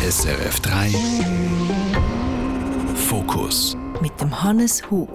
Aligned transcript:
SRF 0.00 0.60
3 0.60 0.90
Fokus 2.94 3.76
mit 4.00 4.18
dem 4.20 4.42
Hannes 4.42 4.88
Hug. 4.90 5.10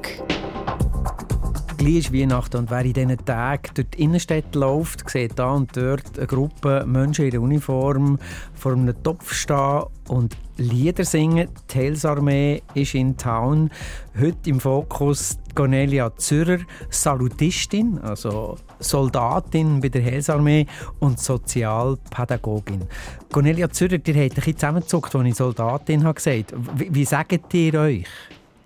Gleich 1.77 1.95
ist 1.95 2.13
Weihnachten 2.13 2.57
und 2.57 2.69
wer 2.69 2.83
in 2.83 2.93
diesen 2.93 3.25
Tagen 3.25 3.71
durch 3.73 3.89
die 3.91 4.03
Innenstadt 4.03 4.53
läuft, 4.53 5.09
sieht 5.09 5.39
da 5.39 5.51
und 5.51 5.75
dort 5.75 6.17
eine 6.17 6.27
Gruppe 6.27 6.83
Menschen 6.85 7.25
in 7.25 7.31
der 7.31 7.41
Uniform 7.41 8.19
vor 8.53 8.73
einem 8.73 8.93
Topf 9.03 9.33
stehen 9.33 9.83
und 10.07 10.35
Lieder 10.57 11.03
singen. 11.03 11.49
Die 11.71 11.77
Heilsarmee 11.77 12.61
ist 12.73 12.93
in 12.95 13.17
Town. 13.17 13.71
Heute 14.19 14.49
im 14.49 14.59
Fokus 14.59 15.37
Cornelia 15.55 16.15
Zürcher, 16.15 16.63
Salutistin, 16.89 17.99
also 17.99 18.57
Soldatin 18.79 19.79
bei 19.79 19.89
der 19.89 20.03
Heilsarmee 20.03 20.67
und 20.99 21.19
Sozialpädagogin. 21.19 22.87
Cornelia 23.31 23.69
Zürcher, 23.69 23.99
ihr 24.05 24.23
habt 24.23 24.47
ein 24.47 24.53
zusammengezuckt, 24.53 25.15
als 25.15 25.27
ich 25.27 25.35
Soldatin 25.35 26.03
habe 26.03 26.15
gesagt. 26.15 26.53
Wie, 26.75 26.93
wie 26.93 27.05
sagt 27.05 27.53
ihr 27.53 27.73
euch? 27.73 28.05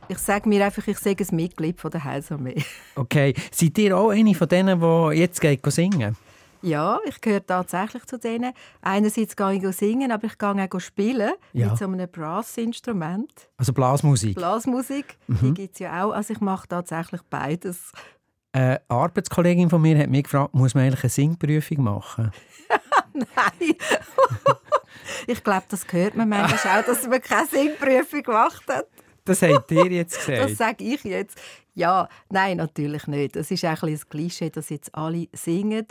Ich 0.09 0.19
sage 0.19 0.47
mir 0.47 0.65
einfach, 0.65 0.87
ich 0.87 0.97
sage 0.99 1.25
ein 1.29 1.35
Mitglied 1.35 1.79
von 1.81 1.91
der 1.91 2.03
Heilsarmee. 2.03 2.63
Okay. 2.95 3.33
Seid 3.51 3.77
ihr 3.77 3.97
auch 3.97 4.09
eine 4.09 4.33
von 4.33 4.47
denen, 4.47 4.79
die 4.79 5.17
jetzt 5.17 5.41
geht 5.41 5.65
singen? 5.71 6.15
Ja, 6.61 6.99
ich 7.05 7.21
gehöre 7.21 7.45
tatsächlich 7.45 8.05
zu 8.05 8.17
denen. 8.17 8.53
Einerseits 8.81 9.35
gehe 9.35 9.53
ich 9.53 9.75
singen, 9.75 10.11
aber 10.11 10.25
ich 10.25 10.37
gehe 10.37 10.69
auch 10.71 10.79
spielen 10.79 11.31
ja. 11.53 11.69
mit 11.69 11.77
so 11.77 11.85
einem 11.85 12.09
Brassinstrument. 12.09 13.49
Also 13.57 13.73
Blasmusik? 13.73 14.35
Blasmusik, 14.35 15.17
mhm. 15.27 15.37
die 15.41 15.53
gibt 15.53 15.73
es 15.75 15.79
ja 15.79 16.03
auch. 16.03 16.11
Also 16.11 16.33
ich 16.33 16.41
mache 16.41 16.67
tatsächlich 16.67 17.21
beides. 17.29 17.91
Eine 18.51 18.81
Arbeitskollegin 18.87 19.69
von 19.69 19.81
mir 19.81 19.97
hat 19.99 20.09
mich 20.09 20.23
gefragt, 20.23 20.53
muss 20.53 20.73
man 20.73 20.85
eigentlich 20.85 21.03
eine 21.03 21.09
Singprüfung 21.09 21.83
machen? 21.83 22.31
Nein. 23.13 23.75
ich 25.27 25.43
glaube, 25.43 25.65
das 25.69 25.85
hört 25.91 26.15
man 26.15 26.29
manchmal 26.29 26.81
auch, 26.81 26.85
dass 26.85 27.07
man 27.07 27.21
keine 27.21 27.47
Singprüfung 27.47 28.23
gemacht 28.23 28.63
hat. 28.67 28.87
Das 29.27 29.41
habt 29.41 29.71
ihr 29.71 29.91
jetzt 29.91 30.17
gesagt. 30.25 30.51
das 30.51 30.57
sage 30.57 30.83
ich 30.83 31.03
jetzt. 31.03 31.39
Ja, 31.75 32.07
nein, 32.29 32.57
natürlich 32.57 33.05
nicht. 33.07 33.35
Es 33.35 33.51
ist 33.51 33.63
ein, 33.63 33.77
ein 33.79 33.99
Klischee, 34.09 34.49
dass 34.49 34.69
jetzt 34.69 34.95
alle 34.95 35.27
singen. 35.33 35.85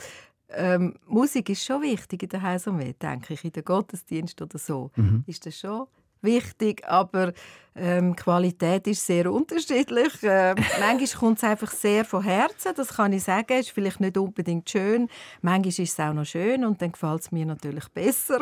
Ähm, 0.49 0.95
Musik 1.07 1.49
ist 1.51 1.65
schon 1.65 1.83
wichtig 1.83 2.23
in 2.23 2.29
der 2.29 2.43
Heilsarmee, 2.43 2.95
denke 3.01 3.35
ich, 3.35 3.45
in 3.45 3.53
den 3.53 3.65
Gottesdienst 3.65 4.41
oder 4.41 4.59
so. 4.59 4.91
Mhm. 4.97 5.25
Ist 5.27 5.45
das 5.47 5.59
schon 5.59 5.87
wichtig, 6.23 6.87
aber 6.87 7.33
ähm, 7.75 8.15
Qualität 8.17 8.87
ist 8.87 9.05
sehr 9.05 9.31
unterschiedlich. 9.31 10.13
Ähm, 10.23 10.57
manchmal 10.81 11.21
kommt 11.21 11.39
es 11.39 11.45
einfach 11.45 11.71
sehr 11.71 12.05
von 12.05 12.23
Herzen, 12.23 12.73
das 12.77 12.89
kann 12.89 13.13
ich 13.13 13.25
sagen. 13.25 13.59
Ist 13.59 13.71
vielleicht 13.71 14.01
nicht 14.01 14.17
unbedingt 14.17 14.69
schön. 14.69 15.09
Manchmal 15.43 15.69
ist 15.69 15.79
es 15.79 16.01
auch 16.01 16.13
noch 16.13 16.25
schön 16.25 16.65
und 16.65 16.81
dann 16.81 16.93
gefällt 16.93 17.23
es 17.23 17.33
mir 17.33 17.47
natürlich 17.47 17.89
besser. 17.89 18.39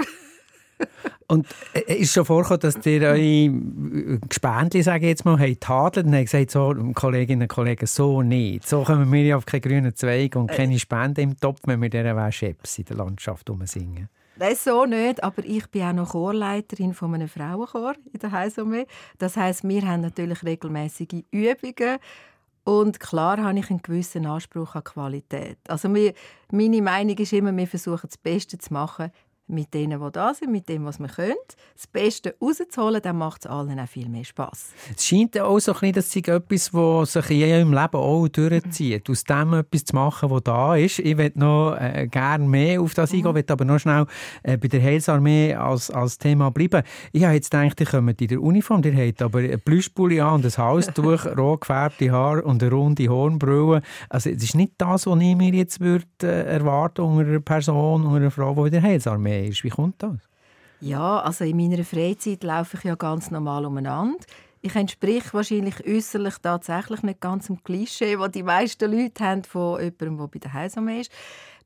Und 1.27 1.47
äh, 1.73 1.95
ist 1.95 2.13
schon 2.13 2.25
vorgekommen, 2.25 2.61
dass 2.61 2.85
ihr 2.87 3.03
eure 3.03 4.19
Gespendli, 4.29 4.83
sage 4.83 5.07
ich 5.07 5.11
jetzt 5.11 5.25
mal, 5.25 5.39
habt 5.39 5.61
tadelt 5.61 6.07
und 6.07 6.15
habt 6.15 6.25
gesagt, 6.25 6.51
so, 6.51 6.75
Kolleginnen 6.95 7.43
und 7.43 7.49
Kollegen, 7.49 7.87
so 7.87 8.23
nicht. 8.23 8.69
So 8.69 8.83
kommen 8.83 9.11
wir 9.11 9.23
ja 9.23 9.37
auf 9.37 9.47
keinen 9.47 9.63
grünen 9.63 9.95
Zweig 9.95 10.37
und 10.37 10.49
keine 10.49 10.79
Spende 10.79 11.23
im 11.23 11.39
Topf, 11.39 11.61
wenn 11.65 11.81
wir 11.81 11.89
dieser 11.89 12.33
Scheps 12.33 12.79
in 12.79 12.85
der 12.85 12.97
Landschaft 12.97 13.51
singen. 13.65 14.09
Das 14.37 14.65
so 14.65 14.85
nicht, 14.85 15.23
aber 15.23 15.45
ich 15.45 15.69
bin 15.69 15.83
auch 15.83 15.93
noch 15.93 16.11
Chorleiterin 16.11 16.93
von 16.93 17.15
einem 17.15 17.29
Frauenchor 17.29 17.95
in 18.13 18.19
der 18.19 18.33
Heilsumme. 18.33 18.87
Das 19.19 19.37
heißt, 19.37 19.63
wir 19.63 19.87
haben 19.87 20.01
natürlich 20.01 20.43
regelmäßige 20.43 21.23
Übungen 21.31 21.99
und 22.65 22.99
klar 22.99 23.39
habe 23.39 23.59
ich 23.59 23.71
einen 23.71 23.81
gewissen 23.81 24.27
Anspruch 24.27 24.75
an 24.75 24.83
Qualität. 24.83 25.59
Also 25.69 25.89
meine 25.89 26.83
Meinung 26.83 27.17
ist 27.17 27.33
immer, 27.33 27.57
wir 27.57 27.69
versuchen 27.69 28.09
das 28.09 28.19
Beste 28.19 28.59
zu 28.59 28.73
machen 28.73 29.13
mit 29.47 29.75
denen, 29.75 30.01
die 30.01 30.13
da 30.13 30.33
sind, 30.33 30.51
mit 30.51 30.69
dem, 30.69 30.85
was 30.85 30.99
wir 30.99 31.09
können, 31.09 31.35
das 31.75 31.87
Beste 31.87 32.35
rauszuholen, 32.41 33.03
dann 33.03 33.19
macht 33.19 33.45
es 33.45 33.51
allen 33.51 33.79
auch 33.79 33.89
viel 33.89 34.09
mehr 34.09 34.25
Spass. 34.25 34.73
Es 34.97 35.07
scheint 35.07 35.39
auch 35.39 35.59
so 35.59 35.73
ein 35.73 35.93
bisschen, 35.93 35.93
dass 35.93 36.17
es 36.17 36.17
etwas, 36.17 36.71
das 36.71 37.13
sich 37.13 37.31
in 37.31 37.49
ihrem 37.49 37.73
Leben 37.73 37.97
auch 37.97 38.27
durchzieht, 38.29 39.11
aus 39.11 39.25
dem 39.25 39.53
etwas 39.55 39.85
zu 39.85 39.95
machen, 39.95 40.31
was 40.31 40.43
da 40.45 40.77
ist. 40.77 40.99
Ich 40.99 41.19
würde 41.19 41.39
noch 41.39 41.77
äh, 41.79 42.09
gerne 42.11 42.47
mehr 42.47 42.81
auf 42.81 42.95
das 42.95 43.13
eingehen, 43.13 43.33
mhm. 43.33 43.35
will 43.37 43.45
aber 43.49 43.65
noch 43.65 43.79
schnell 43.79 44.07
äh, 44.43 44.57
bei 44.57 44.69
der 44.69 44.83
Heilsarmee 44.83 45.55
als, 45.55 45.91
als 45.91 46.17
Thema 46.17 46.51
bleiben. 46.51 46.83
Ich 47.13 47.25
habe 47.25 47.35
jetzt 47.35 47.51
gedacht, 47.51 47.81
ihr 47.81 47.87
kommt 47.87 48.21
in 48.23 48.29
der 48.29 48.41
Uniform, 48.41 48.83
ihr 48.85 48.97
habt 48.97 49.21
aber 49.21 49.41
ein 49.41 49.61
Plüschpulli 49.61 50.21
an 50.21 50.37
und 50.37 50.47
ein 50.47 50.57
Halstuch, 50.57 51.27
rot 51.37 51.63
gefärbte 51.63 52.11
Haare 52.11 52.43
und 52.43 52.63
eine 52.63 52.73
runde 52.73 53.09
Hornbrille. 53.09 53.83
Also 54.09 54.31
es 54.31 54.43
ist 54.43 54.55
nicht 54.55 54.73
das, 54.79 55.07
was 55.07 55.21
ich 55.21 55.37
mir 55.37 55.53
jetzt 55.53 55.81
würde, 55.81 56.07
äh, 56.23 56.55
erwarten 56.55 57.03
unter 57.03 57.29
einer 57.29 57.41
Person, 57.41 58.05
unter 58.05 58.17
einer 58.17 58.31
Frau, 58.31 58.55
die 58.55 58.67
in 58.67 58.71
der 58.71 58.83
Heilsarmee 58.83 59.34
ist. 59.43 59.65
Wie 59.65 59.71
kommt 59.71 60.03
das? 60.03 60.17
Ja, 60.81 61.21
also 61.21 61.45
in 61.45 61.57
meiner 61.57 61.85
Freizeit 61.85 62.45
laufe 62.45 62.77
ich 62.77 62.85
ja 62.85 62.95
ganz 62.95 63.31
normal 63.31 63.65
umeinander. 63.65 64.25
Ich 64.61 64.75
entsprich 64.75 65.33
wahrscheinlich 65.33 65.87
äußerlich 65.87 66.39
tatsächlich 66.39 67.03
nicht 67.03 67.21
ganz 67.21 67.47
dem 67.47 67.63
Klischee, 67.63 68.19
das 68.19 68.33
die 68.33 68.43
meisten 68.43 68.91
Leute 68.91 69.25
haben 69.25 69.45
von 69.45 69.81
jemandem, 69.81 70.17
der 70.17 70.27
bei 70.27 70.39
der 70.39 70.53
Heilsarmee 70.53 71.01
ist. 71.03 71.13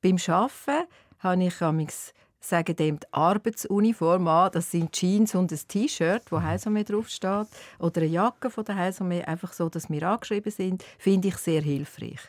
Beim 0.02 0.16
Arbeiten 0.28 0.88
habe 1.20 1.44
ich 1.44 1.62
amigs 1.62 2.12
sagen 2.40 2.76
dem 2.76 2.98
die 2.98 3.06
Arbeitsuniform 3.12 4.28
an. 4.28 4.50
Das 4.52 4.70
sind 4.70 4.92
Jeans 4.92 5.34
und 5.34 5.52
ein 5.52 5.60
T-Shirt, 5.66 6.30
wo 6.30 6.40
Heilsarmee 6.40 6.84
draufsteht. 6.84 7.48
Oder 7.78 8.02
eine 8.02 8.10
Jacke 8.10 8.50
von 8.50 8.64
der 8.64 8.76
Heilsarmee, 8.76 9.22
einfach 9.22 9.52
so, 9.52 9.68
dass 9.68 9.90
wir 9.90 10.02
angeschrieben 10.02 10.52
sind, 10.52 10.84
finde 10.98 11.28
ich 11.28 11.36
sehr 11.36 11.62
hilfreich. 11.62 12.20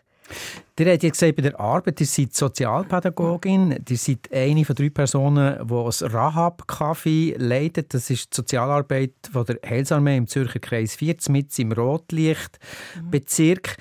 Ihr 0.80 0.94
habt 0.94 1.04
ja 1.04 1.10
gesagt, 1.10 1.36
bei 1.36 1.42
der 1.42 1.60
Arbeit, 1.60 2.00
ihr 2.00 2.08
seid 2.08 2.34
Sozialpädagogin, 2.34 3.84
ihr 3.88 3.98
seid 3.98 4.32
eine 4.32 4.64
von 4.64 4.76
drei 4.76 4.90
Personen, 4.90 5.58
die 5.62 5.68
das 5.68 6.04
Rahab-Café 6.04 7.38
leitet. 7.38 7.94
Das 7.94 8.10
ist 8.10 8.32
die 8.32 8.36
Sozialarbeit 8.38 9.14
von 9.32 9.46
der 9.46 9.60
Heilsarmee 9.68 10.16
im 10.16 10.28
Zürcher 10.28 10.60
Kreis 10.60 10.96
4, 10.96 11.18
mit 11.30 11.58
im 11.60 11.74
Rotlichtbezirk. 11.74 13.76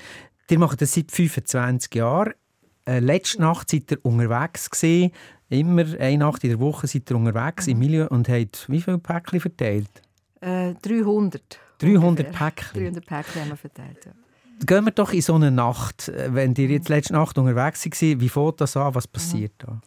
Ihr 0.49 0.59
macht 0.59 0.81
das 0.81 0.93
seit 0.93 1.11
25 1.11 1.95
Jahren. 1.95 2.33
Äh, 2.85 2.99
letzte 2.99 3.41
Nacht 3.41 3.69
seid 3.69 3.91
ihr 3.91 3.99
unterwegs 4.03 4.69
gewesen. 4.69 5.11
Immer 5.49 5.85
eine 5.99 6.17
Nacht 6.17 6.43
in 6.43 6.49
der 6.49 6.59
Woche 6.59 6.87
seid 6.87 7.09
ihr 7.09 7.15
unterwegs 7.15 7.67
mhm. 7.67 7.71
im 7.71 7.79
Milieu 7.79 8.07
und 8.07 8.27
habt 8.27 8.65
wie 8.67 8.81
viele 8.81 8.97
Päckchen 8.97 9.39
verteilt? 9.39 10.01
Äh, 10.41 10.73
300. 10.81 11.59
300 11.79 12.31
Päckchen? 12.31 12.81
300 12.81 13.05
Päckchen 13.05 13.41
haben 13.41 13.49
wir 13.49 13.57
verteilt, 13.57 14.05
ja. 14.05 14.11
Gehen 14.65 14.85
wir 14.85 14.91
doch 14.91 15.13
in 15.13 15.21
so 15.21 15.35
eine 15.35 15.51
Nacht. 15.51 16.11
Wenn 16.13 16.53
ihr 16.55 16.67
jetzt 16.67 16.89
letzte 16.89 17.13
Nacht 17.13 17.37
unterwegs 17.37 17.85
war, 17.85 18.19
wie 18.19 18.29
fängt 18.29 18.61
das 18.61 18.75
an? 18.75 18.93
Was 18.95 19.07
passiert 19.07 19.53
da? 19.59 19.79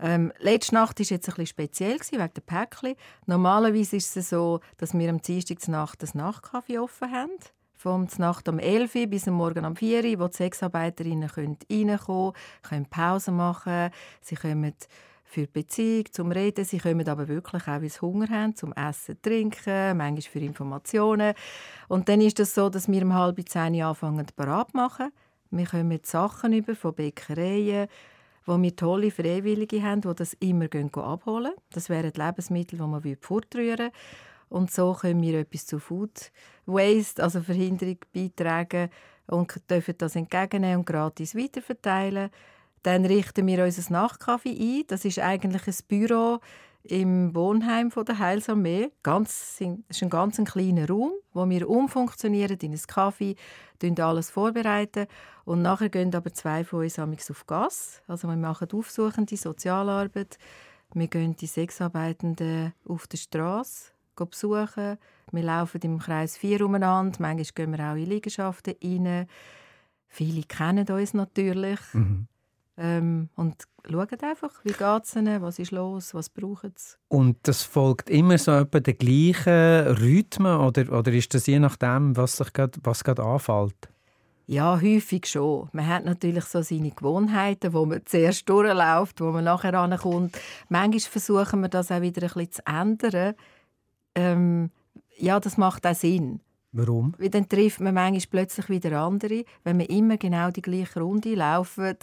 Ähm, 0.00 0.32
letzte 0.38 0.74
Nacht 0.74 1.00
war 1.00 1.06
jetzt 1.06 1.28
ein 1.28 1.34
bisschen 1.34 1.46
speziell 1.46 1.98
wegen 1.98 2.34
der 2.34 2.40
Päckchen. 2.42 2.94
Normalerweise 3.26 3.96
ist 3.96 4.16
es 4.16 4.30
so, 4.30 4.60
dass 4.76 4.96
wir 4.96 5.10
am 5.10 5.20
Dienstag 5.20 5.66
Nacht 5.68 6.02
das 6.02 6.14
Nachtkaffee 6.14 6.78
offen 6.78 7.10
haben. 7.10 7.32
Vom 7.74 8.08
Nacht 8.18 8.48
um 8.48 8.58
11 8.58 8.94
Uhr 8.94 9.06
bis 9.06 9.28
am 9.28 9.34
Morgen 9.34 9.64
um 9.64 9.76
4 9.76 10.04
Uhr, 10.04 10.20
wo 10.20 10.28
die 10.28 10.36
Sexarbeiterinnen 10.36 11.28
reinkommen 11.28 11.98
können, 11.98 12.32
können 12.62 12.86
Pause 12.86 13.30
machen, 13.30 13.90
sie 14.20 14.34
können 14.34 14.74
für 15.28 15.42
die 15.42 15.46
Beziehung, 15.46 16.04
zum 16.10 16.32
Reden. 16.32 16.64
Sie 16.64 16.78
kommen 16.78 17.06
aber 17.06 17.28
wirklich 17.28 17.62
auch, 17.62 17.82
weil 17.82 17.88
sie 17.88 18.00
Hunger 18.00 18.28
haben, 18.28 18.56
zum 18.56 18.72
Essen, 18.72 19.20
Trinken, 19.20 19.96
manchmal 19.96 20.22
für 20.22 20.38
Informationen. 20.38 21.34
Und 21.88 22.08
dann 22.08 22.20
ist 22.20 22.40
es 22.40 22.48
das 22.48 22.54
so, 22.54 22.70
dass 22.70 22.88
wir 22.88 23.02
um 23.02 23.14
halb 23.14 23.38
zehn 23.48 23.80
anfangen, 23.82 24.26
parat 24.34 24.74
machen. 24.74 25.12
Wir 25.50 25.66
kommen 25.66 26.00
Sachen 26.02 26.52
über 26.52 26.74
von 26.74 26.94
Bäckereien, 26.94 27.88
wo 28.46 28.60
wir 28.60 28.74
tolle 28.74 29.10
Freiwillige 29.10 29.82
haben, 29.82 30.00
die 30.00 30.14
das 30.14 30.34
immer 30.34 30.66
abholen. 30.96 31.52
Das 31.72 31.90
wären 31.90 32.12
Lebensmittel, 32.12 32.78
die 32.78 32.84
man 32.84 33.16
fortrühren 33.20 33.90
Und 34.48 34.70
so 34.70 34.94
können 34.94 35.22
wir 35.22 35.40
etwas 35.40 35.66
zu 35.66 35.78
Food 35.78 36.32
Waste, 36.64 37.22
also 37.22 37.40
Verhinderung, 37.40 37.98
beitragen 38.12 38.90
und 39.26 39.52
dürfen 39.70 39.94
das 39.98 40.16
entgegennehmen 40.16 40.78
und 40.78 40.86
gratis 40.86 41.34
weiterverteilen. 41.34 42.30
Dann 42.82 43.04
richten 43.04 43.46
wir 43.46 43.64
unser 43.64 43.82
Nachtcafé 43.92 44.50
ein. 44.50 44.84
Das 44.86 45.04
ist 45.04 45.18
eigentlich 45.18 45.66
ein 45.66 45.74
Büro 45.88 46.40
im 46.84 47.34
Wohnheim 47.34 47.90
von 47.90 48.04
der 48.04 48.18
Heilsarmee. 48.18 48.90
Ganz, 49.02 49.60
es 49.60 49.68
ist 49.88 50.02
ein 50.02 50.10
ganz 50.10 50.36
kleiner 50.44 50.88
Raum, 50.88 51.12
wo 51.32 51.48
wir 51.48 51.68
umfunktionieren 51.68 52.58
in 52.60 52.72
ein 52.72 52.80
Kaffee, 52.86 53.36
alles 53.98 54.30
vorbereiten 54.30 55.06
und 55.44 55.62
nachher 55.62 55.88
gehen 55.88 56.14
aber 56.14 56.32
zwei 56.32 56.64
von 56.64 56.80
uns 56.80 56.98
auf 56.98 57.46
Gas. 57.46 58.02
Also 58.06 58.28
wir 58.28 58.36
machen 58.36 58.68
aufsuchende 58.72 59.36
Sozialarbeit. 59.36 60.38
Wir 60.94 61.08
gehen 61.08 61.36
die 61.36 61.46
Sexarbeitenden 61.46 62.72
auf 62.86 63.06
der 63.06 63.18
Straße 63.18 63.92
besuchen. 64.16 64.98
Wir 65.30 65.42
laufen 65.42 65.80
im 65.82 65.98
Kreis 65.98 66.36
4 66.38 66.64
umeinander. 66.64 67.18
Manchmal 67.20 67.54
gehen 67.54 67.76
wir 67.76 67.92
auch 67.92 67.96
in 67.96 68.06
Liegenschaften 68.06 68.74
rein. 68.82 69.26
Viele 70.08 70.42
kennen 70.42 70.88
uns 70.88 71.14
natürlich. 71.14 71.80
Mhm. 71.92 72.26
Ähm, 72.80 73.28
und 73.34 73.64
schauen 73.90 74.20
einfach, 74.22 74.60
wie 74.62 74.72
geht 74.72 75.04
es 75.04 75.16
ihnen, 75.16 75.42
was 75.42 75.58
ist 75.58 75.72
los, 75.72 76.14
was 76.14 76.30
brauchen 76.30 76.72
sie. 76.76 76.94
Und 77.08 77.36
das 77.42 77.64
folgt 77.64 78.08
immer 78.08 78.38
so 78.38 78.52
etwa 78.52 78.78
den 78.78 78.96
gleichen 78.96 79.96
Rhythmen 79.98 80.60
oder, 80.60 80.96
oder 80.96 81.12
ist 81.12 81.34
das 81.34 81.46
je 81.46 81.58
nachdem, 81.58 82.16
was 82.16 82.36
sich 82.36 82.52
grad, 82.52 82.78
was 82.84 83.02
gerade 83.02 83.24
anfällt? 83.24 83.88
Ja, 84.46 84.80
häufig 84.80 85.26
schon. 85.26 85.68
Man 85.72 85.86
hat 85.88 86.04
natürlich 86.04 86.44
so 86.44 86.62
seine 86.62 86.92
Gewohnheiten, 86.92 87.74
wo 87.74 87.84
man 87.84 88.00
zuerst 88.06 88.48
durchläuft, 88.48 89.20
wo 89.20 89.32
man 89.32 89.44
nachher 89.44 89.74
ankommt. 89.74 90.38
Manchmal 90.68 91.00
versuchen 91.00 91.60
wir 91.60 91.68
das 91.68 91.90
auch 91.90 92.00
wieder 92.00 92.22
ein 92.22 92.28
bisschen 92.28 92.52
zu 92.52 92.62
ändern. 92.66 93.34
Ähm, 94.14 94.70
ja, 95.18 95.40
das 95.40 95.58
macht 95.58 95.86
auch 95.86 95.94
Sinn. 95.94 96.40
Warum? 96.72 97.14
Weil 97.18 97.30
dann 97.30 97.48
trifft 97.48 97.80
man 97.80 97.94
manchmal 97.94 98.26
plötzlich 98.30 98.68
wieder 98.68 99.00
andere, 99.00 99.44
wenn 99.64 99.78
man 99.78 99.86
immer 99.86 100.18
genau 100.18 100.50
die 100.50 100.60
gleiche 100.60 101.00
Runde 101.00 101.34
laufen, 101.34 101.96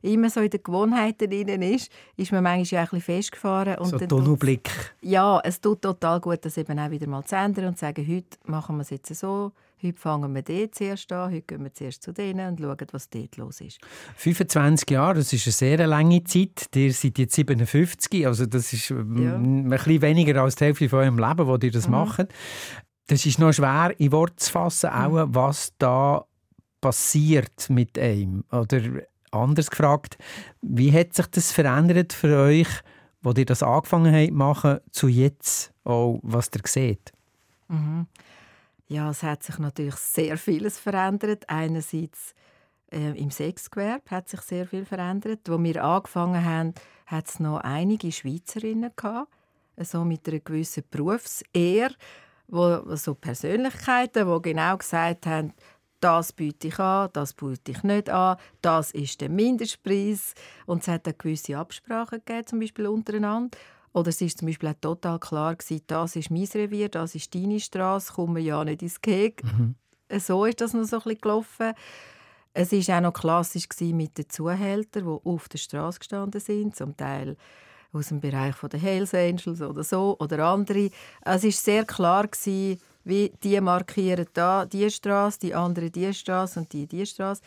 immer 0.00 0.30
so 0.30 0.40
in 0.40 0.50
den 0.50 0.62
Gewohnheiten 0.62 1.28
drin 1.28 1.62
ist, 1.62 1.90
ist 2.16 2.30
man 2.30 2.44
manchmal 2.44 2.66
ja 2.66 2.80
ein 2.80 2.84
bisschen 2.84 3.00
festgefahren. 3.00 3.78
Und 3.78 3.88
so 3.88 3.98
ein 3.98 4.08
Tunnelblick. 4.08 4.70
Ja, 5.00 5.40
es 5.42 5.60
tut 5.60 5.82
total 5.82 6.20
gut, 6.20 6.44
das 6.44 6.56
eben 6.56 6.78
auch 6.78 6.90
wieder 6.90 7.08
mal 7.08 7.24
zu 7.24 7.34
ändern 7.34 7.66
und 7.66 7.78
zu 7.78 7.80
sagen, 7.80 8.06
heute 8.06 8.38
machen 8.44 8.76
wir 8.76 8.82
es 8.82 8.90
jetzt 8.90 9.12
so, 9.12 9.50
heute 9.82 9.98
fangen 9.98 10.32
wir 10.32 10.42
dort 10.42 10.76
zuerst 10.76 11.10
an, 11.10 11.32
heute 11.32 11.42
gehen 11.42 11.64
wir 11.64 11.74
zuerst 11.74 12.02
zu 12.04 12.12
denen 12.12 12.48
und 12.48 12.60
schauen, 12.60 12.86
was 12.92 13.10
dort 13.10 13.36
los 13.36 13.60
ist. 13.60 13.80
25 14.16 14.88
Jahre, 14.88 15.14
das 15.14 15.32
ist 15.32 15.46
eine 15.46 15.52
sehr 15.52 15.86
lange 15.88 16.22
Zeit. 16.22 16.68
Ihr 16.76 16.92
seid 16.92 17.18
jetzt 17.18 17.34
57, 17.34 18.24
also 18.24 18.46
das 18.46 18.72
ist 18.72 18.88
ja. 18.90 18.96
ein 18.96 19.68
bisschen 19.68 20.00
weniger 20.02 20.42
als 20.42 20.54
die 20.54 20.64
Hälfte 20.64 20.88
von 20.88 21.00
eurem 21.00 21.18
Leben, 21.18 21.46
wo 21.46 21.56
ihr 21.56 21.72
das 21.72 21.86
mhm. 21.86 21.92
macht. 21.92 22.28
Das 23.06 23.26
ist 23.26 23.38
noch 23.38 23.52
schwer 23.52 23.94
in 23.98 24.12
Worte 24.12 24.36
zu 24.36 24.50
fassen, 24.52 24.90
auch, 24.90 25.26
mhm. 25.26 25.34
was 25.34 25.72
da 25.78 26.24
passiert 26.80 27.68
mit 27.68 27.98
einem. 27.98 28.44
Oder 28.50 29.02
anders 29.30 29.70
gefragt, 29.70 30.18
wie 30.60 30.92
hat 30.92 31.14
sich 31.14 31.26
das 31.26 31.52
verändert 31.52 32.12
für 32.12 32.36
euch, 32.36 32.68
wo 33.22 33.32
ihr 33.32 33.46
das 33.46 33.62
angefangen 33.62 34.14
habt 34.14 34.32
machen, 34.32 34.80
zu 34.90 35.08
jetzt, 35.08 35.72
auch 35.84 36.20
was 36.22 36.50
ihr 36.54 36.62
seht? 36.66 37.12
Mhm. 37.68 38.06
Ja, 38.88 39.10
es 39.10 39.22
hat 39.22 39.42
sich 39.42 39.58
natürlich 39.58 39.94
sehr 39.96 40.36
vieles 40.36 40.78
verändert. 40.78 41.48
Einerseits 41.48 42.34
äh, 42.92 43.18
im 43.18 43.30
Sexgewerbe 43.30 44.10
hat 44.10 44.28
sich 44.28 44.40
sehr 44.42 44.66
viel 44.66 44.84
verändert. 44.84 45.40
Wo 45.48 45.62
wir 45.62 45.82
angefangen 45.82 46.44
haben, 46.44 46.74
hat 47.06 47.28
es 47.28 47.40
noch 47.40 47.60
einige 47.60 48.12
Schweizerinnen 48.12 48.90
gehabt, 48.94 49.32
so 49.78 50.04
mit 50.04 50.28
einer 50.28 50.40
gewissen 50.40 50.84
Berufsehre 50.90 51.94
wo 52.52 52.94
so 52.96 53.14
Persönlichkeiten, 53.14 54.30
die 54.30 54.42
genau 54.42 54.76
gesagt 54.76 55.26
haben, 55.26 55.54
das 56.00 56.32
biete 56.32 56.68
ich 56.68 56.78
an, 56.78 57.08
das 57.12 57.32
biete 57.32 57.72
ich 57.72 57.82
nicht 57.82 58.10
an, 58.10 58.36
das 58.60 58.90
ist 58.90 59.20
der 59.20 59.30
Mindestpreis. 59.30 60.34
Und 60.66 60.82
es 60.82 60.88
hat 60.88 61.06
eine 61.06 61.14
gewisse 61.14 61.56
Absprachen 61.56 62.20
gegeben, 62.24 62.46
zum 62.46 62.60
Beispiel 62.60 62.86
untereinander. 62.88 63.56
Oder 63.94 64.08
es 64.08 64.20
war 64.20 64.28
zum 64.28 64.48
Beispiel 64.48 64.68
auch 64.68 64.80
total 64.80 65.18
klar, 65.18 65.56
gewesen, 65.56 65.82
das 65.86 66.16
ist 66.16 66.30
mein 66.30 66.48
Revier, 66.54 66.88
das 66.88 67.14
ist 67.14 67.34
deine 67.34 67.60
Straße, 67.60 68.12
kommen 68.12 68.36
wir 68.36 68.42
ja 68.42 68.64
nicht 68.64 68.82
ins 68.82 69.00
Gehege. 69.00 69.46
Mhm. 69.46 69.74
So 70.18 70.44
ist 70.44 70.60
das 70.60 70.74
noch 70.74 70.84
so 70.84 70.96
ein 70.96 71.02
bisschen 71.02 71.20
gelaufen. 71.20 71.72
Es 72.52 72.72
war 72.72 72.98
auch 72.98 73.02
noch 73.02 73.12
klassisch 73.14 73.66
mit 73.80 74.18
den 74.18 74.28
Zuhältern, 74.28 75.04
die 75.04 75.26
auf 75.26 75.48
der 75.48 75.58
Straße 75.58 76.00
gestanden 76.00 76.40
sind, 76.40 76.76
zum 76.76 76.96
Teil 76.96 77.36
aus 77.92 78.08
dem 78.08 78.20
Bereich 78.20 78.56
der 78.56 78.80
Hells 78.80 79.14
Angels 79.14 79.60
oder 79.60 79.84
so 79.84 80.16
oder 80.18 80.44
andere. 80.46 80.90
Es 81.24 81.44
ist 81.44 81.64
sehr 81.64 81.84
klar 81.84 82.26
gewesen, 82.26 82.80
wie 83.04 83.32
die 83.42 83.60
markieren 83.60 84.26
da 84.32 84.64
die 84.64 84.90
Straße, 84.90 85.38
die 85.40 85.54
andere 85.54 85.90
die 85.90 86.12
Straße 86.12 86.60
und 86.60 86.72
die 86.72 86.86
die 86.86 87.04
Straße 87.04 87.42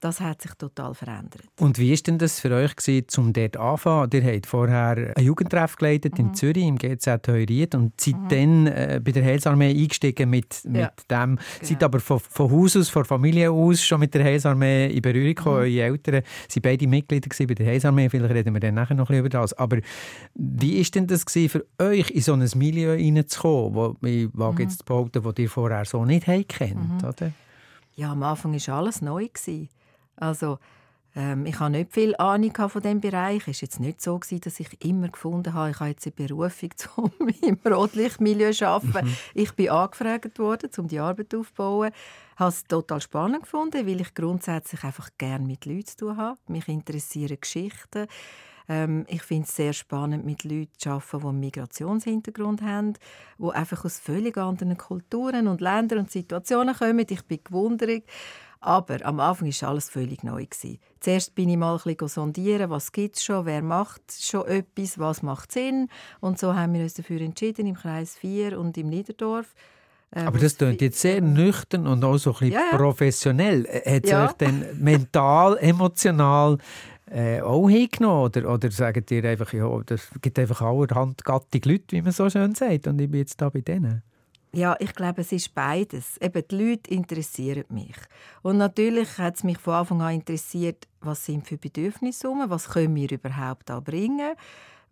das 0.00 0.20
hat 0.20 0.42
sich 0.42 0.52
total 0.54 0.94
verändert. 0.94 1.42
Und 1.58 1.78
wie 1.78 1.90
war 1.90 1.96
denn 1.98 2.18
das 2.18 2.38
für 2.38 2.50
euch, 2.52 2.76
gewesen, 2.76 3.06
um 3.16 3.32
dort 3.32 3.56
anzufangen? 3.56 4.10
Ihr 4.12 4.34
habt 4.34 4.46
vorher 4.46 5.12
ein 5.16 5.24
Jugendtreff 5.24 5.76
geleitet 5.76 6.18
mhm. 6.18 6.26
in 6.26 6.34
Zürich, 6.34 6.64
im 6.64 6.76
GZ 6.76 7.26
Heuriet, 7.26 7.74
und 7.74 8.00
seid 8.00 8.16
mhm. 8.16 8.28
dann 8.28 8.66
äh, 8.68 9.00
bei 9.02 9.12
der 9.12 9.24
Heilsarmee 9.24 9.70
eingestiegen 9.70 10.30
mit, 10.30 10.60
mit 10.64 10.82
ja. 10.82 10.92
dem. 11.10 11.36
Genau. 11.36 11.42
Seid 11.62 11.82
aber 11.82 12.00
von, 12.00 12.20
von 12.20 12.50
Haus 12.50 12.76
aus, 12.76 12.88
von 12.88 13.04
Familie 13.04 13.50
aus 13.50 13.82
schon 13.82 14.00
mit 14.00 14.14
der 14.14 14.24
Heilsarmee 14.24 14.86
in 14.86 15.02
Berührung 15.02 15.34
gekommen. 15.34 15.56
Mhm. 15.56 15.62
Eure 15.62 15.82
Eltern 15.82 16.14
waren 16.14 16.62
beide 16.62 16.86
Mitglieder 16.86 17.28
bei 17.46 17.54
der 17.54 17.66
Heilsarmee. 17.66 18.08
Vielleicht 18.08 18.34
reden 18.34 18.54
wir 18.54 18.60
dann 18.60 18.74
nachher 18.74 18.94
noch 18.94 19.10
ein 19.10 19.18
über 19.18 19.28
das. 19.28 19.52
Aber 19.54 19.78
wie 20.34 20.78
war 20.78 20.90
denn 20.94 21.06
das 21.08 21.26
gewesen, 21.26 21.48
für 21.48 21.84
euch, 21.84 22.10
in 22.10 22.20
so 22.20 22.34
ein 22.34 22.48
Milieu 22.54 22.92
reinzukommen, 22.92 23.74
wo, 23.74 23.96
ich 24.06 24.28
wage 24.32 24.62
jetzt 24.62 24.78
zu 24.78 24.84
behaupten, 24.84 25.22
das 25.22 25.34
ihr 25.38 25.50
vorher 25.50 25.84
so 25.84 26.04
nicht 26.04 26.26
kennt, 26.48 27.02
mhm. 27.02 27.08
oder? 27.08 27.32
Ja, 27.96 28.12
am 28.12 28.22
Anfang 28.22 28.54
war 28.54 28.76
alles 28.76 29.02
neu. 29.02 29.26
Gewesen. 29.26 29.68
Also 30.20 30.58
ähm, 31.16 31.46
ich 31.46 31.58
habe 31.58 31.70
nicht 31.70 31.92
viel 31.92 32.14
Ahnung 32.16 32.52
von 32.54 32.82
diesem 32.82 33.00
Bereich. 33.00 33.48
Es 33.48 33.62
war 33.62 33.62
jetzt 33.62 33.80
nicht 33.80 34.00
so, 34.00 34.18
gewesen, 34.18 34.40
dass 34.42 34.60
ich 34.60 34.84
immer 34.84 35.08
gefunden 35.08 35.54
habe, 35.54 35.70
ich 35.70 35.80
habe 35.80 35.90
jetzt 35.90 36.06
eine 36.06 36.26
Berufung, 36.28 36.70
um 36.96 37.28
im 37.42 37.58
Rotlichtmilieu 37.66 38.52
zu 38.52 38.68
arbeiten. 38.68 39.08
Mhm. 39.08 39.16
Ich 39.34 39.52
bin 39.52 39.70
angefragt 39.70 40.38
worden, 40.38 40.70
um 40.76 40.88
die 40.88 41.00
Arbeit 41.00 41.34
aufzubauen. 41.34 41.90
Ich 42.34 42.38
habe 42.38 42.50
es 42.50 42.64
total 42.64 43.00
spannend 43.00 43.42
gefunden, 43.42 43.86
weil 43.86 44.00
ich 44.00 44.14
grundsätzlich 44.14 44.84
einfach 44.84 45.10
gerne 45.18 45.44
mit 45.44 45.66
Leuten 45.66 45.86
zu 45.86 45.96
tun 45.96 46.16
habe. 46.16 46.38
Mich 46.46 46.68
interessieren 46.68 47.38
Geschichten. 47.40 48.06
Ähm, 48.68 49.06
ich 49.08 49.22
finde 49.22 49.44
es 49.48 49.56
sehr 49.56 49.72
spannend, 49.72 50.24
mit 50.26 50.44
Leuten 50.44 50.70
zu 50.76 50.90
arbeiten, 50.90 51.20
die 51.20 51.26
einen 51.26 51.40
Migrationshintergrund 51.40 52.62
haben, 52.62 52.94
die 53.38 53.50
einfach 53.50 53.84
aus 53.84 53.98
völlig 53.98 54.36
anderen 54.36 54.76
Kulturen 54.76 55.48
und 55.48 55.60
Ländern 55.60 56.00
und 56.00 56.10
Situationen 56.10 56.76
kommen. 56.76 57.06
Ich 57.08 57.24
bin 57.24 57.40
gewundert. 57.42 58.04
Aber 58.60 59.04
am 59.04 59.20
Anfang 59.20 59.48
war 59.48 59.68
alles 59.68 59.88
völlig 59.88 60.24
neu. 60.24 60.46
Zuerst 61.00 61.34
bin 61.34 61.48
ich 61.48 61.56
mal 61.56 61.76
ein 61.76 61.82
bisschen 61.82 62.08
sondieren, 62.08 62.70
was 62.70 62.90
gibt 62.90 63.16
es 63.16 63.24
schon, 63.24 63.46
wer 63.46 63.62
macht 63.62 64.02
schon 64.20 64.46
etwas, 64.46 64.98
was 64.98 65.22
macht 65.22 65.52
Sinn. 65.52 65.88
Und 66.20 66.38
so 66.38 66.54
haben 66.54 66.74
wir 66.74 66.82
uns 66.82 66.94
dafür 66.94 67.20
entschieden, 67.20 67.66
im 67.66 67.76
Kreis 67.76 68.16
4 68.16 68.58
und 68.58 68.76
im 68.76 68.88
Niederdorf. 68.88 69.54
Äh, 70.10 70.20
Aber 70.20 70.38
das 70.38 70.56
klingt 70.56 70.80
jetzt 70.80 71.00
sehr 71.00 71.20
nüchtern 71.20 71.86
und 71.86 72.02
auch 72.04 72.18
so 72.18 72.30
ein 72.30 72.38
bisschen 72.38 72.52
ja, 72.52 72.62
ja. 72.72 72.76
professionell. 72.76 73.64
Hat 73.64 74.04
es 74.04 74.10
ja. 74.10 74.26
euch 74.26 74.32
denn 74.32 74.64
mental, 74.78 75.58
emotional 75.58 76.58
äh, 77.10 77.40
auch 77.40 77.68
hingenommen? 77.68 78.24
Oder, 78.24 78.52
oder 78.52 78.70
sagt 78.70 79.10
ihr 79.10 79.24
einfach, 79.24 79.52
ja, 79.52 79.80
das 79.86 80.08
gibt 80.20 80.38
einfach 80.38 80.62
allerhand 80.62 81.24
gattige 81.24 81.70
Leute, 81.70 81.84
wie 81.90 82.02
man 82.02 82.12
so 82.12 82.28
schön 82.28 82.54
sagt, 82.54 82.86
und 82.86 83.00
ich 83.00 83.10
bin 83.10 83.20
jetzt 83.20 83.40
da 83.40 83.50
bei 83.50 83.60
denen? 83.60 84.02
Ja, 84.52 84.76
ich 84.78 84.94
glaube, 84.94 85.20
es 85.20 85.32
ist 85.32 85.54
beides. 85.54 86.16
Eben, 86.18 86.42
die 86.50 86.56
Leute 86.56 86.90
interessieren 86.90 87.64
mich. 87.68 87.96
Und 88.42 88.56
natürlich 88.56 89.18
hat 89.18 89.36
es 89.36 89.44
mich 89.44 89.58
von 89.58 89.74
Anfang 89.74 90.02
an 90.02 90.14
interessiert, 90.14 90.88
was 91.00 91.24
sind 91.24 91.46
für 91.46 91.58
Bedürfnisse 91.58 92.28
um, 92.30 92.42
was 92.48 92.70
können 92.70 92.94
wir 92.94 93.10
überhaupt 93.10 93.68
da 93.68 93.80
bringen, 93.80 94.34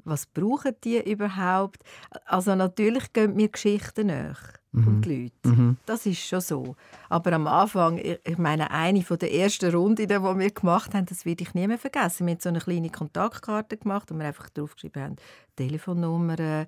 was 0.04 0.26
brauchen 0.26 0.74
die 0.84 0.98
überhaupt. 0.98 1.82
Also 2.26 2.54
natürlich 2.54 3.12
gehen 3.12 3.34
mir 3.34 3.48
Geschichten 3.48 4.08
nach 4.08 4.56
mhm. 4.72 4.86
und 4.86 5.02
die 5.02 5.22
Leute. 5.22 5.48
Mhm. 5.48 5.76
Das 5.86 6.06
ist 6.06 6.20
schon 6.20 6.40
so. 6.40 6.76
Aber 7.08 7.32
am 7.32 7.46
Anfang, 7.46 7.98
ich 7.98 8.38
meine, 8.38 8.70
eine 8.70 9.00
der 9.02 9.34
ersten 9.34 9.74
Runden, 9.74 10.06
die 10.06 10.22
wir 10.22 10.50
gemacht 10.50 10.94
haben, 10.94 11.06
das 11.06 11.24
werde 11.24 11.42
ich 11.42 11.54
nie 11.54 11.66
mehr 11.66 11.78
vergessen. 11.78 12.26
Wir 12.26 12.34
haben 12.34 12.40
so 12.40 12.48
eine 12.50 12.60
kleine 12.60 12.90
Kontaktkarte 12.90 13.78
gemacht, 13.78 14.10
wo 14.10 14.18
wir 14.18 14.26
einfach 14.26 14.50
draufgeschrieben 14.50 15.02
haben, 15.02 15.16
Telefonnummern, 15.56 16.66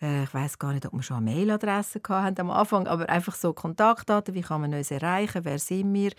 äh, 0.00 0.24
ich 0.24 0.34
weiß 0.34 0.58
gar 0.58 0.72
nicht, 0.72 0.86
ob 0.86 0.92
wir 0.92 1.02
schon 1.02 1.18
eine 1.18 1.30
Mailadresse 1.30 2.00
hatten 2.08 2.40
am 2.40 2.50
Anfang, 2.50 2.86
aber 2.86 3.08
einfach 3.08 3.34
so 3.34 3.52
Kontaktdaten, 3.52 4.34
wie 4.34 4.42
kann 4.42 4.60
man 4.60 4.74
uns 4.74 4.90
erreichen, 4.90 5.44
wer 5.44 5.58
sind 5.58 5.92
wir, 5.92 6.12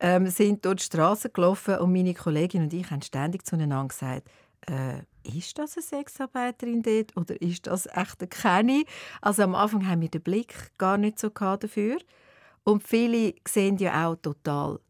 ähm, 0.00 0.26
sind 0.28 0.64
durch 0.64 0.76
die 0.76 0.84
Straße 0.84 1.30
gelaufen 1.30 1.78
und 1.78 1.92
meine 1.92 2.14
Kollegin 2.14 2.62
und 2.62 2.72
ich 2.72 2.90
haben 2.90 3.02
ständig 3.02 3.46
zueinander 3.46 3.88
gesagt, 3.88 4.28
äh, 4.66 5.02
ist 5.22 5.58
das 5.58 5.76
eine 5.76 5.82
Sexarbeiterin 5.82 6.82
dort 6.82 7.16
oder 7.16 7.40
ist 7.40 7.66
das 7.66 7.86
echt 7.86 8.20
eine 8.20 8.28
Kenny? 8.28 8.86
Also 9.20 9.42
am 9.42 9.54
Anfang 9.54 9.88
haben 9.88 10.02
wir 10.02 10.08
den 10.08 10.22
Blick 10.22 10.72
gar 10.78 10.98
nicht 10.98 11.18
so 11.18 11.28
dafür. 11.28 11.98
Und 12.64 12.86
viele 12.86 13.34
sehen 13.46 13.76
ja 13.76 14.06
auch 14.08 14.16
total 14.16 14.80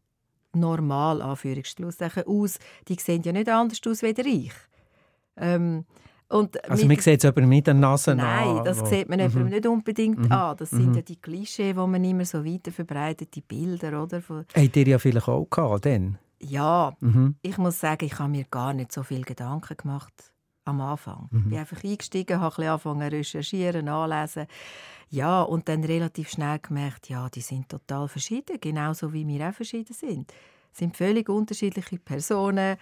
normal, 0.53 1.21
Anführungsschlusszeichen, 1.21 2.23
aus. 2.25 2.57
Die 2.87 2.95
sehen 2.95 3.23
ja 3.23 3.31
nicht 3.31 3.49
anders 3.49 3.79
aus 3.85 4.03
als 4.03 4.19
ich. 4.19 4.53
Ähm, 5.37 5.85
und 6.27 6.69
also 6.69 6.87
man 6.87 6.99
sieht 6.99 7.23
es 7.23 7.25
aber 7.25 7.41
mit 7.41 7.67
der 7.67 7.75
Nase 7.75 8.15
Nein, 8.15 8.57
an, 8.57 8.65
das 8.65 8.81
wo... 8.81 8.85
sieht 8.85 9.07
man 9.07 9.19
mhm. 9.19 9.49
nicht 9.49 9.67
unbedingt 9.67 10.19
mhm. 10.19 10.31
an. 10.31 10.57
Das 10.57 10.71
sind 10.71 10.89
mhm. 10.89 10.95
ja 10.95 11.01
die 11.01 11.17
Klischee, 11.17 11.73
die 11.73 11.79
man 11.79 12.03
immer 12.03 12.25
so 12.25 12.43
weiter 12.43 12.71
verbreitet, 12.71 13.35
die 13.35 13.41
Bilder, 13.41 14.01
oder? 14.01 14.21
Habt 14.27 14.75
ihr 14.75 14.87
ja 14.87 14.97
vielleicht 14.97 15.27
auch 15.27 15.47
gehabt, 15.49 15.85
dann? 15.85 16.17
Ja, 16.39 16.93
mhm. 16.99 17.35
ich 17.41 17.57
muss 17.57 17.79
sagen, 17.79 18.05
ich 18.05 18.17
habe 18.19 18.29
mir 18.29 18.45
gar 18.45 18.73
nicht 18.73 18.91
so 18.91 19.03
viel 19.03 19.21
Gedanken 19.21 19.77
gemacht 19.77 20.33
am 20.65 20.81
Anfang. 20.81 21.29
Ich 21.31 21.37
mhm. 21.37 21.49
bin 21.49 21.59
einfach 21.59 21.83
eingestiegen, 21.83 22.39
habe 22.39 22.61
ein 22.61 22.69
angefangen 22.69 23.09
zu 23.09 23.15
recherchieren, 23.15 23.87
anlesen. 23.87 24.47
Ja, 25.09 25.43
und 25.43 25.69
dann 25.69 25.83
relativ 25.83 26.29
schnell 26.29 26.59
gemerkt, 26.59 27.07
ja, 27.09 27.29
die 27.29 27.41
sind 27.41 27.69
total 27.69 28.07
verschieden, 28.07 28.57
genauso 28.59 29.13
wie 29.13 29.27
wir 29.27 29.47
auch 29.47 29.53
verschieden 29.53 29.93
sind. 29.93 30.33
Es 30.73 30.79
sind 30.79 30.97
völlig 30.97 31.29
unterschiedliche 31.29 31.99
Personen, 31.99 32.77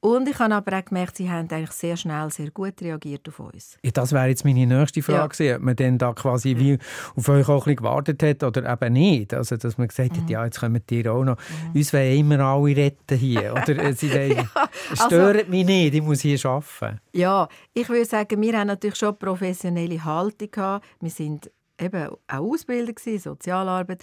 und 0.00 0.28
ich 0.28 0.38
habe 0.38 0.54
aber 0.54 0.78
auch 0.78 0.84
gemerkt, 0.84 1.18
sie 1.18 1.30
haben 1.30 1.48
eigentlich 1.50 1.72
sehr 1.72 1.94
schnell, 1.94 2.30
sehr 2.30 2.50
gut 2.50 2.80
reagiert 2.80 3.28
auf 3.28 3.38
uns. 3.38 3.76
Ja, 3.82 3.90
das 3.90 4.12
wäre 4.12 4.28
jetzt 4.28 4.46
meine 4.46 4.66
nächste 4.66 5.02
Frage 5.02 5.44
ja. 5.44 5.56
ob 5.56 5.62
man 5.62 5.76
dann 5.76 5.98
da 5.98 6.14
quasi 6.14 6.56
wie 6.56 6.78
auf 7.16 7.28
euch 7.28 7.46
auch 7.48 7.54
ein 7.54 7.58
bisschen 7.58 7.76
gewartet 7.76 8.22
hat 8.22 8.42
oder 8.42 8.72
eben 8.72 8.94
nicht. 8.94 9.34
Also, 9.34 9.58
dass 9.58 9.76
man 9.76 9.88
gesagt 9.88 10.16
hat, 10.16 10.22
mhm. 10.22 10.28
ja, 10.28 10.44
jetzt 10.46 10.58
kommen 10.58 10.82
die 10.88 11.06
auch 11.06 11.22
noch. 11.22 11.36
Mhm. 11.36 11.76
Uns 11.76 11.92
wollen 11.92 12.18
immer 12.18 12.40
alle 12.40 12.76
retten 12.76 13.18
hier. 13.18 13.52
Oder 13.62 13.92
sie 13.92 14.10
wollen, 14.10 14.36
ja, 14.36 14.68
also, 14.90 15.04
stört 15.04 15.48
mich 15.50 15.66
nicht, 15.66 15.94
ich 15.94 16.02
muss 16.02 16.20
hier 16.20 16.38
arbeiten. 16.46 17.00
Ja, 17.12 17.48
ich 17.74 17.88
würde 17.88 18.06
sagen, 18.06 18.40
wir 18.40 18.58
haben 18.58 18.68
natürlich 18.68 18.96
schon 18.96 19.18
professionelle 19.18 20.02
Haltung 20.02 20.50
gehabt. 20.50 20.86
Wir 21.00 21.10
sind 21.10 21.50
eben 21.78 22.08
auch 22.08 22.18
Ausbilder, 22.28 22.94
Sozialarbeit 23.18 24.02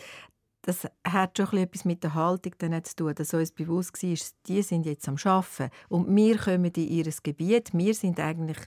das 0.67 0.86
hat 1.05 1.38
schon 1.38 1.59
etwas 1.59 1.86
mit 1.86 2.03
der 2.03 2.13
Haltung 2.13 2.53
dann 2.57 2.83
zu 2.83 2.95
tun, 2.97 3.15
dass 3.15 3.33
uns 3.33 3.51
bewusst 3.51 4.03
war, 4.03 4.17
die 4.47 4.62
sind 4.62 4.86
jetzt 4.86 5.07
am 5.07 5.15
Arbeiten 5.24 5.69
und 5.88 6.13
wir 6.13 6.38
kommen 6.38 6.65
in 6.65 6.88
ihr 6.89 7.09
Gebiet. 7.24 7.69
Wir 7.71 7.93
sind 7.93 8.19
eigentlich 8.19 8.57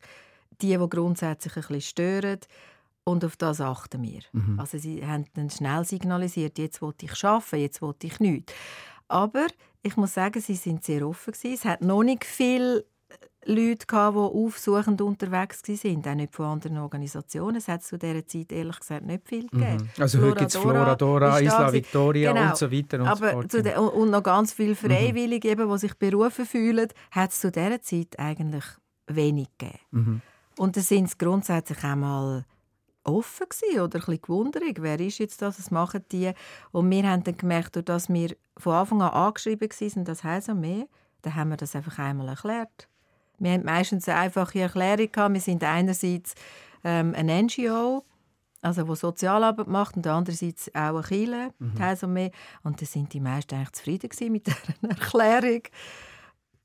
die, 0.62 0.78
die 0.78 0.88
grundsätzlich 0.88 1.54
ein 1.56 1.60
bisschen 1.60 1.80
stören 1.82 2.40
und 3.04 3.22
auf 3.22 3.36
das 3.36 3.60
achten 3.60 4.02
wir. 4.02 4.22
Mhm. 4.32 4.58
Also 4.58 4.78
sie 4.78 5.06
haben 5.06 5.26
dann 5.34 5.50
schnell 5.50 5.84
signalisiert, 5.84 6.58
jetzt 6.58 6.80
wollte 6.80 7.04
ich 7.04 7.22
arbeiten, 7.22 7.60
jetzt 7.60 7.82
wollte 7.82 8.06
ich 8.06 8.18
nichts. 8.18 8.54
Aber 9.08 9.48
ich 9.82 9.98
muss 9.98 10.14
sagen, 10.14 10.40
sie 10.40 10.56
sind 10.56 10.82
sehr 10.82 11.06
offen 11.06 11.34
gewesen. 11.34 11.54
Es 11.54 11.64
hat 11.66 11.82
noch 11.82 12.02
nicht 12.02 12.24
viel 12.24 12.86
Leute, 13.46 13.86
die 13.90 13.96
aufsuchend 13.96 15.00
unterwegs 15.00 15.62
waren, 15.66 16.04
auch 16.06 16.14
nicht 16.14 16.34
von 16.34 16.46
anderen 16.46 16.78
Organisationen. 16.78 17.56
Es 17.56 17.68
hat 17.68 17.82
zu 17.82 17.98
dieser 17.98 18.26
Zeit 18.26 18.52
ehrlich 18.52 18.78
gesagt 18.78 19.06
nicht 19.06 19.26
viel 19.26 19.48
gegeben. 19.48 19.90
Mhm. 19.96 20.02
Also 20.02 20.20
heute 20.20 20.40
gibt 20.40 20.54
es 20.54 20.56
Floradora, 20.56 21.40
Isla 21.40 21.72
Victoria 21.72 22.32
genau. 22.32 22.50
und 22.50 22.56
so 22.56 22.70
weiter. 22.70 23.00
Und, 23.00 23.08
Aber 23.08 23.42
so 23.50 23.62
de, 23.62 23.76
und 23.78 24.10
noch 24.10 24.22
ganz 24.22 24.52
viele 24.52 24.76
Freiwillige, 24.76 25.56
mhm. 25.56 25.72
die 25.72 25.78
sich 25.78 25.94
berufen 25.94 26.44
fühlen, 26.44 26.88
hat 27.10 27.30
es 27.30 27.40
zu 27.40 27.50
dieser 27.50 27.80
Zeit 27.80 28.18
eigentlich 28.18 28.64
wenig 29.06 29.48
gegeben. 29.56 29.78
Mhm. 29.90 30.20
Und 30.58 30.76
da 30.76 30.82
sind 30.82 31.08
sie 31.08 31.16
grundsätzlich 31.16 31.82
einmal 31.82 32.44
offen 33.04 33.46
gewesen, 33.48 33.80
oder 33.80 33.98
ein 33.98 34.00
bisschen 34.00 34.20
gewundert, 34.20 34.82
wer 34.82 35.00
ist 35.00 35.18
jetzt 35.18 35.40
das, 35.40 35.58
was 35.58 35.70
machen 35.70 36.04
die? 36.12 36.32
Und 36.72 36.90
wir 36.90 37.08
haben 37.08 37.24
dann 37.24 37.38
gemerkt, 37.38 37.88
dass 37.88 38.10
wir 38.10 38.36
von 38.58 38.74
Anfang 38.74 39.00
an 39.00 39.10
angeschrieben 39.10 39.70
waren, 39.70 40.04
das 40.04 40.24
heisst 40.24 40.52
mehr, 40.54 40.86
dann 41.22 41.34
haben 41.34 41.48
wir 41.48 41.56
das 41.56 41.74
einfach 41.74 41.98
einmal 41.98 42.28
erklärt. 42.28 42.89
Wir 43.40 43.52
haben 43.52 43.64
meistens 43.64 44.08
eine 44.08 44.18
einfache 44.18 44.60
Erklärung 44.60 45.10
gehabt. 45.10 45.34
Wir 45.34 45.40
sind 45.40 45.64
einerseits 45.64 46.34
ähm, 46.84 47.14
ein 47.16 47.26
NGO, 47.26 48.04
also 48.60 48.86
wo 48.86 48.94
Sozialarbeit 48.94 49.66
macht, 49.66 49.96
und 49.96 50.06
andererseits 50.06 50.72
auch 50.74 50.96
eine 50.96 51.02
Kirche, 51.02 51.50
mhm. 51.58 51.72
und 52.02 52.12
mehr. 52.12 52.30
Und 52.62 52.80
da 52.80 52.86
sind 52.86 53.12
die 53.12 53.20
meisten 53.20 53.54
eigentlich 53.54 53.72
zufrieden 53.72 54.32
mit 54.32 54.46
dieser 54.82 54.88
Erklärung. 54.88 55.62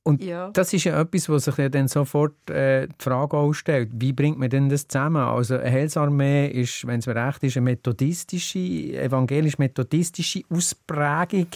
Und 0.08 0.24
ja. 0.24 0.52
das 0.52 0.72
ist 0.72 0.84
ja 0.84 1.02
etwas, 1.02 1.28
was 1.30 1.46
sich 1.46 1.58
ja 1.58 1.68
dann 1.68 1.88
sofort 1.88 2.48
äh, 2.52 2.88
die 2.88 2.94
Frage 3.00 3.36
auch 3.36 3.54
stellt, 3.54 3.90
wie 3.94 4.14
bringt 4.14 4.38
man 4.38 4.52
denn 4.52 4.70
das 4.70 4.88
zusammen? 4.88 5.24
Also 5.24 5.58
eine 5.58 5.72
Heilsarmee 5.72 6.48
ist, 6.48 6.86
wenn 6.86 7.00
es 7.00 7.08
mir 7.08 7.16
recht 7.16 7.44
ist, 7.44 7.58
eine 7.58 7.64
methodistische, 7.64 8.60
evangelisch-methodistische 8.60 10.44
Ausprägung 10.52 11.48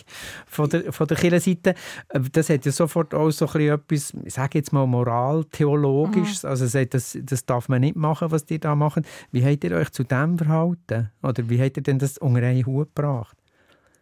von 0.47 0.67
der, 0.67 0.91
von 0.91 1.05
der 1.05 1.17
Kirchenseite. 1.17 1.75
Äh, 2.07 2.21
das 2.31 2.49
hat 2.49 2.65
ja 2.65 2.71
sofort 2.71 3.13
auch 3.13 3.29
so 3.29 3.47
ein 3.47 3.61
etwas, 3.61 4.15
ich 4.23 4.33
sage 4.33 4.57
jetzt 4.57 4.73
mal 4.73 4.87
moraltheologisches, 4.87 6.41
mhm. 6.41 6.49
also 6.49 6.65
sagt, 6.65 6.95
das, 6.95 7.15
das 7.21 7.45
darf 7.45 7.69
man 7.69 7.81
nicht 7.81 7.97
machen, 7.97 8.31
was 8.31 8.45
die 8.45 8.59
da 8.59 8.73
machen. 8.73 9.05
Wie 9.31 9.45
habt 9.45 9.63
ihr 9.63 9.73
euch 9.73 9.91
zu 9.91 10.03
dem 10.03 10.39
verhalten? 10.39 11.11
Oder 11.21 11.47
wie 11.49 11.61
habt 11.61 11.77
ihr 11.77 11.83
denn 11.83 11.99
das 11.99 12.17
unter 12.17 12.41
einen 12.41 12.65
Hut 12.65 12.95
gebracht? 12.95 13.37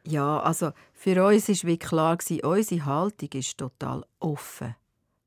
Ja, 0.08 0.40
also 0.40 0.72
für 0.94 1.26
uns 1.26 1.50
ist 1.50 1.66
wie 1.66 1.78
klar 1.78 2.18
gewesen, 2.18 2.46
unsere 2.46 2.86
Haltung 2.86 3.30
ist 3.34 3.58
total 3.58 4.06
offen. 4.20 4.76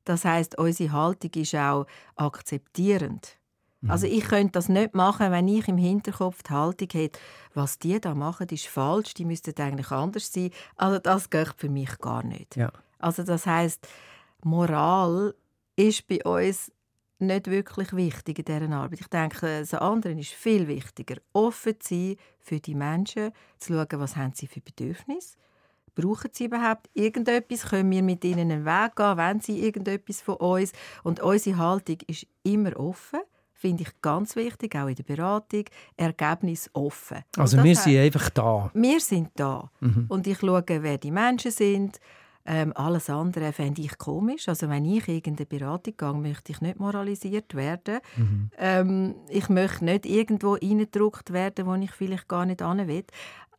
Das 0.05 0.25
heißt, 0.25 0.57
unsere 0.57 0.91
Haltung 0.91 1.31
ist 1.35 1.55
auch 1.55 1.85
akzeptierend. 2.15 3.37
Mhm. 3.81 3.91
Also 3.91 4.07
ich 4.07 4.23
könnte 4.23 4.53
das 4.53 4.69
nicht 4.69 4.95
machen, 4.95 5.31
wenn 5.31 5.47
ich 5.47 5.67
im 5.67 5.77
Hinterkopf 5.77 6.41
die 6.43 6.53
Haltung 6.53 6.87
hätte, 6.93 7.19
was 7.53 7.77
die 7.77 8.01
da 8.01 8.15
machen, 8.15 8.47
ist 8.49 8.67
falsch, 8.67 9.13
die 9.13 9.25
müssten 9.25 9.53
eigentlich 9.59 9.91
anders 9.91 10.33
sein. 10.33 10.49
Also 10.75 10.97
das 10.99 11.29
geht 11.29 11.53
für 11.57 11.69
mich 11.69 11.99
gar 11.99 12.23
nicht. 12.23 12.55
Ja. 12.55 12.71
Also 12.97 13.23
das 13.23 13.45
heißt, 13.45 13.87
Moral 14.43 15.35
ist 15.75 16.07
bei 16.07 16.23
uns 16.23 16.71
nicht 17.21 17.47
wirklich 17.47 17.95
wichtig 17.95 18.39
in 18.39 18.45
dieser 18.45 18.71
Arbeit. 18.75 19.01
Ich 19.01 19.07
denke, 19.07 19.59
das 19.59 19.73
andere 19.73 20.13
ist 20.13 20.31
viel 20.31 20.67
wichtiger. 20.67 21.15
Offen 21.33 21.79
zu 21.79 21.93
sein 21.93 22.15
für 22.39 22.59
die 22.59 22.75
Menschen, 22.75 23.31
zu 23.57 23.73
schauen, 23.73 23.99
was 23.99 24.15
haben 24.15 24.33
sie 24.33 24.47
für 24.47 24.61
Bedürfnisse 24.61 25.37
Brauchen 25.93 26.29
sie 26.31 26.45
überhaupt 26.45 26.89
irgendetwas? 26.93 27.63
Können 27.63 27.91
wir 27.91 28.01
mit 28.01 28.23
ihnen 28.23 28.51
einen 28.51 28.65
Weg 28.65 28.95
gehen? 28.95 29.17
Wollen 29.17 29.41
sie 29.41 29.59
irgendetwas 29.59 30.21
von 30.21 30.35
uns? 30.35 30.71
Und 31.03 31.19
unsere 31.19 31.57
Haltung 31.57 31.97
ist 32.07 32.27
immer 32.43 32.77
offen 32.79 33.19
finde 33.61 33.83
ich 33.83 34.01
ganz 34.01 34.35
wichtig, 34.35 34.75
auch 34.75 34.87
in 34.87 34.95
der 34.95 35.03
Beratung, 35.03 35.65
Ergebnis 35.95 36.67
offen. 36.73 37.19
Also 37.37 37.63
wir 37.63 37.75
sind 37.75 37.97
einfach 37.97 38.31
da. 38.31 38.71
Wir 38.73 38.99
sind 38.99 39.29
da. 39.35 39.69
Mhm. 39.79 40.05
Und 40.09 40.25
ich 40.25 40.39
schaue, 40.39 40.63
wer 40.67 40.97
die 40.97 41.11
Menschen 41.11 41.51
sind, 41.51 41.99
ähm, 42.45 42.73
alles 42.75 43.09
andere 43.09 43.53
fände 43.53 43.81
ich 43.81 43.97
komisch. 43.97 44.49
Also 44.49 44.69
wenn 44.69 44.85
ich 44.85 45.07
irgendeine 45.07 45.45
Beratung 45.45 45.93
gehe, 45.97 46.13
möchte 46.13 46.51
ich 46.51 46.61
nicht 46.61 46.79
moralisiert 46.79 47.55
werden. 47.55 47.99
Mhm. 48.15 48.51
Ähm, 48.57 49.15
ich 49.29 49.49
möchte 49.49 49.85
nicht 49.85 50.05
irgendwo 50.05 50.53
reingedruckt 50.53 51.33
werden, 51.33 51.65
wo 51.65 51.75
ich 51.75 51.91
vielleicht 51.91 52.27
gar 52.27 52.45
nicht 52.45 52.61
hin 52.61 52.87
will. 52.87 53.05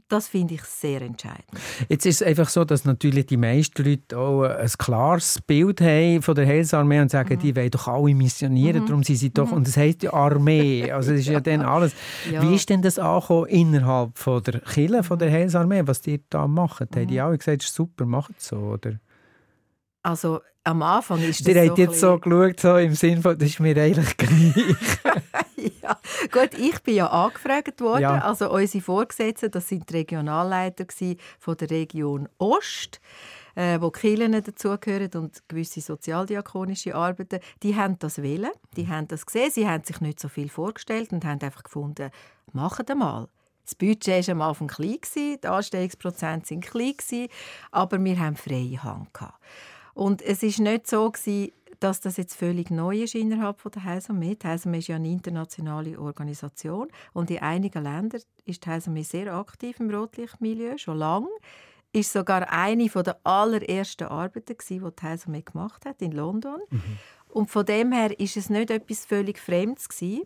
Das 0.08 0.28
finde 0.28 0.54
ich 0.54 0.62
sehr 0.62 1.02
entscheidend. 1.02 1.46
Jetzt 1.88 2.04
ist 2.06 2.20
es 2.20 2.26
einfach 2.26 2.48
so, 2.48 2.64
dass 2.64 2.84
natürlich 2.84 3.26
die 3.26 3.36
meisten 3.36 3.84
Leute 3.84 4.18
auch 4.18 4.42
ein 4.42 4.68
klares 4.78 5.40
Bild 5.40 5.80
haben 5.80 6.22
von 6.22 6.34
der 6.34 6.46
Heilsarmee 6.46 7.00
und 7.00 7.10
sagen, 7.10 7.36
mhm. 7.36 7.38
die 7.38 7.56
wollen 7.56 7.70
doch 7.70 7.88
alle 7.88 8.14
missionieren, 8.14 8.82
mhm. 8.82 8.86
darum 8.86 9.02
sind 9.02 9.16
sie 9.16 9.32
doch, 9.32 9.48
mhm. 9.48 9.58
und 9.58 9.66
das 9.66 9.76
heisst 9.76 10.02
ja 10.02 10.12
Armee, 10.12 10.90
also 10.90 11.12
das 11.12 11.20
ist 11.20 11.26
ja, 11.26 11.32
ja 11.34 11.40
dann 11.40 11.62
alles. 11.62 11.94
Ja. 12.30 12.42
Wie 12.42 12.54
ist 12.54 12.68
denn 12.68 12.82
das 12.82 12.98
angekommen 12.98 13.46
innerhalb 13.48 14.18
von 14.18 14.42
der 14.42 14.60
Kirche, 14.60 15.02
von 15.02 15.18
der 15.18 15.30
Heilsarmee, 15.30 15.82
was 15.86 16.00
die 16.00 16.20
da 16.28 16.46
machen? 16.46 16.88
Mhm. 16.90 16.96
Haben 16.96 17.06
die 17.08 17.20
alle 17.20 17.38
gesagt, 17.38 17.62
super, 17.62 18.04
macht 18.04 18.32
es 18.38 18.48
so, 18.48 18.56
oder? 18.56 18.98
Also 20.02 20.40
am 20.64 20.82
Anfang 20.82 21.20
ist 21.22 21.40
das 21.40 21.54
Ihr 21.54 21.68
habt 21.68 21.78
jetzt 21.78 22.00
so 22.00 22.18
geschaut, 22.18 22.60
so 22.60 22.76
im 22.76 22.94
Sinne 22.94 23.22
von, 23.22 23.38
das 23.38 23.48
ist 23.48 23.60
mir 23.60 23.76
eigentlich 23.76 24.16
gleich. 24.16 24.54
ja, 25.82 25.98
gut, 26.30 26.54
ich 26.58 26.80
bin 26.82 26.96
ja 26.96 27.06
angefragt 27.08 27.80
worden. 27.80 28.02
Ja. 28.02 28.18
Also 28.18 28.50
unsere 28.50 28.82
Vorgesetzten, 28.82 29.50
das 29.50 29.68
sind 29.68 29.88
die 29.88 29.94
Regionalleiter 29.94 30.86
von 31.38 31.56
der 31.56 31.70
Region 31.70 32.28
Ost 32.38 33.00
äh, 33.54 33.80
wo 33.80 33.90
Kirchen 33.90 34.32
dazugehören 34.32 35.10
und 35.14 35.42
gewisse 35.48 35.80
sozialdiakonische 35.80 36.94
Arbeiten, 36.94 37.40
die 37.62 37.76
haben 37.76 37.98
das 37.98 38.22
wählen, 38.22 38.50
die 38.76 38.88
haben 38.88 39.08
das 39.08 39.26
gesehen, 39.26 39.50
sie 39.50 39.68
haben 39.68 39.84
sich 39.84 40.00
nicht 40.00 40.20
so 40.20 40.28
viel 40.28 40.48
vorgestellt 40.48 41.12
und 41.12 41.24
haben 41.24 41.40
einfach 41.40 41.62
gefunden, 41.62 42.10
machen 42.52 42.86
wir 42.88 42.94
mal. 42.94 43.28
Das 43.64 43.74
Budget 43.74 44.26
war 44.26 44.32
am 44.32 44.42
Anfang 44.42 44.66
klein, 44.66 44.98
die 45.14 45.46
Anstellungsprozente 45.46 46.54
waren 46.54 46.60
klein, 46.60 47.28
aber 47.70 48.02
wir 48.02 48.18
haben 48.18 48.36
freie 48.36 48.82
Hand. 48.82 49.10
Und 49.94 50.22
es 50.22 50.42
ist 50.42 50.58
nicht 50.58 50.88
so, 50.88 51.12
dass 51.82 52.00
das 52.00 52.16
jetzt 52.16 52.34
völlig 52.34 52.70
neu 52.70 53.02
ist 53.02 53.14
innerhalb 53.14 53.60
der 53.72 53.84
Heilsarmee. 53.84 54.36
Die 54.36 54.46
Heilsarmee 54.46 54.78
ist 54.78 54.88
ja 54.88 54.96
eine 54.96 55.08
internationale 55.08 55.98
Organisation 55.98 56.88
und 57.12 57.30
in 57.30 57.38
einigen 57.38 57.82
Ländern 57.82 58.22
ist 58.44 58.64
die 58.64 58.70
Heilsarmee 58.70 59.02
sehr 59.02 59.34
aktiv 59.34 59.80
im 59.80 59.90
Rotlichtmilieu, 59.90 60.78
schon 60.78 60.98
lange. 60.98 61.28
Ist 61.92 62.12
sogar 62.12 62.50
eine 62.50 62.88
der 62.88 63.16
allerersten 63.24 64.04
Arbeiten, 64.04 64.56
die 64.68 64.78
die 64.78 65.02
Heilsarmee 65.02 65.42
gemacht 65.42 65.84
hat 65.84 66.00
in 66.00 66.12
London. 66.12 66.60
Mhm. 66.70 66.98
Und 67.28 67.50
von 67.50 67.66
dem 67.66 67.92
her 67.92 68.18
ist 68.18 68.36
es 68.36 68.48
nicht 68.48 68.70
etwas 68.70 69.04
völlig 69.04 69.38
Fremdes 69.38 69.88
gewesen. 69.88 70.22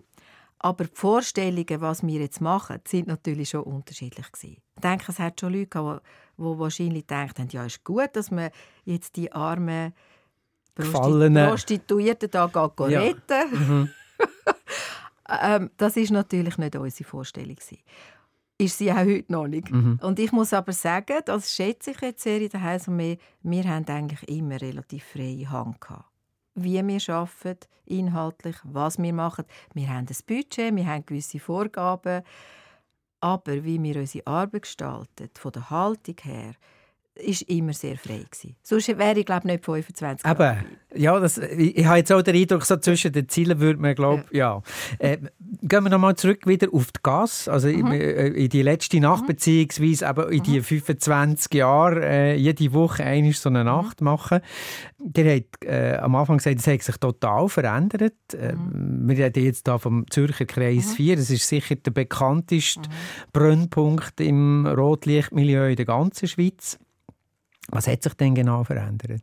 Aber 0.58 0.84
die 0.84 0.94
Vorstellungen, 0.94 1.80
was 1.80 2.06
wir 2.06 2.20
jetzt 2.20 2.40
machen, 2.40 2.80
sind 2.86 3.08
natürlich 3.08 3.50
schon 3.50 3.62
unterschiedlich 3.62 4.30
gewesen. 4.32 4.56
Ich 4.76 4.80
denke, 4.82 5.04
es 5.08 5.18
hat 5.18 5.40
schon 5.40 5.52
Leute 5.52 5.66
gehabt, 5.66 6.06
die, 6.36 6.42
die 6.42 6.58
wahrscheinlich 6.58 7.06
gedacht 7.06 7.38
haben, 7.38 7.48
ja, 7.48 7.64
ist 7.64 7.84
gut, 7.84 8.10
dass 8.14 8.30
man 8.30 8.50
jetzt 8.84 9.16
die 9.16 9.32
armen 9.32 9.92
Gefallene. 10.76 11.48
Prostituierten 11.48 12.30
da 12.30 12.46
geht 12.46 12.90
ja. 12.90 13.00
retten. 13.00 13.50
Mhm. 13.50 13.90
ähm, 15.42 15.70
das 15.76 15.96
ist 15.96 16.10
natürlich 16.10 16.58
nicht 16.58 16.76
unsere 16.76 17.08
Vorstellung 17.08 17.56
gewesen. 17.56 17.78
Ist 18.58 18.78
sie 18.78 18.90
auch 18.90 18.96
heute 18.96 19.30
noch 19.30 19.46
nicht. 19.46 19.70
Mhm. 19.70 19.98
Und 20.02 20.18
ich 20.18 20.32
muss 20.32 20.52
aber 20.52 20.72
sagen, 20.72 21.18
das 21.24 21.54
schätze 21.54 21.90
ich 21.90 22.00
jetzt 22.00 22.22
sehr 22.22 22.40
in 22.40 22.48
der 22.48 22.62
Heilsarmee, 22.62 23.18
wir 23.42 23.64
haben 23.64 23.86
eigentlich 23.86 24.28
immer 24.28 24.60
relativ 24.60 25.04
freie 25.04 25.50
Hand 25.50 25.80
gehabt 25.80 26.06
wie 26.56 26.84
wir 26.84 27.14
arbeiten, 27.14 27.68
inhaltlich, 27.84 28.56
was 28.64 28.98
wir 28.98 29.12
machen. 29.12 29.44
Wir 29.74 29.88
haben 29.88 30.06
ein 30.08 30.16
Budget, 30.26 30.74
wir 30.74 30.86
haben 30.86 31.06
gewisse 31.06 31.38
Vorgaben. 31.38 32.22
Aber 33.20 33.64
wie 33.64 33.82
wir 33.82 33.96
unsere 33.96 34.26
Arbeit 34.26 34.62
gestalten, 34.62 35.30
von 35.34 35.52
der 35.52 35.70
Haltung 35.70 36.16
her, 36.22 36.54
ist 37.18 37.42
immer 37.42 37.72
sehr 37.72 37.96
frei 37.96 38.24
gewesen. 38.30 38.56
Sonst 38.62 38.88
wäre 38.98 39.18
ich 39.18 39.26
glaube 39.26 39.46
nicht 39.46 39.64
25 39.64 40.24
Jahre. 40.24 40.36
Aber 40.36 40.56
ja, 40.94 41.18
das, 41.18 41.38
ich, 41.38 41.76
ich 41.76 41.86
habe 41.86 41.98
jetzt 41.98 42.12
auch 42.12 42.22
den 42.22 42.36
Eindruck, 42.36 42.64
so 42.64 42.76
zwischen 42.76 43.12
den 43.12 43.28
Zielen 43.28 43.60
würde 43.60 43.80
man 43.80 43.94
glaube 43.94 44.24
ja. 44.30 44.62
ja. 45.00 45.06
Äh, 45.10 45.18
gehen 45.62 45.84
wir 45.84 45.90
nochmal 45.90 46.16
zurück 46.16 46.46
wieder 46.46 46.68
auf 46.72 46.92
die 46.92 47.00
Gas, 47.02 47.48
also 47.48 47.68
mhm. 47.68 47.92
in, 47.92 48.34
in, 48.34 48.48
die 48.48 48.62
letzte 48.62 49.00
Nacht 49.00 49.22
mhm. 49.22 49.28
beziehungsweise 49.28 50.08
eben 50.08 50.32
in 50.32 50.42
die 50.42 50.60
25 50.60 51.52
mhm. 51.52 51.58
Jahre 51.58 52.04
äh, 52.04 52.36
jede 52.36 52.72
Woche 52.72 53.04
eine 53.04 53.32
so 53.32 53.48
eine 53.48 53.60
mhm. 53.60 53.66
Nacht 53.66 54.00
machen. 54.00 54.40
Der 54.98 55.36
hat 55.36 55.64
äh, 55.64 55.96
am 55.98 56.14
Anfang 56.14 56.38
gesagt, 56.38 56.58
es 56.58 56.66
hat 56.66 56.82
sich 56.82 56.96
total 56.96 57.48
verändert. 57.48 58.14
Äh, 58.32 58.54
mhm. 58.54 59.08
wir 59.08 59.18
reden 59.18 59.44
jetzt 59.44 59.66
hier 59.66 59.78
vom 59.78 60.08
Zürcher 60.10 60.46
Kreis 60.46 60.90
mhm. 60.90 60.96
4. 60.96 61.16
Das 61.16 61.30
ist 61.30 61.48
sicher 61.48 61.76
der 61.76 61.90
bekannteste 61.90 62.88
Brennpunkt 63.32 64.20
im 64.20 64.66
Rotlichtmilieu 64.66 65.68
in 65.70 65.76
der 65.76 65.84
ganzen 65.84 66.28
Schweiz. 66.28 66.78
Was 67.70 67.86
hat 67.86 68.02
sich 68.02 68.14
denn 68.14 68.34
genau 68.34 68.64
verändert? 68.64 69.22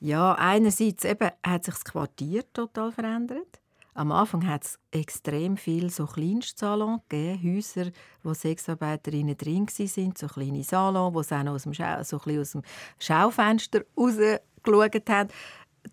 Ja, 0.00 0.34
einerseits 0.34 1.04
eben 1.04 1.30
hat 1.44 1.64
sich 1.64 1.74
das 1.74 1.84
Quartier 1.84 2.44
total 2.52 2.92
verändert. 2.92 3.60
Am 3.96 4.10
Anfang 4.10 4.44
hat 4.48 4.64
es 4.64 4.78
extrem 4.90 5.56
viel 5.56 5.88
so 5.88 6.06
Kleinstsalons 6.06 7.00
gegeben, 7.08 7.56
Häuser, 7.56 7.90
wo 8.24 8.34
Sexarbeiterinnen 8.34 9.36
drin 9.36 9.68
waren, 9.68 10.14
so 10.16 10.26
kleine 10.26 10.64
Salons, 10.64 11.28
sie 11.28 11.36
auch 11.36 11.44
noch 11.44 11.54
aus 11.54 11.62
dem, 11.62 11.74
Schau 11.74 12.02
so 12.02 12.16
aus 12.16 12.50
dem 12.52 12.62
Schaufenster 12.98 13.82
rausgeschaut 13.96 15.08
haben. 15.08 15.30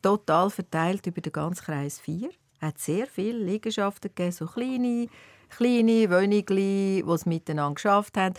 Total 0.02 0.50
verteilt 0.50 1.06
über 1.06 1.22
den 1.22 1.32
ganzen 1.32 1.64
Kreis 1.64 2.00
4. 2.00 2.30
Es 2.30 2.62
hat 2.62 2.80
sehr 2.80 3.06
viele 3.06 3.38
Liegenschaften 3.38 4.10
gegeben, 4.16 4.32
so 4.32 4.48
kleine, 4.48 5.08
kleine 5.50 6.10
Wohnungen, 6.10 6.46
die 6.48 7.04
es 7.08 7.26
miteinander 7.28 7.76
geschafft 7.76 8.18
haben. 8.18 8.34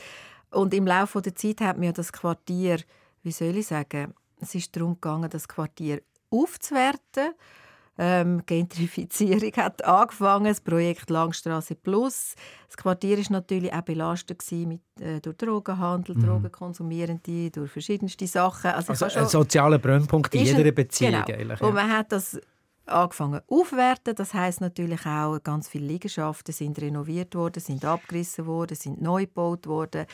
Und 0.51 0.75
im 0.75 0.89
Laufe 0.89 1.23
der 1.23 1.37
Zeit 1.37 1.61
hat 1.61 1.79
mir 1.79 1.93
das 1.93 2.13
Quartier, 2.13 2.79
wie 3.23 3.33
soll 3.33 3.57
ich 3.57 3.67
sagen, 3.67 4.15
es 4.41 4.55
ist 4.55 4.75
darum 4.75 4.95
gegangen, 4.95 5.31
das 5.31 5.49
Quartier 5.49 6.03
aufzuwerten 6.31 7.35
ähm, 7.99 8.43
Gentrifizierung 8.47 9.53
hat 9.57 9.85
angefangen, 9.85 10.47
das 10.47 10.61
Projekt 10.61 11.11
Langstraße 11.11 11.75
Plus. 11.75 12.35
Das 12.67 12.77
Quartier 12.77 13.19
ist 13.19 13.31
natürlich 13.31 13.73
auch 13.73 13.83
belastet 13.83 14.43
mit, 14.67 14.81
äh, 14.99 15.21
durch 15.21 15.37
Drogenhandel, 15.37 16.17
mhm. 16.17 16.27
Drogenkonsumierende, 16.27 17.51
durch 17.51 17.71
verschiedenste 17.71 18.27
Sachen. 18.27 18.71
Also, 18.71 18.93
also 18.93 19.19
ein 19.19 19.29
sozialer 19.29 19.79
Brennpunkt 19.79 20.35
in 20.35 20.45
jeder 20.45 20.73
Beziehung. 20.73 21.23
Genau. 21.27 21.39
Eigentlich, 21.39 21.61
ja. 21.61 21.67
Und 21.67 21.75
man 21.75 21.91
hat 21.91 22.13
das 22.13 22.41
angefangen 22.87 23.43
aufwerten. 23.47 24.15
Das 24.15 24.33
heißt 24.33 24.63
natürlich 24.63 25.05
auch, 25.05 25.39
ganz 25.43 25.69
viele 25.69 25.87
Liegenschaften 25.87 26.53
sind 26.53 26.81
renoviert 26.81 27.35
worden, 27.35 27.61
sind 27.61 27.85
abgerissen 27.85 28.47
worden, 28.47 28.75
sind 28.75 29.03
neu 29.03 29.27
gebaut 29.27 29.67
worden 29.67 30.07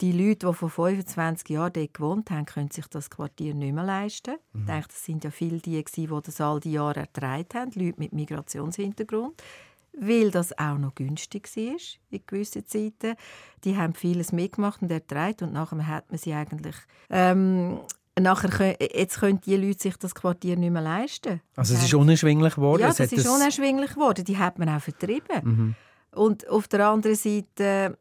die 0.00 0.12
Leute, 0.12 0.46
die 0.46 0.54
vor 0.54 0.70
25 0.70 1.48
Jahren 1.48 1.72
dort 1.72 1.94
gewohnt 1.94 2.30
haben, 2.30 2.46
können 2.46 2.70
sich 2.70 2.86
das 2.86 3.10
Quartier 3.10 3.54
nicht 3.54 3.74
mehr 3.74 3.84
leisten. 3.84 4.36
Mhm. 4.52 4.60
Ich 4.60 4.66
denke, 4.66 4.88
das 4.88 5.04
sind 5.04 5.24
ja 5.24 5.30
viele 5.30 5.58
die, 5.58 5.82
die 5.82 6.06
das 6.06 6.40
all 6.40 6.60
die 6.60 6.72
Jahre 6.72 7.00
ertragen 7.00 7.48
haben, 7.54 7.72
Leute 7.74 7.98
mit 7.98 8.12
Migrationshintergrund, 8.12 9.42
weil 9.92 10.30
das 10.30 10.56
auch 10.56 10.78
noch 10.78 10.94
günstig 10.94 11.48
war 11.56 11.76
in 12.10 12.22
gewissen 12.26 12.66
Zeiten. 12.66 13.16
Die 13.64 13.76
haben 13.76 13.94
vieles 13.94 14.32
mitgemacht 14.32 14.82
und 14.82 14.90
ertragen 14.92 15.48
und 15.48 15.52
nachher 15.52 15.86
hat 15.86 16.10
man 16.10 16.18
sie 16.18 16.32
eigentlich... 16.32 16.76
Ähm, 17.10 17.80
nachher 18.20 18.76
jetzt 18.80 19.20
können 19.20 19.40
die 19.40 19.56
Leute 19.56 19.80
sich 19.80 19.96
das 19.96 20.14
Quartier 20.14 20.56
nicht 20.56 20.72
mehr 20.72 20.82
leisten. 20.82 21.40
Also 21.56 21.74
es 21.74 21.84
ist 21.84 21.94
unerschwinglich 21.94 22.56
geworden? 22.56 22.82
Ja, 22.82 22.88
es 22.88 23.00
ist 23.00 23.28
unerschwinglich 23.28 23.94
geworden. 23.94 24.24
Die 24.24 24.36
hat 24.36 24.58
man 24.58 24.68
auch 24.68 24.80
vertrieben. 24.80 25.40
Mhm. 25.42 25.74
Und 26.12 26.48
auf 26.48 26.68
der 26.68 26.88
anderen 26.88 27.16
Seite 27.16 27.96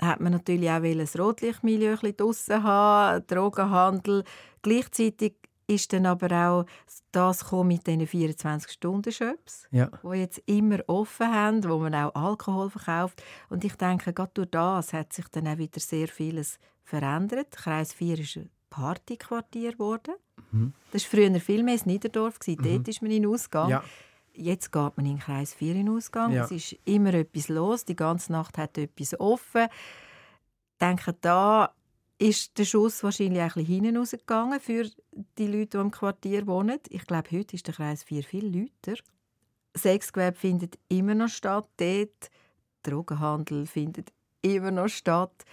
hat 0.00 0.20
man 0.20 0.32
natürlich 0.32 0.70
auch 0.70 0.82
das 0.82 1.18
Rotlichtmilieu 1.18 1.96
draussen 1.96 2.62
haben, 2.62 3.26
Drogenhandel. 3.26 4.24
Gleichzeitig 4.62 5.34
ist 5.66 5.92
dann 5.92 6.06
aber 6.06 6.30
auch 6.32 6.66
das 7.12 7.50
mit 7.52 7.86
diesen 7.86 8.06
24-Stunden-Shops, 8.06 9.68
ja. 9.70 9.90
die 10.02 10.18
jetzt 10.18 10.42
immer 10.46 10.78
offen 10.86 11.32
haben, 11.32 11.64
wo 11.64 11.78
man 11.78 11.94
auch 11.94 12.14
Alkohol 12.14 12.70
verkauft. 12.70 13.22
Und 13.48 13.64
ich 13.64 13.74
denke, 13.74 14.12
gerade 14.12 14.30
durch 14.34 14.50
das 14.50 14.92
hat 14.92 15.12
sich 15.12 15.26
dann 15.28 15.48
auch 15.48 15.58
wieder 15.58 15.80
sehr 15.80 16.08
vieles 16.08 16.58
verändert. 16.84 17.50
Kreis 17.52 17.92
4 17.94 18.18
ist 18.20 18.36
ein 18.36 18.50
Partyquartier 18.70 19.72
geworden. 19.72 20.14
Mhm. 20.52 20.72
Das 20.92 21.02
war 21.04 21.10
früher 21.10 21.40
viel 21.40 21.62
mehr 21.62 21.76
das 21.76 21.86
Niederdorf. 21.86 22.38
Mhm. 22.46 22.56
Dort 22.62 22.88
ist 22.88 23.02
man 23.02 23.10
in 23.10 23.26
Ausgang. 23.26 23.70
Ja. 23.70 23.82
Jetzt 24.36 24.72
geht 24.72 24.96
man 24.96 25.06
in 25.06 25.16
den 25.16 25.18
Kreis 25.18 25.54
4 25.54 25.74
in 25.76 25.88
Ausgang. 25.88 26.32
Ja. 26.32 26.44
Es 26.44 26.50
ist 26.50 26.76
immer 26.84 27.14
etwas 27.14 27.48
los. 27.48 27.84
Die 27.84 27.96
ganze 27.96 28.32
Nacht 28.32 28.58
hat 28.58 28.76
etwas 28.78 29.18
offen. 29.18 29.68
Ich 30.72 30.78
denke, 30.80 31.14
da 31.20 31.72
ist 32.18 32.56
der 32.58 32.64
Schuss 32.64 33.02
wahrscheinlich 33.02 33.40
ein 33.40 33.48
bisschen 33.48 33.66
hinten 33.66 33.96
rausgegangen 33.96 34.60
für 34.60 34.88
die 35.38 35.46
Leute, 35.46 35.78
die 35.78 35.82
im 35.82 35.90
Quartier 35.90 36.46
wohnen. 36.46 36.78
Ich 36.88 37.06
glaube, 37.06 37.30
heute 37.32 37.56
ist 37.56 37.66
der 37.66 37.74
Kreis 37.74 38.02
4 38.04 38.22
viel 38.22 38.46
lauter. 38.46 39.00
Sexgewerbe 39.76 40.36
findet 40.36 40.78
immer 40.88 41.14
noch 41.14 41.28
statt 41.28 41.68
dort. 41.76 42.30
Drogenhandel 42.82 43.66
findet 43.66 44.12
immer 44.42 44.70
noch 44.70 44.88
statt. 44.88 45.44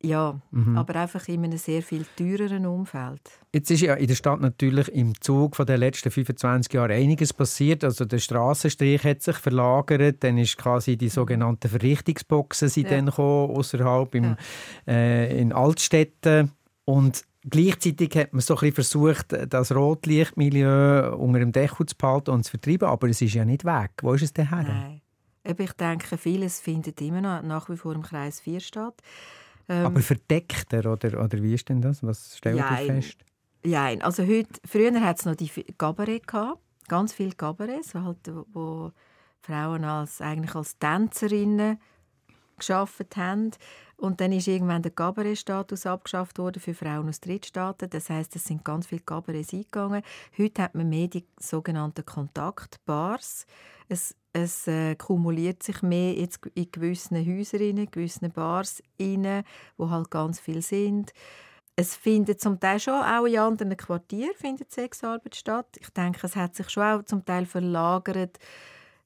Ja, 0.00 0.40
mhm. 0.52 0.78
aber 0.78 0.94
einfach 0.94 1.26
in 1.26 1.42
einem 1.42 1.58
sehr 1.58 1.82
viel 1.82 2.06
teureren 2.16 2.66
Umfeld. 2.66 3.20
Jetzt 3.52 3.70
ist 3.72 3.80
ja 3.80 3.94
in 3.94 4.06
der 4.06 4.14
Stadt 4.14 4.40
natürlich 4.40 4.88
im 4.90 5.20
Zug 5.20 5.56
von 5.56 5.66
den 5.66 5.80
letzten 5.80 6.12
25 6.12 6.72
Jahren 6.72 6.92
einiges 6.92 7.32
passiert. 7.32 7.82
Also 7.82 8.04
der 8.04 8.18
Straßenstrich 8.18 9.02
hat 9.02 9.22
sich 9.22 9.36
verlagert, 9.36 10.22
dann 10.22 10.38
ist 10.38 10.56
quasi 10.56 10.96
die 10.96 11.08
sogenannten 11.08 11.68
Verrichtungsboxen 11.68 12.68
sind 12.68 12.84
ja. 12.84 12.96
dann 12.96 13.06
gekommen, 13.06 13.56
außerhalb 13.56 14.14
im, 14.14 14.24
ja. 14.24 14.36
äh, 14.86 15.40
in 15.40 15.52
Altstädten 15.52 16.52
und 16.84 17.24
Gleichzeitig 17.50 18.14
hat 18.16 18.32
man 18.32 18.40
so 18.40 18.58
ein 18.58 18.72
versucht, 18.72 19.26
das 19.48 19.74
Rotlichtmilieu 19.74 21.14
unter 21.16 21.38
dem 21.38 21.52
Deckel 21.52 21.86
zu 21.86 21.96
behalten 21.96 22.32
und 22.32 22.44
zu 22.44 22.50
vertreiben, 22.50 22.88
aber 22.88 23.08
es 23.08 23.22
ist 23.22 23.34
ja 23.34 23.44
nicht 23.44 23.64
weg. 23.64 23.92
Wo 24.02 24.12
ist 24.12 24.22
es 24.22 24.32
denn 24.32 24.50
her? 24.50 24.64
Nein. 24.64 25.00
Ich 25.44 25.72
denke, 25.72 26.18
vieles 26.18 26.60
findet 26.60 27.00
immer 27.00 27.22
noch 27.22 27.42
nach 27.42 27.70
wie 27.70 27.76
vor 27.76 27.94
im 27.94 28.02
Kreis 28.02 28.40
4 28.40 28.60
statt. 28.60 29.00
Ähm, 29.68 29.86
Aber 29.86 30.00
verdeckter, 30.00 30.90
oder, 30.90 31.22
oder 31.22 31.42
wie 31.42 31.54
ist 31.54 31.68
denn 31.68 31.80
das? 31.80 32.02
Was 32.02 32.36
stellt 32.38 32.56
ihr 32.56 32.76
fest? 32.86 33.18
Ja, 33.64 33.86
also 34.00 34.26
heute, 34.26 34.60
früher 34.64 35.00
hat 35.00 35.18
es 35.18 35.24
noch 35.24 35.34
die 35.34 35.50
Gabarett 35.76 36.26
gehabt, 36.26 36.60
ganz 36.86 37.12
viele 37.12 37.34
Gabarets, 37.34 37.94
halt, 37.94 38.18
wo 38.52 38.92
Frauen 39.40 39.84
als, 39.84 40.20
eigentlich 40.20 40.54
als 40.54 40.78
Tänzerinnen 40.78 41.78
geschafft 42.58 43.16
haben. 43.16 43.52
Und 43.96 44.20
dann 44.20 44.30
ist 44.30 44.46
irgendwann 44.46 44.82
der 44.82 44.92
Kabarettstatus 44.92 45.84
abgeschafft 45.84 46.38
worden 46.38 46.62
für 46.62 46.72
Frauen 46.72 47.08
aus 47.08 47.20
Drittstaaten. 47.20 47.90
Das 47.90 48.10
heißt, 48.10 48.36
es 48.36 48.44
sind 48.44 48.64
ganz 48.64 48.86
viele 48.86 49.00
Kabarets 49.00 49.52
eingegangen. 49.52 50.02
Heute 50.38 50.62
hat 50.62 50.76
man 50.76 50.88
mehr 50.88 51.08
die 51.08 51.26
sogenannten 51.40 52.06
Kontaktbars. 52.06 53.44
Es, 53.88 54.14
es 54.32 54.68
äh, 54.68 54.94
kumuliert 54.94 55.64
sich 55.64 55.82
mehr 55.82 56.14
jetzt 56.14 56.46
in 56.54 56.70
gewissen 56.70 57.16
Häusern, 57.16 57.60
in 57.60 57.90
gewissen 57.90 58.30
Bars 58.30 58.82
rein, 59.00 59.42
wo 59.76 59.90
halt 59.90 60.10
ganz 60.10 60.38
viel 60.38 60.62
sind. 60.62 61.12
Es 61.74 61.96
findet 61.96 62.40
zum 62.40 62.60
Teil 62.60 62.78
schon 62.78 62.94
auch 63.02 63.24
in 63.24 63.38
anderen 63.38 63.76
Quartieren 63.76 64.34
findet 64.36 64.72
Sexarbeit 64.72 65.34
statt. 65.34 65.76
Ich 65.80 65.90
denke, 65.90 66.26
es 66.26 66.36
hat 66.36 66.54
sich 66.54 66.70
schon 66.70 66.82
auch 66.82 67.02
zum 67.04 67.24
Teil 67.24 67.46
verlagert 67.46 68.38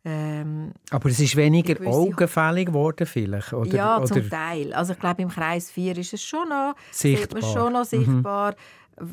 ähm, 0.05 0.73
Aber 0.91 1.09
es 1.09 1.21
ist 1.21 1.37
weniger 1.37 1.75
augenfällig 1.87 2.67
geworden 2.67 3.07
vielleicht? 3.07 3.53
Oder, 3.53 3.75
ja, 3.75 3.99
oder? 3.99 4.07
zum 4.07 4.29
Teil. 4.29 4.73
Also 4.75 4.95
ich 4.95 4.99
glaube, 4.99 5.23
im 5.23 5.29
Kreis 5.29 5.71
4 5.71 5.97
ist 5.99 6.15
es 6.15 6.23
schon 6.23 6.49
noch 6.49 6.75
sichtbar. 6.91 7.41
man 7.41 7.53
schon 7.53 7.73
noch 7.73 7.85
sichtbar. 7.85 8.53
Mhm 8.53 8.57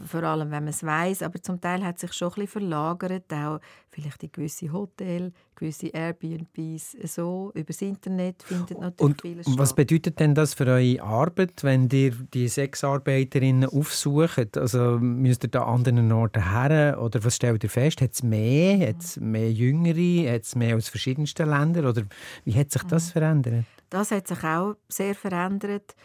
vor 0.06 0.24
allem 0.24 0.52
wenn 0.52 0.64
man 0.64 0.70
es 0.70 0.84
weiß, 0.84 1.24
aber 1.24 1.42
zum 1.42 1.60
Teil 1.60 1.84
hat 1.84 2.00
sich 2.00 2.14
schon 2.14 2.30
ein 2.30 2.36
bisschen 2.36 2.48
verlagert, 2.48 3.32
auch 3.34 3.60
vielleicht 3.90 4.24
in 4.24 4.32
gewisse 4.32 4.72
Hotels, 4.72 5.34
gewisse 5.56 5.88
Airbnbs, 5.88 6.98
so 7.04 7.52
über 7.54 7.66
das 7.66 7.82
Internet 7.82 8.44
findet 8.44 8.80
natürlich 8.80 9.00
und 9.00 9.22
vieles 9.22 9.46
statt. 9.46 9.58
Was 9.58 9.74
bedeutet 9.74 10.20
denn 10.20 10.36
das 10.36 10.54
für 10.54 10.68
eure 10.68 11.02
Arbeit, 11.02 11.64
wenn 11.64 11.90
ihr 11.90 12.12
die 12.12 12.48
Sexarbeiterinnen 12.48 13.70
aufsucht? 13.70 14.58
Also 14.58 15.00
müsst 15.00 15.44
ihr 15.44 15.50
da 15.50 15.64
an 15.64 15.80
anderen 15.80 16.12
Orten 16.12 16.52
her 16.52 17.00
oder 17.02 17.24
was 17.24 17.36
stellt 17.36 17.64
ihr 17.64 17.70
fest? 17.70 18.02
Hat 18.02 18.14
es 18.14 18.24
mehr, 18.24 18.90
hat 18.90 19.02
es 19.02 19.18
mehr 19.18 19.52
Jüngere, 19.52 20.34
hat 20.34 20.44
es 20.44 20.56
mehr 20.56 20.76
aus 20.76 20.90
verschiedensten 20.90 21.50
Ländern 21.50 21.86
oder 21.86 22.04
wie 22.46 22.54
hat 22.54 22.72
sich 22.72 22.84
das 22.84 23.08
mhm. 23.08 23.12
verändert? 23.12 23.66
Das 23.90 24.12
hat 24.12 24.28
sich 24.28 24.44
auch 24.44 24.76
sehr 24.88 25.16
verändert. 25.16 25.96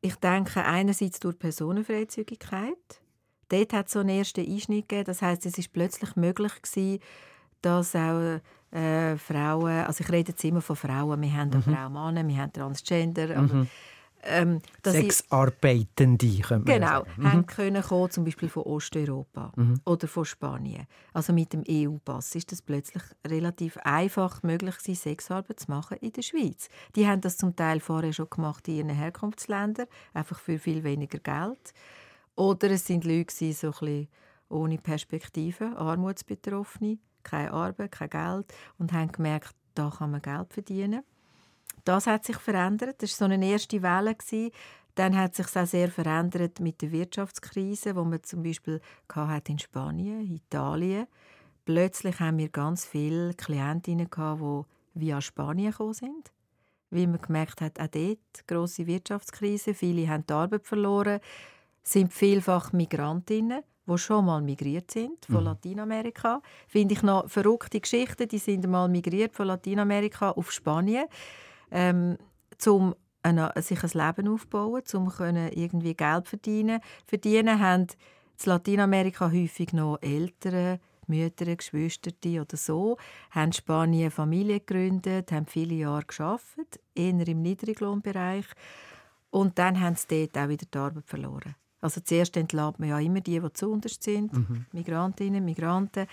Ich 0.00 0.16
denke 0.16 0.64
einerseits 0.64 1.20
durch 1.20 1.38
Personenfreizügigkeit 1.38 3.00
dort 3.50 3.72
hat 3.72 3.86
es 3.86 3.92
so 3.92 4.00
einen 4.00 4.10
ersten 4.10 4.40
Einschnitt 4.40 4.88
gegeben. 4.88 5.06
Das 5.06 5.22
heißt, 5.22 5.44
es 5.46 5.58
ist 5.58 5.72
plötzlich 5.72 6.16
möglich 6.16 6.52
gewesen, 6.62 7.00
dass 7.62 7.94
auch 7.94 8.40
äh, 8.72 9.16
Frauen, 9.16 9.84
also 9.84 10.02
ich 10.02 10.10
rede 10.10 10.30
jetzt 10.30 10.44
immer 10.44 10.60
von 10.60 10.76
Frauen, 10.76 11.20
wir 11.20 11.32
haben 11.34 11.50
mhm. 11.50 11.62
Frauen, 11.62 11.92
Männer, 11.92 12.26
wir 12.26 12.36
haben 12.36 12.52
Transgender, 12.52 13.42
mhm. 13.42 13.68
ähm, 14.22 14.60
Sexarbeitende, 14.84 16.38
können 16.38 16.66
wir 16.66 16.74
Genau, 16.74 16.86
sagen. 16.86 17.10
Mhm. 17.16 17.32
haben 17.32 17.46
können 17.46 17.82
kommen, 17.82 18.10
zum 18.10 18.24
Beispiel 18.24 18.48
von 18.48 18.62
Osteuropa 18.62 19.52
mhm. 19.56 19.80
oder 19.84 20.06
von 20.06 20.24
Spanien. 20.24 20.86
Also 21.12 21.32
mit 21.32 21.52
dem 21.52 21.64
EU-Pass 21.68 22.34
ist 22.36 22.52
es 22.52 22.62
plötzlich 22.62 23.02
relativ 23.26 23.76
einfach 23.78 24.42
möglich 24.42 24.78
gewesen, 24.78 24.94
Sexarbeit 24.94 25.60
zu 25.60 25.70
machen 25.70 25.98
in 26.00 26.12
der 26.12 26.22
Schweiz. 26.22 26.68
Die 26.94 27.08
haben 27.08 27.20
das 27.20 27.36
zum 27.36 27.56
Teil 27.56 27.80
vorher 27.80 28.12
schon 28.12 28.30
gemacht 28.30 28.68
in 28.68 28.76
ihren 28.76 28.90
Herkunftsländern, 28.90 29.86
einfach 30.14 30.38
für 30.38 30.58
viel 30.58 30.84
weniger 30.84 31.18
Geld. 31.18 31.74
Oder 32.36 32.70
es 32.70 32.86
sind 32.86 33.04
Leute, 33.04 33.52
so 33.52 33.72
ohne 34.48 34.78
Perspektive, 34.78 35.76
Armutsbetroffene, 35.76 36.98
keine 37.22 37.52
Arbeit, 37.52 37.92
kein 37.92 38.10
Geld 38.10 38.54
und 38.78 38.92
haben 38.92 39.12
gemerkt, 39.12 39.54
da 39.74 39.90
kann 39.96 40.10
man 40.10 40.22
Geld 40.22 40.52
verdienen. 40.52 41.02
Das 41.84 42.06
hat 42.06 42.24
sich 42.24 42.36
verändert. 42.36 43.02
Das 43.02 43.18
war 43.20 43.28
so 43.28 43.34
eine 43.34 43.46
erste 43.46 43.82
Welle. 43.82 44.16
Dann 44.96 45.16
hat 45.16 45.34
sich 45.34 45.56
auch 45.56 45.66
sehr 45.66 45.88
verändert 45.88 46.60
mit 46.60 46.82
der 46.82 46.92
Wirtschaftskrise, 46.92 47.94
wo 47.96 48.04
man 48.04 48.22
zum 48.22 48.42
Beispiel 48.42 48.80
in 49.48 49.58
Spanien, 49.58 50.34
Italien. 50.34 51.06
Plötzlich 51.64 52.18
haben 52.20 52.38
wir 52.38 52.48
ganz 52.48 52.84
viele 52.84 53.34
Klientinnen 53.34 54.08
die 54.10 54.64
via 54.94 55.20
Spanien 55.20 55.70
gekommen 55.70 55.94
sind. 55.94 56.32
Wie 56.90 57.06
man 57.06 57.20
gemerkt 57.20 57.60
hat, 57.60 57.78
auch 57.78 57.86
dort 57.86 58.46
grosse 58.48 58.86
Wirtschaftskrise. 58.86 59.74
Viele 59.74 60.08
haben 60.08 60.26
die 60.26 60.32
Arbeit 60.32 60.66
verloren 60.66 61.20
sind 61.82 62.12
vielfach 62.12 62.72
Migrantinnen, 62.72 63.62
die 63.86 63.98
schon 63.98 64.26
mal 64.26 64.40
migriert 64.40 64.90
sind 64.90 65.24
von 65.26 65.40
mhm. 65.40 65.44
Lateinamerika. 65.44 66.42
Finde 66.68 66.94
ich 66.94 67.02
noch 67.02 67.28
verrückte 67.28 67.80
Geschichten. 67.80 68.28
Die 68.28 68.38
sind 68.38 68.68
mal 68.68 68.88
migriert 68.88 69.34
von 69.34 69.46
Lateinamerika 69.46 70.30
auf 70.30 70.52
Spanien, 70.52 71.06
ähm, 71.70 72.16
um 72.66 72.94
sich 73.56 73.82
ein 73.82 73.90
Leben 74.06 74.28
aufzubauen, 74.28 74.82
um 74.94 75.12
irgendwie 75.52 75.94
Geld 75.94 76.28
verdienen. 76.28 76.80
Verdienen 77.06 77.60
haben 77.60 77.86
in 78.42 78.50
Lateinamerika 78.50 79.30
häufig 79.30 79.72
noch 79.72 79.98
Eltern, 80.00 80.78
Mütter, 81.06 81.54
Geschwister 81.56 82.12
oder 82.40 82.56
so, 82.56 82.96
haben 83.30 83.52
Spanien 83.52 84.02
eine 84.02 84.10
Familie 84.10 84.60
gegründet, 84.60 85.32
haben 85.32 85.46
viele 85.46 85.74
Jahre 85.74 86.04
geschafft, 86.04 86.80
eher 86.94 87.28
im 87.28 87.42
Niedriglohnbereich. 87.42 88.46
Und 89.30 89.58
dann 89.58 89.80
haben 89.80 89.96
sie 89.96 90.28
dort 90.28 90.38
auch 90.38 90.48
wieder 90.48 90.66
die 90.72 90.78
Arbeit 90.78 91.06
verloren. 91.06 91.54
Also 91.80 92.00
zuerst 92.00 92.36
entlädt 92.36 92.78
man 92.78 92.88
ja 92.88 92.98
immer 92.98 93.20
die, 93.20 93.40
die 93.40 93.52
zu 93.52 93.70
unterst 93.70 94.02
sind, 94.02 94.32
mhm. 94.32 94.66
Migrantinnen, 94.72 95.44
Migranten. 95.44 96.06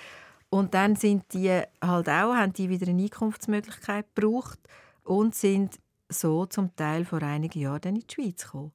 Und 0.50 0.74
dann 0.74 0.96
sind 0.96 1.26
die 1.34 1.50
halt 1.50 2.10
auch, 2.10 2.36
haben 2.36 2.54
die 2.54 2.70
wieder 2.70 2.88
eine 2.88 3.04
Einkunftsmöglichkeit 3.04 4.06
gebraucht 4.16 4.60
und 5.04 5.36
sind 5.36 5.80
so 6.10 6.46
zum 6.46 6.74
Teil 6.76 7.04
vor 7.04 7.22
einigen 7.22 7.60
Jahren 7.60 7.96
in 7.96 8.04
die 8.08 8.14
Schweiz 8.14 8.46
gekommen. 8.46 8.72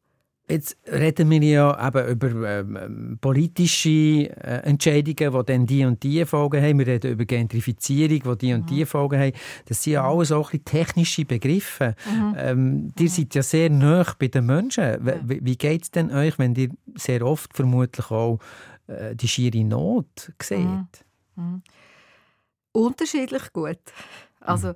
Jetzt 0.48 0.76
reden 0.86 1.30
wir 1.30 1.42
ja 1.42 1.88
eben 1.88 2.08
über 2.08 2.58
ähm, 2.58 3.18
politische 3.20 3.88
äh, 3.88 4.62
Entscheidungen, 4.64 5.32
die 5.32 5.46
dann 5.46 5.66
die 5.66 5.84
und 5.84 6.02
die 6.02 6.24
Folgen 6.26 6.60
haben. 6.60 6.78
Wir 6.80 6.86
reden 6.88 7.12
über 7.12 7.24
Gentrifizierung, 7.24 8.36
die 8.36 8.46
die 8.46 8.52
und 8.52 8.68
die 8.68 8.80
mhm. 8.80 8.86
Folgen 8.86 9.20
haben. 9.20 9.32
Das 9.66 9.82
sind 9.82 9.94
ja 9.94 10.02
mhm. 10.02 10.08
alles 10.08 10.32
auch 10.32 10.50
technische 10.64 11.24
Begriffe. 11.24 11.94
Mhm. 12.06 12.34
Ähm, 12.36 12.92
ihr 12.98 13.04
mhm. 13.04 13.08
seid 13.08 13.34
ja 13.34 13.42
sehr 13.42 13.70
nah 13.70 14.04
bei 14.18 14.28
den 14.28 14.46
Menschen. 14.46 14.98
Wie, 15.24 15.44
wie 15.44 15.56
geht 15.56 15.84
es 15.84 15.90
denn 15.92 16.10
euch, 16.12 16.38
wenn 16.38 16.54
ihr 16.56 16.70
sehr 16.96 17.24
oft 17.24 17.54
vermutlich 17.54 18.10
auch 18.10 18.38
äh, 18.88 19.14
die 19.14 19.28
schiere 19.28 19.64
Not 19.64 20.32
seht? 20.42 20.58
Mhm. 20.58 20.88
mhm. 21.36 21.62
Unterschiedlich 22.72 23.52
gut. 23.52 23.80
Also 24.40 24.74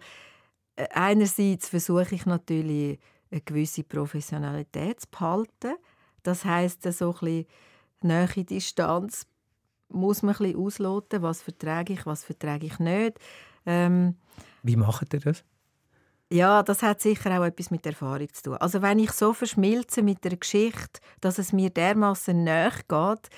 äh, 0.77 0.87
einerseits 0.93 1.71
versuche 1.71 2.15
ich 2.15 2.25
natürlich 2.25 2.99
eine 3.31 3.41
gewisse 3.41 3.85
Professionalität 3.85 5.01
zu 5.01 5.09
behalten. 5.11 5.77
Das 6.23 6.45
heisst, 6.45 6.83
so 6.83 7.13
ein 7.13 7.13
bisschen 7.13 7.47
nahe 8.03 8.45
Distanz 8.45 9.27
muss 9.89 10.23
man 10.23 10.35
ein 10.35 10.39
bisschen 10.39 10.59
ausloten, 10.59 11.23
was 11.23 11.43
vertrage 11.43 11.93
ich, 11.93 12.07
was 12.07 12.25
vertrage 12.25 12.67
ich 12.67 12.79
nicht. 12.79 13.19
Ähm, 13.65 14.17
Wie 14.63 14.77
macht 14.77 15.15
ihr 15.15 15.21
das? 15.21 15.45
Ja, 16.33 16.65
das 16.65 16.83
hat 16.83 17.01
sicher 17.01 17.39
auch 17.39 17.45
etwas 17.45 17.71
mit 17.71 17.87
Erfahrung 17.87 18.33
zu 18.33 18.43
tun. 18.43 18.57
Also 18.57 18.83
wenn 18.83 18.99
ich 18.99 19.13
so 19.13 19.33
verschmilze 19.33 20.03
mit 20.03 20.25
der 20.25 20.37
Geschichte, 20.37 21.01
dass 21.21 21.39
es 21.39 21.53
mir 21.53 21.71
dermaßen 21.71 22.43
näher 22.43 22.73
geht, 22.89 23.31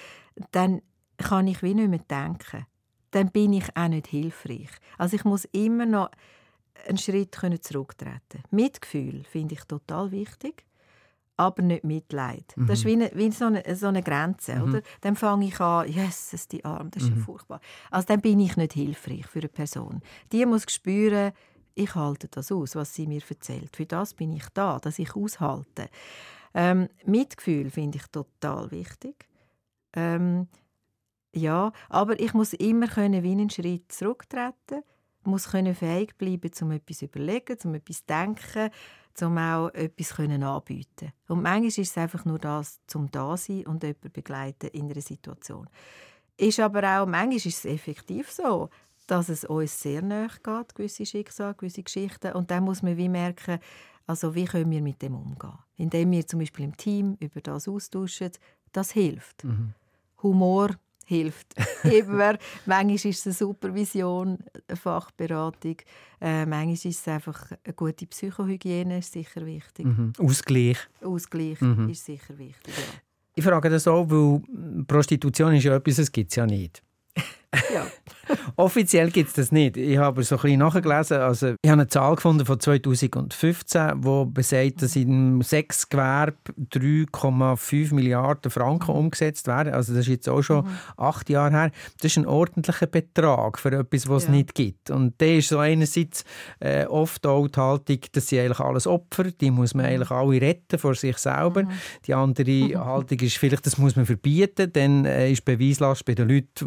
dann 0.52 0.80
kann 1.18 1.48
ich 1.48 1.62
wie 1.62 1.74
nicht 1.74 1.90
mehr 1.90 1.98
denken. 1.98 2.66
Dann 3.10 3.30
bin 3.30 3.52
ich 3.52 3.76
auch 3.76 3.88
nicht 3.88 4.06
hilfreich. 4.06 4.70
Also 4.96 5.16
ich 5.16 5.24
muss 5.24 5.44
immer 5.46 5.84
noch 5.84 6.10
einen 6.86 6.98
Schritt 6.98 7.34
zurücktreten 7.62 8.42
Mitgefühl 8.50 9.24
finde 9.24 9.54
ich 9.54 9.64
total 9.64 10.10
wichtig, 10.10 10.64
aber 11.36 11.62
nicht 11.62 11.84
Mitleid. 11.84 12.52
Mhm. 12.56 12.66
Das 12.66 12.80
ist 12.80 12.84
wie, 12.84 12.92
eine, 12.92 13.10
wie 13.14 13.30
so, 13.30 13.46
eine, 13.46 13.62
so 13.76 13.86
eine 13.86 14.02
Grenze. 14.02 14.56
Mhm. 14.56 14.62
Oder? 14.62 14.82
Dann 15.00 15.16
fange 15.16 15.46
ich 15.46 15.60
an, 15.60 15.88
Jesus, 15.88 16.48
die 16.48 16.64
Arme, 16.64 16.90
das 16.90 17.04
ist 17.04 17.10
mhm. 17.10 17.18
ja 17.18 17.24
furchtbar. 17.24 17.60
Also 17.90 18.06
dann 18.08 18.20
bin 18.20 18.40
ich 18.40 18.56
nicht 18.56 18.72
hilfreich 18.72 19.26
für 19.26 19.38
eine 19.38 19.48
Person. 19.48 20.02
Die 20.32 20.44
muss 20.44 20.64
spüren, 20.68 21.32
ich 21.74 21.94
halte 21.94 22.28
das 22.28 22.50
aus, 22.50 22.74
was 22.74 22.94
sie 22.94 23.06
mir 23.06 23.22
erzählt. 23.28 23.76
Für 23.76 23.86
das 23.86 24.14
bin 24.14 24.32
ich 24.32 24.48
da, 24.52 24.78
dass 24.80 24.98
ich 24.98 25.14
aushalte. 25.14 25.88
Ähm, 26.54 26.88
Mitgefühl 27.04 27.70
finde 27.70 27.98
ich 27.98 28.06
total 28.08 28.70
wichtig. 28.72 29.28
Ähm, 29.94 30.48
ja, 31.32 31.72
aber 31.88 32.18
ich 32.18 32.34
muss 32.34 32.52
immer 32.54 32.88
können 32.88 33.22
wie 33.22 33.32
einen 33.32 33.50
Schritt 33.50 33.92
zurücktreten 33.92 34.82
muss 35.28 35.50
können 35.50 35.74
fähig 35.74 36.16
bleiben, 36.16 36.50
um 36.62 36.72
etwas 36.72 36.98
zu 36.98 37.04
überlegen, 37.04 37.56
um 37.64 37.74
etwas 37.74 37.98
zu 37.98 38.06
denken, 38.06 38.70
um 39.20 39.38
auch 39.38 39.68
etwas 39.70 40.14
können 40.14 40.42
anbieten 40.42 41.12
Und 41.28 41.42
manchmal 41.42 41.66
ist 41.66 41.78
es 41.78 41.98
einfach 41.98 42.24
nur 42.24 42.38
das, 42.38 42.80
zum 42.86 43.10
da 43.10 43.36
sein 43.36 43.66
und 43.66 43.82
jemanden 43.82 44.12
begleiten 44.12 44.68
in 44.68 44.90
einer 44.90 45.00
Situation. 45.00 45.68
Ist 46.36 46.60
aber 46.60 46.82
auch, 47.00 47.06
manchmal 47.06 47.36
ist 47.36 47.46
es 47.46 47.64
effektiv 47.64 48.30
so, 48.30 48.70
dass 49.06 49.28
es 49.28 49.44
uns 49.44 49.80
sehr 49.80 50.02
nahe 50.02 50.28
geht, 50.28 50.74
gewisse 50.74 51.06
Schicksale, 51.06 51.54
gewisse 51.54 51.82
Geschichten. 51.82 52.32
Und 52.32 52.50
dann 52.50 52.64
muss 52.64 52.82
man 52.82 52.96
wie 52.96 53.08
merken, 53.08 53.58
also 54.06 54.34
wie 54.34 54.44
können 54.44 54.70
wir 54.70 54.82
mit 54.82 55.02
dem 55.02 55.14
umgehen? 55.14 55.58
Indem 55.76 56.10
wir 56.12 56.26
zum 56.26 56.40
Beispiel 56.40 56.66
im 56.66 56.76
Team 56.76 57.16
über 57.18 57.40
das 57.40 57.68
austauschen, 57.68 58.30
das 58.72 58.92
hilft. 58.92 59.44
Mhm. 59.44 59.74
Humor 60.22 60.70
hilft 61.08 61.54
immer. 61.84 62.36
manchmal 62.66 62.94
ist 62.94 63.04
es 63.06 63.26
eine 63.26 63.34
Supervision, 63.34 64.38
eine 64.68 64.76
Fachberatung. 64.76 65.76
Äh, 66.20 66.44
manchmal 66.44 66.74
ist 66.74 66.84
es 66.84 67.08
einfach 67.08 67.50
eine 67.64 67.74
gute 67.74 68.06
Psychohygiene, 68.06 68.98
ist 68.98 69.12
sicher 69.12 69.44
wichtig. 69.46 69.86
Mhm. 69.86 70.12
Ausgleich. 70.18 70.78
Ausgleich 71.02 71.60
mhm. 71.60 71.88
ist 71.88 72.04
sicher 72.04 72.36
wichtig, 72.38 72.74
ja. 72.76 73.00
Ich 73.34 73.44
frage 73.44 73.70
das 73.70 73.86
auch, 73.86 74.10
weil 74.10 74.42
Prostitution 74.86 75.54
ist 75.54 75.64
ja 75.64 75.76
etwas, 75.76 75.96
das 75.96 76.10
gibt 76.10 76.30
es 76.30 76.36
ja 76.36 76.44
nicht. 76.44 76.82
ja. 77.74 77.86
Offiziell 78.56 79.10
gibt 79.10 79.28
es 79.28 79.34
das 79.34 79.52
nicht. 79.52 79.76
Ich 79.76 79.96
habe 79.96 80.22
so 80.22 80.36
ein 80.36 80.42
bisschen 80.42 80.58
nachgelesen. 80.58 81.18
Also, 81.18 81.54
ich 81.62 81.70
habe 81.70 81.80
eine 81.80 81.88
Zahl 81.88 82.14
gefunden 82.16 82.44
von 82.44 82.60
2015, 82.60 84.02
die 84.02 84.24
besagt, 84.26 84.82
dass 84.82 84.96
in 84.96 85.40
sechs 85.42 85.88
Gewerben 85.88 86.36
3,5 86.70 87.94
Milliarden 87.94 88.50
Franken 88.50 88.90
umgesetzt 88.90 89.46
werden. 89.46 89.72
Also 89.72 89.92
das 89.92 90.02
ist 90.02 90.08
jetzt 90.08 90.28
auch 90.28 90.42
schon 90.42 90.64
mhm. 90.64 90.78
acht 90.96 91.30
Jahre 91.30 91.52
her. 91.52 91.70
Das 92.00 92.12
ist 92.12 92.18
ein 92.18 92.26
ordentlicher 92.26 92.86
Betrag 92.86 93.58
für 93.58 93.72
etwas, 93.72 94.08
was 94.08 94.24
ja. 94.24 94.28
es 94.28 94.34
nicht 94.34 94.54
gibt. 94.54 94.90
Und 94.90 95.20
der 95.20 95.38
ist 95.38 95.48
so 95.48 95.58
einerseits 95.58 96.24
äh, 96.60 96.84
oft 96.86 97.26
auch 97.26 97.48
die 97.48 97.60
Haltung, 97.60 97.98
dass 98.12 98.28
sie 98.28 98.40
eigentlich 98.40 98.60
alles 98.60 98.86
Opfer, 98.86 99.24
die 99.24 99.50
muss 99.50 99.74
man 99.74 99.86
mhm. 99.86 99.92
eigentlich 99.92 100.10
alle 100.10 100.40
retten 100.40 100.78
vor 100.78 100.94
sich 100.94 101.16
selber. 101.18 101.64
Mhm. 101.64 101.70
Die 102.06 102.14
andere 102.14 102.50
mhm. 102.50 102.84
Haltung 102.84 103.18
ist 103.20 103.36
vielleicht, 103.36 103.66
das 103.66 103.78
muss 103.78 103.96
man 103.96 104.06
verbieten, 104.06 104.70
dann 104.72 105.04
äh, 105.04 105.30
ist 105.30 105.44
Beweislast 105.44 106.04
bei 106.04 106.14
den 106.14 106.28
Leuten, 106.28 106.48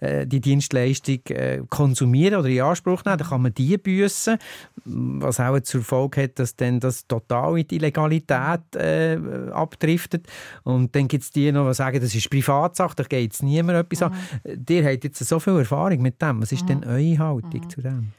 die 0.00 0.04
äh, 0.04 0.26
die 0.26 0.40
Dienstleistung 0.40 1.20
äh, 1.28 1.62
konsumieren 1.68 2.40
oder 2.40 2.48
in 2.48 2.60
Anspruch 2.60 3.04
nehmen, 3.04 3.18
dann 3.18 3.28
kann 3.28 3.42
man 3.42 3.54
die 3.54 3.78
büßen, 3.78 4.38
was 4.84 5.40
auch 5.40 5.58
zur 5.60 5.82
Folge 5.82 6.24
hat, 6.24 6.38
dass 6.38 6.56
dann 6.56 6.80
das 6.80 7.06
total 7.06 7.58
in 7.58 7.66
die 7.66 7.76
Illegalität 7.76 8.76
äh, 8.76 9.18
abdriftet. 9.52 10.26
Und 10.64 10.94
dann 10.94 11.08
gibt 11.08 11.24
es 11.24 11.30
die 11.30 11.50
noch, 11.52 11.68
die 11.68 11.74
sagen, 11.74 12.00
das 12.00 12.14
ist 12.14 12.30
Privatsache, 12.30 12.94
da 12.96 13.04
geht 13.04 13.32
es 13.32 13.42
niemand 13.42 13.78
etwas 13.78 14.00
mhm. 14.00 14.16
an. 14.16 14.66
Ihr 14.68 14.84
habt 14.84 15.04
jetzt 15.04 15.24
so 15.24 15.40
viel 15.40 15.58
Erfahrung 15.58 16.02
mit 16.02 16.20
dem. 16.20 16.42
Was 16.42 16.52
ist 16.52 16.62
mhm. 16.62 16.80
denn 16.80 16.84
eure 16.84 17.18
Haltung 17.18 17.60
mhm. 17.60 17.70
zu 17.70 17.80
dem? 17.80 18.12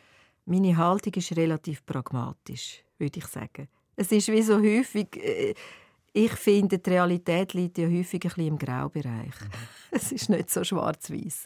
Meine 0.46 0.76
Haltung 0.78 1.14
ist 1.14 1.36
relativ 1.36 1.86
pragmatisch, 1.86 2.84
würde 2.98 3.20
ich 3.20 3.26
sagen. 3.28 3.68
Es 3.96 4.12
ist 4.12 4.28
wie 4.30 4.42
so 4.42 4.58
häufig... 4.58 5.08
Ich 6.18 6.32
finde, 6.32 6.80
die 6.80 6.90
Realität 6.90 7.54
liegt 7.54 7.78
ja 7.78 7.88
häufig 7.88 8.24
ein 8.24 8.30
bisschen 8.30 8.48
im 8.48 8.58
Graubereich. 8.58 9.40
Mhm. 9.42 9.52
Es 9.92 10.12
ist 10.12 10.30
nicht 10.30 10.50
so 10.50 10.64
schwarz-weiß 10.64 11.46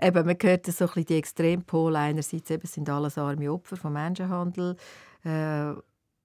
eben, 0.00 0.26
man 0.26 0.36
hört 0.40 0.66
so 0.66 0.84
ein 0.84 0.88
bisschen 0.88 1.04
die 1.04 1.16
Extrempole. 1.16 1.98
Einerseits 1.98 2.50
eben 2.50 2.66
sind 2.66 2.88
alles 2.88 3.18
arme 3.18 3.50
Opfer 3.52 3.76
von 3.76 3.92
Menschenhandel, 3.92 4.76
äh, 5.24 5.72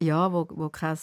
ja, 0.04 0.32
wo, 0.32 0.48
wo 0.50 0.70
kein, 0.70 0.98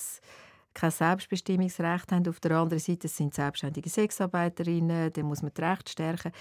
kein 0.74 0.90
Selbstbestimmungsrecht 0.90 2.12
haben. 2.12 2.29
Auf 2.29 2.40
der 2.40 2.53
anderen 2.53 2.81
Seite 2.81 3.09
sind 3.09 3.35
selbstständige 3.35 3.88
Sexarbeiterinnen, 3.88 5.12
da 5.12 5.22
muss 5.22 5.42
man 5.42 5.53
das 5.55 5.70
Recht 5.70 5.90
stärken. 5.90 6.33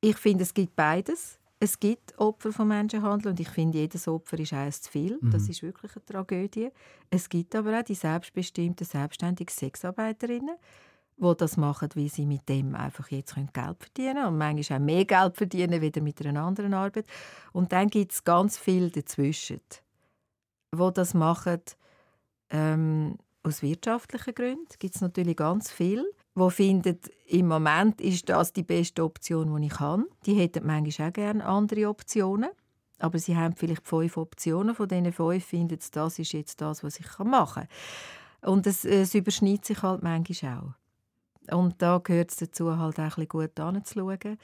Ich 0.00 0.16
finde, 0.16 0.44
es 0.44 0.54
gibt 0.54 0.76
beides. 0.76 1.38
Es 1.64 1.80
gibt 1.80 2.18
Opfer 2.18 2.52
von 2.52 2.68
Menschenhandel 2.68 3.30
und 3.30 3.40
ich 3.40 3.48
finde, 3.48 3.78
jedes 3.78 4.06
Opfer 4.06 4.38
ist 4.38 4.52
eins 4.52 4.82
zu 4.82 4.90
viel. 4.90 5.18
Mhm. 5.18 5.30
Das 5.30 5.48
ist 5.48 5.62
wirklich 5.62 5.96
eine 5.96 6.04
Tragödie. 6.04 6.68
Es 7.08 7.26
gibt 7.26 7.56
aber 7.56 7.80
auch 7.80 7.82
die 7.82 7.94
selbstbestimmten, 7.94 8.86
selbstständigen 8.86 9.50
Sexarbeiterinnen, 9.50 10.56
die 11.16 11.34
das 11.38 11.56
machen, 11.56 11.88
weil 11.94 12.10
sie 12.10 12.26
mit 12.26 12.46
dem 12.50 12.74
einfach 12.74 13.10
jetzt 13.10 13.34
Geld 13.34 13.54
verdienen 13.54 14.14
können 14.16 14.26
und 14.26 14.36
manchmal 14.36 14.78
auch 14.78 14.84
mehr 14.84 15.06
Geld 15.06 15.38
verdienen 15.38 15.80
wieder 15.80 16.02
mit 16.02 16.20
einer 16.26 16.42
anderen 16.42 16.74
Arbeit. 16.74 17.06
Und 17.54 17.72
dann 17.72 17.88
gibt 17.88 18.12
es 18.12 18.22
ganz 18.22 18.58
viel 18.58 18.90
dazwischen, 18.90 19.62
wo 20.70 20.90
das 20.90 21.14
machen 21.14 21.62
ähm, 22.50 23.16
aus 23.42 23.62
wirtschaftlichen 23.62 24.34
Gründen. 24.34 24.68
Gibt 24.78 24.96
es 24.96 25.00
natürlich 25.00 25.36
ganz 25.36 25.70
viel, 25.70 26.04
wo 26.34 26.50
findet 26.50 27.08
im 27.26 27.48
Moment 27.48 28.00
ist 28.00 28.28
das 28.28 28.52
die 28.52 28.62
beste 28.62 29.04
Option, 29.04 29.54
die 29.56 29.66
ich 29.66 29.74
kann. 29.74 30.06
Die 30.26 30.34
hätten 30.34 30.66
manchmal 30.66 31.08
auch 31.08 31.12
gerne 31.12 31.44
andere 31.44 31.88
Optionen. 31.88 32.50
Aber 32.98 33.18
sie 33.18 33.36
haben 33.36 33.56
vielleicht 33.56 33.86
fünf 33.86 34.16
Optionen. 34.16 34.74
Von 34.74 34.88
diesen 34.88 35.12
fünf 35.12 35.44
finden 35.44 35.78
sie, 35.80 35.90
das 35.90 36.18
ist 36.18 36.32
jetzt 36.32 36.60
das, 36.60 36.82
was 36.82 36.98
ich 36.98 37.18
machen 37.18 37.66
kann. 38.40 38.50
Und 38.50 38.66
es, 38.66 38.84
es 38.84 39.14
überschneidet 39.14 39.64
sich 39.64 39.82
halt 39.82 40.02
manchmal 40.02 40.58
auch. 40.58 41.54
Und 41.56 41.80
da 41.82 41.98
gehört 41.98 42.30
es 42.30 42.36
dazu, 42.36 42.76
halt 42.78 42.98
auch 42.98 43.16
ein 43.18 43.28
gut 43.28 43.58
anzuschauen. 43.58 44.38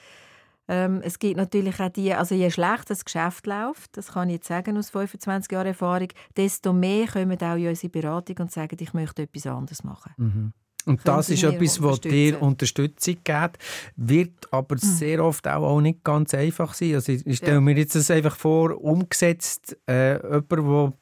Ähm, 0.68 1.00
es 1.02 1.18
gibt 1.18 1.36
natürlich 1.36 1.80
auch 1.80 1.88
die, 1.88 2.14
also 2.14 2.34
je 2.34 2.50
schlechter 2.50 2.90
das 2.90 3.04
Geschäft 3.04 3.46
läuft, 3.46 3.96
das 3.96 4.12
kann 4.12 4.28
ich 4.28 4.34
jetzt 4.34 4.48
sagen 4.48 4.78
aus 4.78 4.90
25 4.90 5.50
Jahren 5.50 5.66
Erfahrung, 5.66 6.08
desto 6.36 6.72
mehr 6.72 7.08
kommen 7.08 7.42
auch 7.42 7.56
in 7.56 7.66
unsere 7.66 7.90
Beratung 7.90 8.36
und 8.38 8.52
sagen, 8.52 8.76
ich 8.78 8.94
möchte 8.94 9.22
etwas 9.22 9.48
anderes 9.48 9.82
machen. 9.82 10.12
Mhm. 10.16 10.52
Und 10.86 11.00
das 11.04 11.28
ist 11.28 11.42
etwas, 11.42 11.82
was 11.82 12.00
dir 12.00 12.40
Unterstützung 12.40 13.16
gibt, 13.22 13.58
wird 13.96 14.52
aber 14.52 14.76
mhm. 14.76 14.78
sehr 14.78 15.24
oft 15.24 15.46
auch, 15.46 15.62
auch 15.62 15.80
nicht 15.80 16.02
ganz 16.04 16.34
einfach 16.34 16.74
sein. 16.74 16.94
Also 16.94 17.12
ich 17.12 17.36
stelle 17.36 17.54
ja. 17.54 17.60
mir 17.60 17.76
jetzt 17.76 17.94
das 17.94 18.10
einfach 18.10 18.36
vor, 18.36 18.82
umgesetzt, 18.82 19.76
äh, 19.86 20.14
jemand, 20.14 20.50
der 20.50 20.92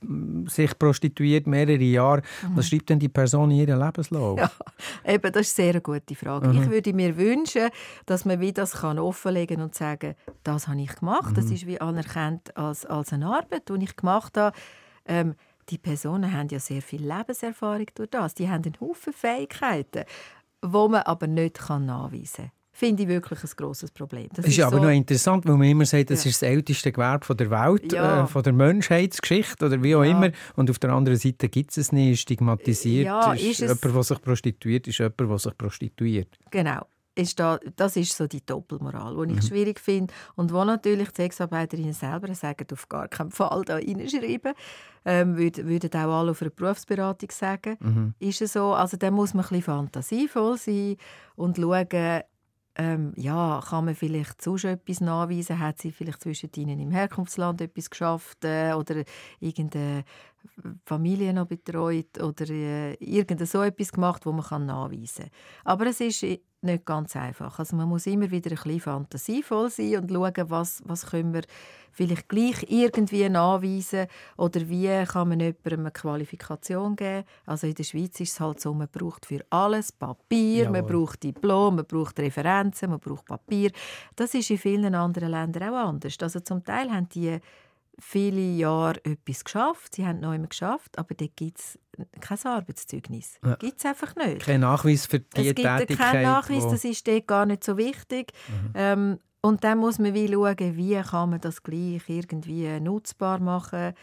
sich 0.47 0.79
prostituiert 0.79 1.47
mehrere 1.47 1.83
Jahre, 1.83 2.23
mhm. 2.43 2.57
was 2.57 2.69
schreibt 2.69 2.91
denn 2.91 2.99
die 2.99 3.09
Person 3.09 3.51
in 3.51 3.59
ihren 3.59 3.79
Lebenslauf? 3.79 4.39
Ja, 4.39 4.51
eben, 5.05 5.33
das 5.33 5.49
ist 5.49 5.57
sehr 5.57 5.71
eine 5.71 5.81
gute 5.81 6.15
Frage. 6.15 6.49
Mhm. 6.49 6.63
Ich 6.63 6.71
würde 6.71 6.93
mir 6.93 7.17
wünschen, 7.17 7.69
dass 8.07 8.25
man 8.25 8.41
wie 8.41 8.53
das 8.53 8.73
kann 8.73 8.99
offenlegen 8.99 9.61
und 9.61 9.75
sagen, 9.75 10.15
das 10.43 10.69
habe 10.69 10.81
ich 10.81 10.95
gemacht, 10.97 11.37
das 11.37 11.47
mhm. 11.47 11.53
ist 11.53 11.67
wie 11.67 11.81
anerkannt 11.81 12.57
als, 12.57 12.85
als 12.85 13.13
eine 13.13 13.27
Arbeit, 13.27 13.69
die 13.69 13.85
ich 13.85 13.97
gemacht 13.97 14.37
habe. 14.37 14.57
Ähm, 15.07 15.35
die 15.71 15.79
Personen 15.79 16.33
haben 16.33 16.49
ja 16.49 16.59
sehr 16.59 16.83
viel 16.83 17.07
Lebenserfahrung 17.07 17.87
durch 17.95 18.11
das. 18.11 18.35
Die 18.35 18.49
haben 18.49 18.65
einen 18.65 18.81
Haufen 18.81 19.13
Fähigkeiten, 19.13 20.05
wo 20.63 20.89
man 20.89 21.03
aber 21.03 21.27
nicht 21.27 21.61
nachweisen 21.69 22.45
kann 22.45 22.53
finde 22.79 23.03
ich 23.03 23.09
wirklich 23.09 23.43
ein 23.43 23.51
grosses 23.57 23.91
Problem. 23.91 24.29
Das 24.33 24.45
ist, 24.45 24.57
ist 24.57 24.65
aber 24.65 24.77
so, 24.77 24.85
noch 24.85 24.91
interessant, 24.91 25.45
weil 25.47 25.57
man 25.57 25.67
immer 25.67 25.85
sagt, 25.85 26.11
das 26.11 26.23
ja. 26.23 26.31
ist 26.31 26.41
das 26.43 26.49
älteste 26.49 26.93
Gewerbe 26.93 27.35
der 27.35 27.51
Welt, 27.51 27.93
ja. 27.93 28.23
äh, 28.23 28.27
von 28.29 28.43
der 28.45 28.53
Menschheitsgeschichte 28.53 29.67
oder 29.67 29.83
wie 29.83 29.97
auch 29.97 30.05
ja. 30.05 30.13
immer. 30.13 30.31
Und 30.55 30.71
auf 30.71 30.79
der 30.79 30.91
anderen 30.91 31.19
Seite 31.19 31.49
gibt 31.49 31.73
es 31.73 31.77
es 31.77 31.93
nicht, 31.93 32.21
stigmatisiert. 32.21 33.07
Ja, 33.07 33.33
ist, 33.33 33.43
ist 33.43 33.61
jemand, 33.63 33.83
der 33.83 34.03
sich 34.05 34.23
prostituiert, 34.23 34.87
ist 34.87 34.99
jemand, 34.99 35.19
der 35.19 35.39
sich 35.39 35.59
prostituiert. 35.59 36.39
Genau 36.53 36.87
ist 37.19 37.39
da, 37.41 37.59
das 37.77 37.97
ist 37.97 38.17
so 38.17 38.27
die 38.27 38.45
Doppelmoral, 38.45 39.15
die 39.27 39.35
ich 39.35 39.43
mhm. 39.43 39.47
schwierig 39.47 39.81
finde 39.81 40.15
und 40.37 40.53
wo 40.53 40.65
natürlich 40.65 41.11
die 41.11 41.23
Sexarbeiterinnen 41.23 41.93
selber 41.93 42.35
sagen, 42.35 42.67
auf 42.73 42.89
gar 42.89 43.09
keinen 43.09 43.31
Fall 43.31 43.63
da 43.65 43.75
reinschreiben. 43.75 44.55
Ähm, 45.05 45.37
würden, 45.37 45.67
würden 45.67 45.91
auch 45.93 46.21
alle 46.21 46.33
auf 46.33 46.43
einer 46.43 46.51
Berufsberatung 46.51 47.31
sagen. 47.31 47.77
Mhm. 47.81 48.15
Ist 48.19 48.43
es 48.43 48.53
so? 48.53 48.73
Also 48.73 48.97
da 48.97 49.11
muss 49.11 49.35
man 49.35 49.45
ein 49.45 49.49
bisschen 49.49 49.63
fantasievoll 49.63 50.59
sein 50.59 50.97
und 51.37 51.57
schauen, 51.57 52.23
ähm, 52.81 53.13
ja, 53.17 53.61
kann 53.69 53.87
man 53.87 53.97
vielleicht 53.97 54.41
sonst 54.41 54.65
etwas 54.65 55.01
nachweisen? 55.01 55.59
Hat 55.59 55.79
sie 55.79 55.91
vielleicht 55.91 56.23
zwischen 56.23 56.51
ihnen 56.55 56.79
im 56.79 56.93
Herkunftsland 56.93 57.61
etwas 57.61 57.91
geschafft 57.91 58.45
äh, 58.45 58.73
oder 58.73 59.03
irgendeine 59.41 60.05
Familie 60.85 61.35
noch 61.35 61.47
betreut 61.47 62.23
oder 62.23 62.49
äh, 62.49 62.95
irgend 62.95 63.47
so 63.49 63.63
etwas 63.63 63.91
gemacht, 63.91 64.25
wo 64.27 64.33
man 64.33 64.45
kann 64.45 64.67
nachweisen 64.67 65.25
kann. 65.25 65.31
Aber 65.65 65.87
es 65.87 66.01
ist 66.01 66.25
nicht 66.63 66.85
ganz 66.85 67.15
einfach. 67.17 67.59
Also 67.59 67.77
man 67.77 67.89
muss 67.89 68.07
immer 68.07 68.31
wieder 68.31 68.51
ein 68.51 68.57
bisschen 68.57 68.81
fantasievoll 68.81 69.71
sein 69.71 69.97
und 69.97 70.11
schauen, 70.11 70.51
was, 70.51 70.83
was 70.85 71.07
können 71.07 71.33
wir 71.33 71.43
vielleicht 71.93 72.29
gleich 72.29 72.65
irgendwie 72.69 73.29
nachweisen 73.29 74.07
oder 74.37 74.69
wie 74.69 75.05
kann 75.05 75.29
man 75.29 75.41
jemandem 75.41 75.81
eine 75.81 75.91
Qualifikation 75.91 76.97
geben. 76.97 77.25
Also 77.47 77.67
in 77.67 77.75
der 77.75 77.85
Schweiz 77.85 78.21
ist 78.21 78.33
es 78.33 78.41
halt 78.41 78.61
so, 78.61 78.75
man 78.75 78.89
braucht 78.89 79.27
für 79.27 79.45
alles 79.51 79.93
Papier, 79.93 80.65
Jawohl. 80.65 80.73
man 80.73 80.87
braucht 80.87 81.23
Diplom, 81.23 81.77
man 81.77 81.87
braucht 81.87 82.19
Referenzen, 82.19 82.91
man 82.91 83.01
braucht 83.01 83.27
Papier. 83.27 83.71
Das 84.17 84.35
ist 84.35 84.51
in 84.51 84.59
vielen 84.59 84.95
anderen 84.95 85.31
Ländern 85.31 85.75
auch 85.75 85.89
anders. 85.89 86.17
Also 86.21 86.41
zum 86.41 86.65
Teil 86.65 86.91
haben 86.91 87.09
die 87.09 87.39
viele 88.01 88.41
Jahre 88.41 89.05
etwas 89.05 89.45
geschafft, 89.45 89.95
sie 89.97 90.07
haben 90.07 90.21
noch 90.21 90.33
immer 90.33 90.47
geschafft, 90.47 90.99
aber 90.99 91.15
dort 91.15 91.37
gibt 91.37 91.59
es 91.59 91.79
kein 92.21 92.39
Arbeitszeugnis. 92.45 93.39
Ja. 93.45 93.57
Gibt 93.57 93.79
es 93.79 93.85
einfach 93.85 94.15
nicht. 94.17 94.41
Kein 94.41 94.61
Nachweis 94.61 95.07
für 95.07 95.21
die 95.21 95.49
es 95.49 95.55
gibt 95.55 95.69
Tätigkeit. 95.69 96.13
Kein 96.13 96.23
Nachweis, 96.23 96.67
das 96.69 96.85
ist 96.85 97.07
dort 97.07 97.27
gar 97.27 97.47
nicht 97.47 97.65
so 97.65 97.77
wichtig. 97.77 98.33
Mhm. 98.49 98.71
Ähm, 98.75 99.19
und 99.41 99.65
dann 99.65 99.79
muss 99.79 99.99
man 99.99 100.15
wie 100.15 100.29
schauen, 100.29 100.77
wie 100.77 101.01
kann 101.01 101.31
man 101.31 101.41
das 101.41 101.63
gleich 101.63 102.03
irgendwie 102.09 102.81
nutzbar 102.81 103.41
machen 103.41 103.95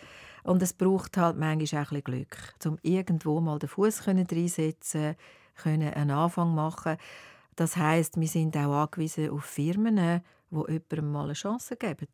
und 0.43 0.62
es 0.62 0.73
braucht 0.73 1.17
halt 1.17 1.38
manchmal 1.38 1.84
auch 1.84 1.91
ein 1.91 2.01
bisschen 2.01 2.03
Glück, 2.03 2.38
um 2.65 2.77
irgendwo 2.84 3.41
mal 3.41 3.60
den 3.60 3.67
Fuß 3.67 4.08
reinsetzen 4.08 5.15
können, 5.55 5.93
einen 5.93 6.12
Anfang 6.12 6.53
machen. 6.53 6.97
Das 7.55 7.75
heißt, 7.77 8.19
wir 8.19 8.27
sind 8.27 8.55
auch 8.55 8.84
angewiesen 8.84 9.31
auf 9.31 9.43
Firmen, 9.43 10.21
die 10.51 10.58
jemandem 10.71 11.12
mal 11.12 11.25
eine 11.25 11.34
Chance 11.34 11.75
geben. 11.77 12.08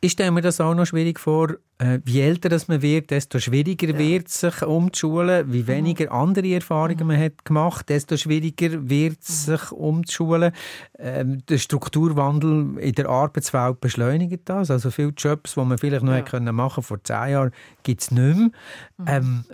Ich 0.00 0.12
stelle 0.12 0.30
mir 0.30 0.42
das 0.42 0.60
auch 0.60 0.74
noch 0.74 0.86
schwierig 0.86 1.18
vor, 1.18 1.56
äh, 1.78 1.98
wie 2.04 2.20
älter 2.20 2.48
das 2.48 2.68
man 2.68 2.82
wird, 2.82 3.10
desto 3.10 3.40
schwieriger 3.40 3.88
ja. 3.88 3.98
wird 3.98 4.28
es, 4.28 4.40
sich 4.40 4.62
umzuschulen. 4.62 5.52
Wie 5.52 5.62
mhm. 5.62 5.66
weniger 5.66 6.12
andere 6.12 6.54
Erfahrungen 6.54 7.00
mhm. 7.00 7.06
man 7.08 7.20
hat 7.20 7.44
gemacht, 7.44 7.88
desto 7.88 8.16
schwieriger 8.16 8.88
wird 8.88 9.18
es, 9.20 9.48
mhm. 9.48 9.52
sich 9.52 9.72
umzuschulen. 9.72 10.52
Ähm, 11.00 11.44
der 11.48 11.58
Strukturwandel 11.58 12.78
in 12.78 12.92
der 12.92 13.08
Arbeitswelt 13.08 13.80
beschleunigt 13.80 14.42
das. 14.44 14.70
Also 14.70 14.92
viele 14.92 15.12
Jobs, 15.16 15.54
die 15.54 15.60
man 15.60 15.78
vielleicht 15.78 16.04
noch 16.04 16.12
ja. 16.12 16.22
können 16.22 16.54
machen 16.54 16.84
vor 16.84 17.02
zehn 17.02 17.30
Jahren, 17.30 17.50
gibt 17.82 18.02
es 18.02 18.12
nicht 18.12 18.36
mehr. 18.36 18.50
Mhm. 18.98 19.06
Ähm, 19.06 19.44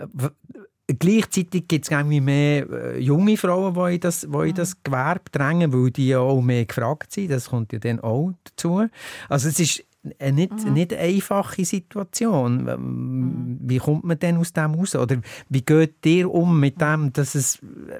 Gleichzeitig 0.87 1.67
gibt 1.67 1.85
es 1.85 1.91
irgendwie 1.91 2.21
mehr 2.21 2.69
äh, 2.69 2.99
junge 2.99 3.37
Frauen, 3.37 3.73
die 3.73 3.95
in, 3.95 3.99
das, 4.01 4.21
die 4.21 4.49
in 4.49 4.53
das 4.53 4.83
Gewerbe 4.83 5.31
drängen, 5.31 5.73
weil 5.73 5.89
die 5.89 6.09
ja 6.09 6.19
auch 6.19 6.41
mehr 6.41 6.63
gefragt 6.63 7.11
sind. 7.11 7.31
Das 7.31 7.49
kommt 7.49 7.73
ja 7.73 7.79
dann 7.79 7.99
auch 8.01 8.33
dazu. 8.43 8.85
Also 9.27 9.49
es 9.49 9.59
ist 9.59 9.83
nicht, 10.31 10.65
mhm. 10.65 10.73
nicht 10.73 10.93
einfache 10.93 11.65
Situation. 11.65 12.63
Mhm. 12.63 13.59
Wie 13.61 13.77
kommt 13.77 14.03
man 14.03 14.19
denn 14.19 14.37
aus 14.37 14.53
dem 14.53 14.75
raus? 14.75 14.95
Oder 14.95 15.17
wie 15.49 15.61
geht 15.61 16.05
ihr 16.05 16.31
um 16.31 16.59
mit 16.59 16.79
dem, 16.79 17.11
dass, 17.13 17.35
es, 17.35 17.59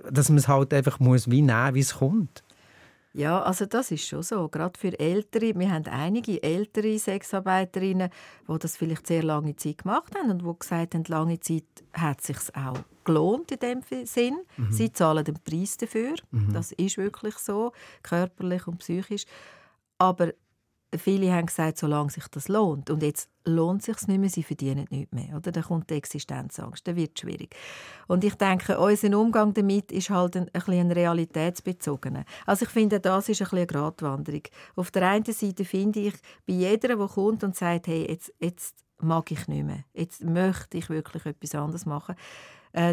dass 0.09 0.29
man 0.29 0.37
es 0.37 0.47
halt 0.47 0.73
einfach 0.73 0.99
muss 0.99 1.29
wie 1.29 1.41
nehmen, 1.41 1.75
wie 1.75 1.79
es 1.79 1.95
kommt? 1.95 2.43
Ja, 3.15 3.41
also 3.43 3.65
das 3.65 3.91
ist 3.91 4.05
schon 4.05 4.23
so. 4.23 4.49
Gerade 4.49 4.77
für 4.77 4.99
Ältere, 4.99 5.57
wir 5.57 5.71
haben 5.71 5.85
einige 5.85 6.43
ältere 6.43 6.99
Sexarbeiterinnen, 6.99 8.09
die 8.49 8.59
das 8.59 8.75
vielleicht 8.75 9.07
sehr 9.07 9.23
lange 9.23 9.55
Zeit 9.55 9.79
gemacht 9.79 10.13
haben 10.15 10.31
und 10.31 10.41
die 10.41 10.59
gesagt 10.59 10.95
haben, 10.95 11.05
lange 11.07 11.39
Zeit 11.39 11.63
hat 11.93 12.19
es 12.19 12.27
sich 12.27 12.55
auch 12.57 12.77
gelohnt 13.05 13.51
in 13.53 13.59
dem 13.59 14.05
Sinn. 14.05 14.39
Mhm. 14.57 14.71
Sie 14.71 14.91
zahlen 14.91 15.23
den 15.23 15.39
Preis 15.45 15.77
dafür. 15.77 16.15
Mhm. 16.31 16.51
Das 16.51 16.73
ist 16.73 16.97
wirklich 16.97 17.35
so, 17.35 17.71
körperlich 18.03 18.67
und 18.67 18.79
psychisch. 18.79 19.23
Aber 19.97 20.33
viele 20.97 21.33
haben 21.33 21.45
gesagt, 21.45 21.77
solange 21.77 22.09
sich 22.09 22.27
das 22.27 22.47
lohnt. 22.47 22.89
Und 22.89 23.03
jetzt 23.03 23.29
lohnt 23.45 23.81
es 23.81 23.85
sich 23.85 24.07
nicht 24.07 24.19
mehr, 24.19 24.29
sie 24.29 24.43
verdienen 24.43 24.87
nichts 24.89 25.13
mehr. 25.13 25.35
Oder? 25.35 25.51
Dann 25.51 25.63
kommt 25.63 25.89
die 25.89 25.95
Existenzangst, 25.95 26.87
dann 26.87 26.95
wird 26.95 27.11
es 27.15 27.21
schwierig. 27.21 27.55
Und 28.07 28.23
ich 28.23 28.35
denke, 28.35 28.77
unser 28.79 29.17
Umgang 29.17 29.53
damit 29.53 29.91
ist 29.91 30.09
halt 30.09 30.35
ein, 30.35 30.43
ein 30.43 30.51
bisschen 30.53 30.91
realitätsbezogener. 30.91 32.25
Also 32.45 32.65
ich 32.65 32.71
finde, 32.71 32.99
das 32.99 33.29
ist 33.29 33.41
ein 33.41 33.45
bisschen 33.45 33.57
eine 33.57 33.67
Gratwanderung. 33.67 34.43
Auf 34.75 34.91
der 34.91 35.09
einen 35.09 35.25
Seite 35.25 35.65
finde 35.65 35.99
ich, 36.01 36.13
bei 36.45 36.53
jeder, 36.53 36.95
der 36.95 37.07
kommt 37.07 37.43
und 37.43 37.55
sagt, 37.55 37.87
hey, 37.87 38.07
jetzt, 38.09 38.33
jetzt 38.39 38.75
mag 38.99 39.31
ich 39.31 39.47
nicht 39.47 39.65
mehr, 39.65 39.83
jetzt 39.93 40.23
möchte 40.23 40.77
ich 40.77 40.89
wirklich 40.89 41.25
etwas 41.25 41.55
anderes 41.55 41.85
machen, 41.85 42.15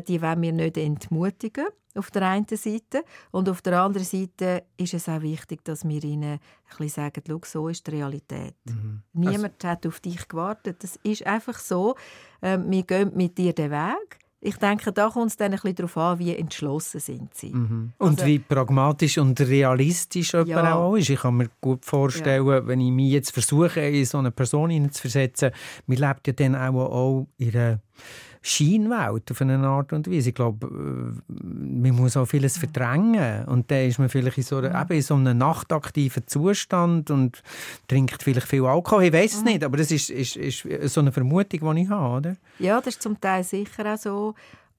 die 0.08 0.22
wollen 0.22 0.42
wir 0.42 0.52
nicht 0.52 0.76
entmutigen, 0.76 1.66
auf 1.94 2.10
der 2.10 2.22
einen 2.22 2.46
Seite. 2.48 3.04
Und 3.30 3.48
auf 3.48 3.62
der 3.62 3.80
anderen 3.80 4.06
Seite 4.06 4.64
ist 4.76 4.94
es 4.94 5.08
auch 5.08 5.22
wichtig, 5.22 5.64
dass 5.64 5.86
wir 5.86 6.02
ihnen 6.02 6.34
ein 6.34 6.40
bisschen 6.68 6.88
sagen, 6.88 7.22
Schau, 7.26 7.40
so 7.44 7.68
ist 7.68 7.86
die 7.86 7.92
Realität. 7.92 8.54
Mhm. 8.64 9.02
Niemand 9.12 9.64
also, 9.64 9.68
hat 9.68 9.86
auf 9.86 10.00
dich 10.00 10.26
gewartet. 10.28 10.82
Das 10.82 10.98
ist 11.02 11.26
einfach 11.26 11.58
so. 11.58 11.96
Äh, 12.40 12.58
wir 12.64 12.82
gehen 12.84 13.12
mit 13.14 13.36
dir 13.38 13.52
den 13.52 13.70
Weg. 13.70 14.18
Ich 14.44 14.56
denke, 14.56 14.92
da 14.92 15.08
kommt 15.08 15.30
es 15.30 15.36
dann 15.36 15.52
ein 15.52 15.58
bisschen 15.60 15.76
darauf 15.76 15.96
an, 15.96 16.18
wie 16.18 16.34
entschlossen 16.34 16.98
sind 16.98 17.32
sie. 17.32 17.52
Mhm. 17.52 17.92
Und 17.98 18.18
also, 18.18 18.26
wie 18.26 18.40
pragmatisch 18.40 19.18
und 19.18 19.40
realistisch 19.40 20.32
jemand 20.32 20.48
ja. 20.48 20.74
auch 20.74 20.96
ist. 20.96 21.10
Ich 21.10 21.20
kann 21.20 21.36
mir 21.36 21.48
gut 21.60 21.84
vorstellen, 21.84 22.44
ja. 22.48 22.66
wenn 22.66 22.80
ich 22.80 22.90
mich 22.90 23.12
jetzt 23.12 23.30
versuche, 23.30 23.80
in 23.80 24.04
so 24.04 24.18
eine 24.18 24.32
Person 24.32 24.90
zu 24.90 25.00
versetzen, 25.00 25.52
man 25.86 25.96
lebt 25.96 26.26
ja 26.26 26.32
dann 26.32 26.56
auch, 26.56 26.74
auch 26.74 27.26
in 27.38 27.54
einer 27.54 27.80
Scheinwelt 28.44 29.30
auf 29.30 29.40
eine 29.40 29.58
Art 29.66 29.92
und 29.92 30.10
Weise. 30.10 30.30
Ich 30.30 30.34
glaube, 30.34 30.66
äh, 30.66 31.32
man 31.32 31.94
muss 31.94 32.16
auch 32.16 32.26
vieles 32.26 32.58
verdrängen 32.58 33.44
und 33.46 33.70
dann 33.70 33.86
ist 33.86 34.00
man 34.00 34.08
vielleicht 34.08 34.36
in 34.36 34.42
so, 34.42 34.56
einer, 34.56 34.80
eben 34.80 34.94
in 34.94 35.02
so 35.02 35.14
einem 35.14 35.38
nachtaktiven 35.38 36.26
Zustand 36.26 37.10
und 37.10 37.42
trinkt 37.86 38.22
vielleicht 38.22 38.48
viel 38.48 38.64
Alkohol. 38.64 39.04
Ich 39.04 39.12
weiß 39.12 39.34
es 39.34 39.40
mhm. 39.40 39.46
nicht, 39.46 39.64
aber 39.64 39.76
das 39.76 39.92
ist, 39.92 40.10
ist, 40.10 40.36
ist 40.36 40.92
so 40.92 41.00
eine 41.00 41.12
Vermutung, 41.12 41.74
die 41.74 41.82
ich 41.82 41.88
habe, 41.88 42.16
oder? 42.16 42.36
Ja, 42.58 42.78
das 42.78 42.94
ist 42.94 43.02
zum 43.02 43.20
Teil 43.20 43.44
sicher 43.44 43.94
auch 43.94 43.98
so. 43.98 44.34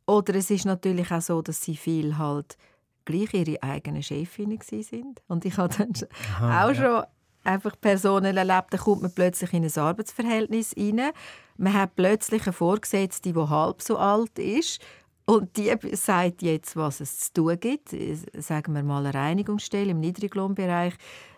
Oder 0.05 0.35
es 0.35 0.49
ist 0.49 0.65
natürlich 0.65 1.09
auch 1.11 1.21
so, 1.21 1.41
dass 1.41 1.61
sie 1.61 1.77
viel 1.77 2.17
halt 2.17 2.57
gleich 3.05 3.33
ihre 3.33 3.61
eigenen 3.63 4.03
Chefinnen 4.03 4.59
sind. 4.61 5.21
Und 5.27 5.45
ich 5.45 5.57
habe 5.57 5.73
dann 5.77 5.93
Aha, 6.39 6.65
auch 6.65 6.73
ja. 6.73 6.75
schon 6.75 7.03
einfach 7.43 7.79
Personen 7.79 8.37
erlebt, 8.37 8.67
da 8.71 8.77
kommt 8.77 9.01
man 9.01 9.13
plötzlich 9.13 9.53
in 9.53 9.63
ein 9.63 9.77
Arbeitsverhältnis 9.77 10.75
rein. 10.77 11.11
Man 11.57 11.73
hat 11.73 11.95
plötzlich 11.95 12.43
eine 12.43 12.53
Vorgesetzte, 12.53 13.33
die 13.33 13.39
halb 13.39 13.81
so 13.81 13.97
alt 13.97 14.37
ist 14.39 14.81
und 15.25 15.55
die 15.57 15.73
sagt 15.93 16.41
jetzt, 16.41 16.75
was 16.75 16.99
es 16.99 17.19
zu 17.19 17.33
tun 17.33 17.59
gibt. 17.59 17.95
Sagen 18.37 18.73
wir 18.73 18.83
mal 18.83 19.05
eine 19.05 19.13
Reinigungsstelle 19.13 19.91
im 19.91 19.99
Niedriglohnbereich. 19.99 20.95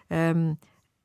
Ähm, 0.09 0.57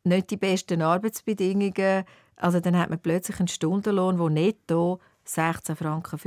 nicht 0.04 0.30
die 0.30 0.36
besten 0.36 0.82
Arbeitsbedingungen. 0.82 2.04
Also 2.36 2.60
dann 2.60 2.78
hat 2.78 2.88
man 2.88 3.00
plötzlich 3.00 3.38
einen 3.38 3.48
Stundenlohn, 3.48 4.16
der 4.16 4.30
netto 4.30 5.00
16,50 5.26 5.74
Franken 5.74 6.18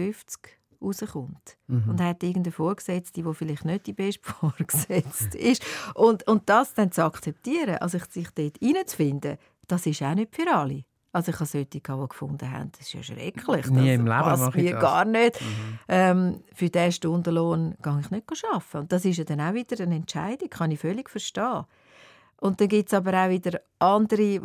rauskommt. 0.84 1.58
Mhm. 1.68 1.90
Und 1.90 2.02
hat 2.02 2.24
irgendeine 2.24 2.52
Vorgesetzte, 2.52 3.24
die 3.24 3.34
vielleicht 3.34 3.66
nicht 3.66 3.88
die 3.88 3.94
beste 3.94 4.22
Vorgesetzte 4.30 5.38
ist. 5.38 5.64
Und, 5.96 6.28
und 6.28 6.50
das 6.50 6.74
dann 6.74 6.92
zu 6.92 7.04
akzeptieren, 7.04 7.78
also 7.78 7.98
sich 7.98 8.30
dort 8.32 8.58
reinzufinden, 8.62 9.38
das 9.68 9.86
ist 9.86 10.02
auch 10.02 10.16
nicht 10.16 10.36
für 10.36 10.52
alle. 10.54 10.84
Also 11.14 11.30
ich 11.30 11.36
habe 11.36 11.46
solche, 11.46 11.68
die 11.68 11.84
gefunden 11.84 12.52
haben, 12.52 12.72
das 12.72 12.88
ist 12.88 12.94
ja 12.94 13.04
schrecklich. 13.04 13.68
Nie 13.68 13.76
das 13.76 14.00
im 14.00 14.08
Leben 14.08 14.08
mache 14.08 14.62
ich 14.62 14.72
das. 14.72 14.82
gar 14.82 15.06
nicht. 15.06 15.40
Mhm. 15.40 15.80
Ähm, 15.88 16.44
für 16.54 16.70
diesen 16.70 16.92
Stundenlohn 16.92 17.76
gehe 17.84 18.00
ich 18.00 18.10
nicht 18.10 18.46
arbeiten. 18.52 18.78
Und 18.78 18.92
das 18.92 19.06
ist 19.06 19.18
ja 19.18 19.24
dann 19.24 19.40
auch 19.40 19.54
wieder 19.54 19.82
eine 19.84 19.96
Entscheidung, 19.96 20.50
kann 20.50 20.72
ich 20.72 20.80
völlig 20.80 21.12
verstehen. 21.12 21.66
Und 22.38 22.60
dann 22.60 22.68
gibt 22.68 22.90
es 22.90 22.96
aber 22.96 23.14
auch 23.14 23.30
wieder 23.30 23.62
andere, 23.78 24.18
die 24.18 24.42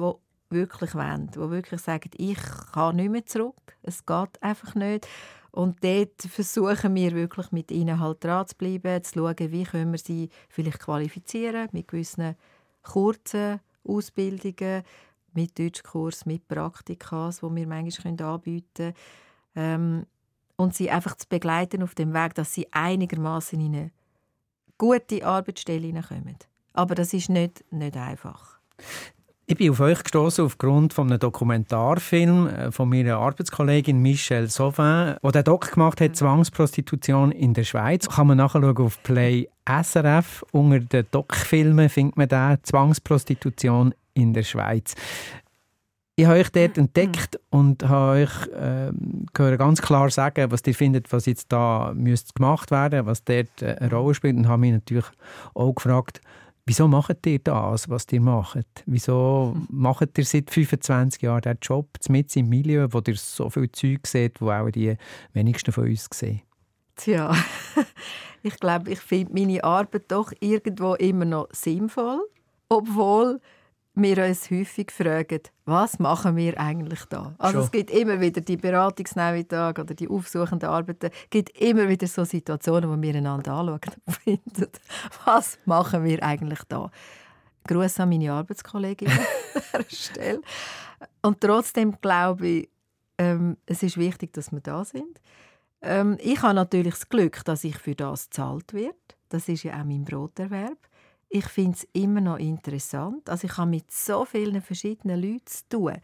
wirklich 0.50 0.94
wollen, 0.94 1.30
die 1.30 1.38
wirklich 1.38 1.80
sagen, 1.80 2.10
ich 2.16 2.38
kann 2.72 2.96
nicht 2.96 3.10
mehr 3.10 3.24
zurück, 3.24 3.76
es 3.82 4.04
geht 4.04 4.42
einfach 4.42 4.74
nicht. 4.74 5.08
Und 5.50 5.82
dort 5.82 6.22
versuchen 6.22 6.94
wir 6.94 7.12
wirklich 7.12 7.52
mit 7.52 7.70
ihnen 7.70 8.00
halt 8.00 8.22
dran 8.22 8.46
zu 8.46 8.56
bleiben, 8.56 9.02
zu 9.02 9.14
schauen, 9.14 9.52
wie 9.52 9.64
können 9.64 9.92
wir 9.92 9.98
sie 9.98 10.28
vielleicht 10.48 10.80
qualifizieren 10.80 11.68
mit 11.72 11.88
gewissen 11.88 12.36
kurzen 12.82 13.60
Ausbildungen, 13.84 14.82
mit 15.32 15.58
Deutschkurs, 15.58 16.26
mit 16.26 16.46
Praktikas, 16.48 17.40
die 17.40 17.54
wir 17.54 17.66
manchmal 17.66 18.20
anbieten 18.22 18.66
können. 18.74 18.94
Ähm, 19.54 20.06
und 20.56 20.74
sie 20.74 20.90
einfach 20.90 21.16
zu 21.16 21.28
begleiten 21.28 21.82
auf 21.82 21.94
dem 21.94 22.12
Weg, 22.12 22.34
dass 22.34 22.52
sie 22.52 22.66
einigermaßen 22.72 23.60
in 23.60 23.74
eine 23.74 23.90
gute 24.76 25.24
Arbeitsstelle 25.24 25.92
kommen. 26.02 26.36
Aber 26.72 26.94
das 26.94 27.12
ist 27.12 27.28
nicht, 27.28 27.64
nicht 27.72 27.96
einfach. 27.96 28.58
Ich 29.50 29.56
bin 29.56 29.70
auf 29.70 29.80
euch 29.80 30.02
gestoßen 30.02 30.44
aufgrund 30.44 30.92
von 30.92 31.06
einem 31.08 31.20
Dokumentarfilm 31.20 32.48
äh, 32.48 32.70
von 32.70 32.86
meiner 32.86 33.16
Arbeitskollegin 33.16 33.98
Michelle 33.98 34.48
Sauvin, 34.48 35.16
der 35.22 35.32
den 35.32 35.44
Doc 35.44 35.72
gemacht 35.72 36.02
hat, 36.02 36.16
Zwangsprostitution 36.16 37.32
in 37.32 37.54
der 37.54 37.64
Schweiz. 37.64 38.06
Kann 38.10 38.26
man 38.26 38.36
nachschauen 38.36 38.76
auf 38.76 39.02
Play 39.02 39.48
SRF. 39.66 40.44
Unter 40.52 40.80
den 40.80 41.06
Doc-Filmen 41.10 41.88
findet 41.88 42.18
man 42.18 42.28
den 42.28 42.58
Zwangsprostitution 42.62 43.94
in 44.12 44.34
der 44.34 44.42
Schweiz. 44.42 44.94
Ich 46.16 46.26
habe 46.26 46.40
euch 46.40 46.50
dort 46.50 46.76
entdeckt 46.76 47.40
und 47.48 47.88
habe 47.88 48.24
euch 48.24 48.46
äh, 48.48 49.56
ganz 49.56 49.80
klar 49.80 50.10
sagen, 50.10 50.50
was 50.50 50.60
ihr 50.66 50.74
findet, 50.74 51.10
was 51.10 51.24
jetzt 51.24 51.50
da 51.50 51.92
müsste 51.94 52.34
gemacht 52.34 52.70
werden, 52.70 53.06
was 53.06 53.24
dort 53.24 53.62
äh, 53.62 53.76
eine 53.80 53.90
Rolle 53.90 54.14
spielt. 54.14 54.36
Und 54.36 54.46
habe 54.46 54.60
mich 54.60 54.72
natürlich 54.72 55.06
auch 55.54 55.72
gefragt, 55.72 56.20
Wieso 56.68 56.86
macht 56.86 57.26
ihr 57.26 57.38
das, 57.38 57.88
was 57.88 58.04
ihr 58.10 58.20
macht? 58.20 58.82
Wieso 58.84 59.56
macht 59.70 60.18
ihr 60.18 60.24
seit 60.26 60.50
25 60.50 61.22
Jahren 61.22 61.40
diesen 61.40 61.58
Job 61.62 61.88
mit 62.10 62.36
im 62.36 62.50
Milieu, 62.50 62.86
wo 62.90 63.00
ihr 63.06 63.16
so 63.16 63.48
viel 63.48 63.72
Zeug 63.72 64.06
seht, 64.06 64.38
wo 64.42 64.50
auch 64.50 64.68
die 64.68 64.94
wenigsten 65.32 65.72
von 65.72 65.88
uns 65.88 66.10
sehen? 66.12 66.42
Tja, 66.94 67.34
ich 68.42 68.54
glaube, 68.60 68.90
ich 68.90 69.00
finde 69.00 69.32
meine 69.32 69.64
Arbeit 69.64 70.12
doch 70.12 70.30
irgendwo 70.40 70.92
immer 70.96 71.24
noch 71.24 71.48
sinnvoll, 71.52 72.20
obwohl 72.68 73.40
wir 74.02 74.24
uns 74.24 74.50
häufig 74.50 74.90
fragen, 74.90 75.40
was 75.64 75.98
machen 75.98 76.36
wir 76.36 76.58
eigentlich 76.58 77.04
da? 77.06 77.34
Also 77.38 77.58
Schon. 77.58 77.64
es 77.64 77.70
gibt 77.70 77.90
immer 77.90 78.20
wieder 78.20 78.40
die 78.40 78.56
Beratungsnachmittage 78.56 79.82
oder 79.82 79.94
die 79.94 80.08
aufsuchenden 80.08 80.68
Arbeiten, 80.68 81.06
es 81.06 81.30
gibt 81.30 81.58
immer 81.58 81.88
wieder 81.88 82.06
so 82.06 82.24
Situationen, 82.24 82.90
wo 82.90 83.00
wir 83.00 83.14
einander 83.14 83.52
anschauen 83.52 83.80
und 84.06 84.14
finden, 84.24 84.70
was 85.24 85.58
machen 85.64 86.04
wir 86.04 86.22
eigentlich 86.22 86.60
da? 86.68 86.90
Gruß 87.66 88.00
an 88.00 88.08
meine 88.08 88.32
Arbeitskollegin 88.32 89.10
an 89.10 89.18
dieser 89.54 89.84
Stelle. 89.90 90.40
Und 91.22 91.40
trotzdem 91.40 91.96
glaube 92.00 92.46
ich, 92.46 92.68
ähm, 93.18 93.56
es 93.66 93.82
ist 93.82 93.98
wichtig, 93.98 94.32
dass 94.32 94.52
wir 94.52 94.60
da 94.60 94.84
sind. 94.84 95.20
Ähm, 95.82 96.16
ich 96.20 96.40
habe 96.42 96.54
natürlich 96.54 96.94
das 96.94 97.08
Glück, 97.08 97.44
dass 97.44 97.64
ich 97.64 97.76
für 97.76 97.94
das 97.94 98.30
gezahlt 98.30 98.72
werde. 98.72 98.96
Das 99.28 99.48
ist 99.48 99.64
ja 99.64 99.74
auch 99.80 99.84
mein 99.84 100.04
Broterwerb. 100.04 100.78
Ich 101.28 101.46
finde 101.46 101.76
es 101.76 101.86
immer 101.92 102.20
noch 102.20 102.38
interessant. 102.38 103.28
Also 103.28 103.46
ich 103.46 103.56
habe 103.56 103.70
mit 103.70 103.90
so 103.90 104.24
vielen 104.24 104.62
verschiedenen 104.62 105.20
Leuten 105.20 105.46
zu 105.46 105.68
tun. 105.68 105.94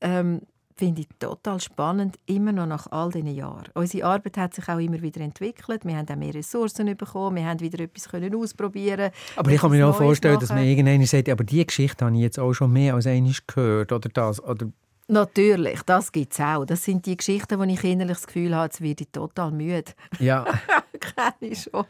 Ähm, 0.00 0.40
finde 0.76 1.02
ich 1.02 1.08
total 1.18 1.58
spannend, 1.60 2.16
immer 2.26 2.52
noch 2.52 2.66
nach 2.66 2.86
all 2.90 3.10
diesen 3.10 3.34
Jahren. 3.34 3.64
Unsere 3.74 4.06
Arbeit 4.06 4.36
hat 4.36 4.54
sich 4.54 4.68
auch 4.68 4.78
immer 4.78 5.00
wieder 5.00 5.22
entwickelt. 5.22 5.84
Wir 5.84 5.96
haben 5.96 6.08
auch 6.08 6.16
mehr 6.16 6.34
Ressourcen 6.34 6.94
bekommen. 6.96 7.36
Wir 7.36 7.46
haben 7.46 7.60
wieder 7.60 7.80
etwas 7.80 8.08
können 8.08 8.34
ausprobieren. 8.34 9.10
Aber 9.36 9.50
ich 9.50 9.60
kann 9.60 9.70
mir 9.70 9.86
auch 9.88 9.96
vorstellen, 9.96 10.38
dass 10.38 10.50
machen. 10.50 10.60
man 10.60 10.68
irgendwann 10.68 11.06
sagt, 11.06 11.28
aber 11.28 11.44
diese 11.44 11.64
Geschichte 11.64 12.04
habe 12.04 12.14
ich 12.16 12.22
jetzt 12.22 12.38
auch 12.38 12.52
schon 12.52 12.72
mehr 12.72 12.94
als 12.94 13.06
einmal 13.06 13.32
gehört. 13.46 13.92
Oder 13.92 14.08
das. 14.10 14.42
Oder 14.42 14.68
Natürlich, 15.08 15.82
das 15.82 16.10
gibt 16.10 16.32
es 16.32 16.40
auch. 16.40 16.64
Das 16.64 16.84
sind 16.84 17.06
die 17.06 17.16
Geschichten, 17.16 17.58
wo 17.58 17.62
ich 17.62 17.84
innerlich 17.84 18.16
das 18.16 18.26
Gefühl 18.26 18.54
habe, 18.54 18.64
jetzt 18.64 18.80
werde 18.80 19.04
ich 19.04 19.10
total 19.10 19.52
müde. 19.52 19.92
ja. 20.18 20.44
kenne 21.00 21.52
ich 21.52 21.62
schon. 21.62 21.84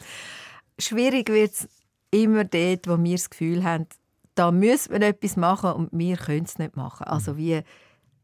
Schwierig 0.79 1.31
wird 1.31 1.53
es 1.53 1.69
immer 2.11 2.45
dort, 2.45 2.89
wo 2.89 3.03
wir 3.03 3.17
das 3.17 3.31
Gefühl 3.31 3.65
haben, 3.65 3.87
da 4.35 4.51
müssen 4.51 4.93
wir 4.93 5.03
etwas 5.03 5.37
machen 5.37 5.73
und 5.73 5.89
wir 5.93 6.17
können 6.17 6.45
es 6.45 6.59
nicht 6.59 6.77
machen. 6.77 7.05
Also 7.05 7.37
wie 7.37 7.63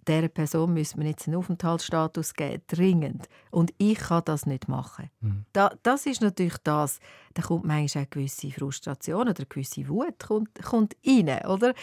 dieser 0.06 0.28
Person 0.28 0.74
müssen 0.74 1.00
wir 1.00 1.08
jetzt 1.08 1.28
einen 1.28 1.36
Aufenthaltsstatus 1.36 2.34
geben, 2.34 2.62
dringend. 2.66 3.28
Und 3.50 3.72
ich 3.78 3.98
kann 3.98 4.22
das 4.24 4.46
nicht 4.46 4.68
machen. 4.68 5.10
Da, 5.52 5.72
das 5.82 6.06
ist 6.06 6.20
natürlich 6.20 6.58
das, 6.64 6.98
da 7.34 7.42
kommt 7.42 7.64
manchmal 7.64 7.86
auch 7.88 7.96
eine 7.96 8.06
gewisse 8.06 8.50
Frustration 8.50 9.28
oder 9.28 9.36
eine 9.36 9.46
gewisse 9.46 9.88
Wut 9.88 10.18
kommt, 10.18 10.62
kommt 10.62 10.96
rein, 11.06 11.46
oder? 11.46 11.74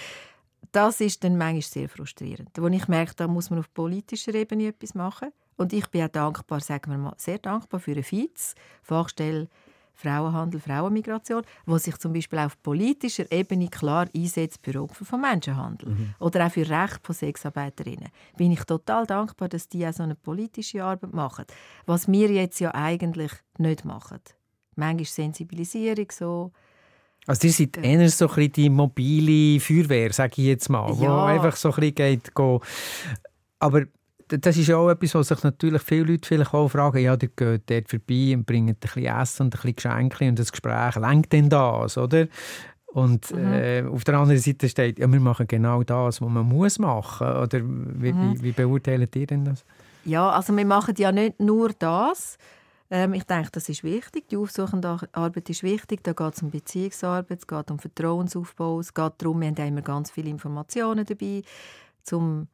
Das 0.71 1.01
ist 1.01 1.23
dann 1.23 1.37
manchmal 1.37 1.61
sehr 1.61 1.89
frustrierend. 1.89 2.49
Wo 2.57 2.67
ich 2.67 2.87
merke, 2.87 3.15
da 3.15 3.27
muss 3.27 3.49
man 3.49 3.59
auf 3.59 3.73
politischer 3.73 4.35
Ebene 4.35 4.67
etwas 4.67 4.93
machen. 4.93 5.29
Und 5.55 5.73
ich 5.73 5.87
bin 5.87 6.03
auch 6.03 6.09
dankbar, 6.09 6.59
sagen 6.59 6.91
wir 6.91 6.97
mal, 6.97 7.15
sehr 7.17 7.39
dankbar 7.39 7.79
für 7.79 7.91
eine 7.91 8.03
FIZ, 8.03 8.55
Fachstelle 8.83 9.47
Frauenhandel, 10.01 10.61
Frauenmigration, 10.61 11.43
wo 11.65 11.77
sich 11.77 11.97
zum 11.97 12.13
Beispiel 12.13 12.39
auf 12.39 12.61
politischer 12.63 13.29
Ebene 13.31 13.67
klar 13.67 14.07
einsetzt 14.15 14.59
für 14.63 14.81
Opfer 14.81 15.03
von 15.03 15.19
Menschenhandel 15.21 15.93
oder 16.19 16.45
auch 16.47 16.51
für 16.51 16.67
Recht 16.69 16.99
von 17.03 17.13
Sexarbeiterinnen. 17.13 18.07
Bin 18.37 18.51
ich 18.53 18.63
total 18.63 19.05
dankbar, 19.05 19.49
dass 19.49 19.67
die 19.67 19.85
auch 19.85 19.91
so 19.93 20.03
eine 20.03 20.15
politische 20.15 20.83
Arbeit 20.83 21.13
machen, 21.13 21.45
was 21.85 22.07
wir 22.07 22.31
jetzt 22.31 22.59
ja 22.61 22.73
eigentlich 22.73 23.31
nicht 23.57 23.83
machen. 23.83 24.19
Manchmal 24.75 25.05
Sensibilisierung 25.05 26.07
so. 26.11 26.51
Also 27.27 27.47
ihr 27.47 27.53
seid 27.53 27.77
eher 27.77 28.09
so 28.09 28.29
ein 28.29 28.35
bisschen 28.35 28.51
die 28.53 28.69
mobile 28.69 29.59
Feuerwehr, 29.59 30.13
sage 30.13 30.35
ich 30.37 30.47
jetzt 30.47 30.69
mal, 30.69 30.97
wo 30.97 31.03
Ja. 31.03 31.25
einfach 31.25 31.57
so 31.57 31.69
ein 31.69 31.75
bisschen 31.75 31.95
geht, 31.95 32.33
go. 32.33 32.61
aber 33.59 33.83
das 34.29 34.57
ist 34.57 34.67
ja 34.67 34.77
auch 34.77 34.89
etwas, 34.89 35.15
was 35.15 35.27
sich 35.27 35.43
natürlich 35.43 35.81
viele 35.81 36.11
Leute 36.11 36.27
vielleicht 36.27 36.53
auch 36.53 36.69
fragen, 36.69 36.99
ja, 36.99 37.17
die 37.17 37.29
gehen 37.35 37.61
dort 37.65 37.89
vorbei 37.89 38.33
und 38.35 38.45
bringen 38.45 38.69
ein 38.69 38.75
bisschen 38.75 39.05
Essen 39.05 39.43
und 39.43 39.55
ein 39.55 39.73
bisschen 39.73 39.75
Geschenke 39.75 40.27
und 40.29 40.39
das 40.39 40.51
Gespräch, 40.51 40.95
lenkt 40.95 41.33
denn 41.33 41.49
das, 41.49 41.97
oder? 41.97 42.27
Und 42.91 43.31
äh, 43.31 43.83
auf 43.87 44.03
der 44.03 44.17
anderen 44.17 44.39
Seite 44.39 44.67
steht, 44.67 44.97
ja, 44.97 45.11
wir 45.11 45.19
machen 45.19 45.47
genau 45.47 45.83
das, 45.83 46.21
was 46.21 46.29
man 46.29 46.47
muss 46.47 46.79
machen. 46.79 47.27
Oder 47.27 47.59
wie, 47.61 48.13
wie, 48.15 48.41
wie 48.41 48.51
beurteilt 48.51 49.15
ihr 49.15 49.27
denn 49.27 49.45
das? 49.45 49.63
Ja, 50.05 50.31
also 50.31 50.55
wir 50.57 50.65
machen 50.65 50.95
ja 50.97 51.11
nicht 51.11 51.39
nur 51.39 51.69
das. 51.77 52.37
Ähm, 52.89 53.13
ich 53.13 53.25
denke, 53.25 53.49
das 53.51 53.69
ist 53.69 53.83
wichtig. 53.83 54.27
Die 54.29 54.37
aufsuchende 54.37 54.97
Arbeit 55.11 55.49
ist 55.51 55.61
wichtig. 55.61 56.03
Da 56.03 56.13
geht 56.13 56.33
es 56.33 56.41
um 56.41 56.49
Beziehungsarbeit, 56.49 57.39
es 57.39 57.47
geht 57.47 57.69
um 57.69 57.77
Vertrauensaufbau, 57.77 58.79
es 58.79 58.91
geht 58.91 59.13
darum, 59.19 59.41
wir 59.41 59.49
haben 59.49 59.55
ja 59.55 59.65
immer 59.65 59.83
ganz 59.83 60.09
viele 60.09 60.29
Informationen 60.31 61.05
dabei, 61.05 61.43
um 62.11 62.47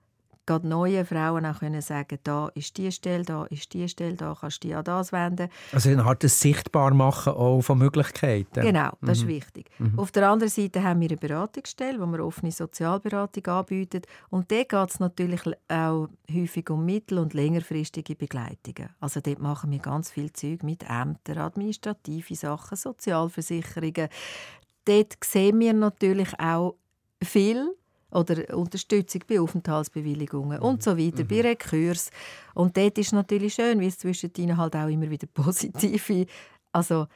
gerade 0.46 0.68
neuen 0.68 1.06
Frauen 1.06 1.46
auch 1.46 1.60
können 1.60 1.82
sagen, 1.82 2.20
da 2.24 2.50
ist 2.56 2.78
die 2.78 2.92
Stelle, 2.92 3.24
da 3.24 3.46
ist 3.46 3.74
die 3.74 3.88
Stelle, 3.88 4.16
da 4.16 4.36
kannst 4.40 4.64
du 4.64 4.68
dich 4.68 4.78
an 4.78 4.84
das 4.84 5.12
wenden. 5.12 5.50
Also 5.72 5.90
eine 5.90 6.04
Art 6.04 6.24
des 6.24 6.40
Sichtbarmachen 6.40 7.34
auch 7.34 7.62
von 7.62 7.78
Möglichkeiten. 7.78 8.62
Genau, 8.62 8.92
das 9.02 9.20
ist 9.20 9.28
wichtig. 9.28 9.70
Auf 9.98 10.12
der 10.12 10.30
anderen 10.30 10.52
Seite 10.52 10.84
haben 10.84 11.02
wir 11.02 11.10
eine 11.10 11.18
Beratungsstelle, 11.18 12.00
wo 12.00 12.06
wir 12.06 12.26
offene 12.26 12.52
Sozialberatung 12.52 13.46
anbieten. 13.48 14.02
Und 14.30 14.52
dort 14.52 14.70
geht 14.70 14.90
es 14.90 15.00
natürlich 15.00 15.42
auch 15.68 16.08
häufig 16.32 16.70
um 16.70 16.86
mittel- 16.86 17.20
und 17.20 17.34
längerfristige 17.34 18.16
Begleitungen. 18.16 18.90
Also 19.00 19.22
dort 19.22 19.40
machen 19.40 19.72
wir 19.72 19.80
ganz 19.80 20.12
viel 20.12 20.32
Zeug 20.34 20.64
mit 20.64 20.84
Ämtern, 20.84 21.38
administrative 21.38 22.36
Sachen, 22.36 22.78
Sozialversicherungen. 22.78 24.10
Dort 24.86 25.18
sehen 25.24 25.60
wir 25.60 25.74
natürlich 25.74 26.40
auch 26.40 26.76
viel 27.24 27.76
oder 28.16 28.58
Unterstützung 28.58 29.22
bei 29.28 29.40
Aufenthaltsbewilligungen 29.40 30.60
und 30.60 30.82
so 30.82 30.98
weiter, 30.98 31.24
bei 31.24 31.42
Rekurs. 31.42 32.10
Und 32.54 32.78
dort 32.78 32.98
ist 32.98 33.14
natürlich 33.14 33.56
schön, 33.56 33.80
wie 33.80 33.88
es 33.88 34.00
zwischen 34.00 34.32
ihnen 34.38 34.58
halt 34.58 34.76
auch 34.76 34.88
immer 34.88 35.10
wieder 35.10 35.28
positive, 35.34 36.26
also 36.72 37.08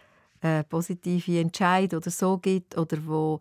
äh, 0.42 0.64
positive 0.64 1.40
Entscheid 1.40 1.94
oder 1.94 2.12
so 2.12 2.38
gibt 2.38 2.78
oder 2.78 2.98
wo, 3.06 3.40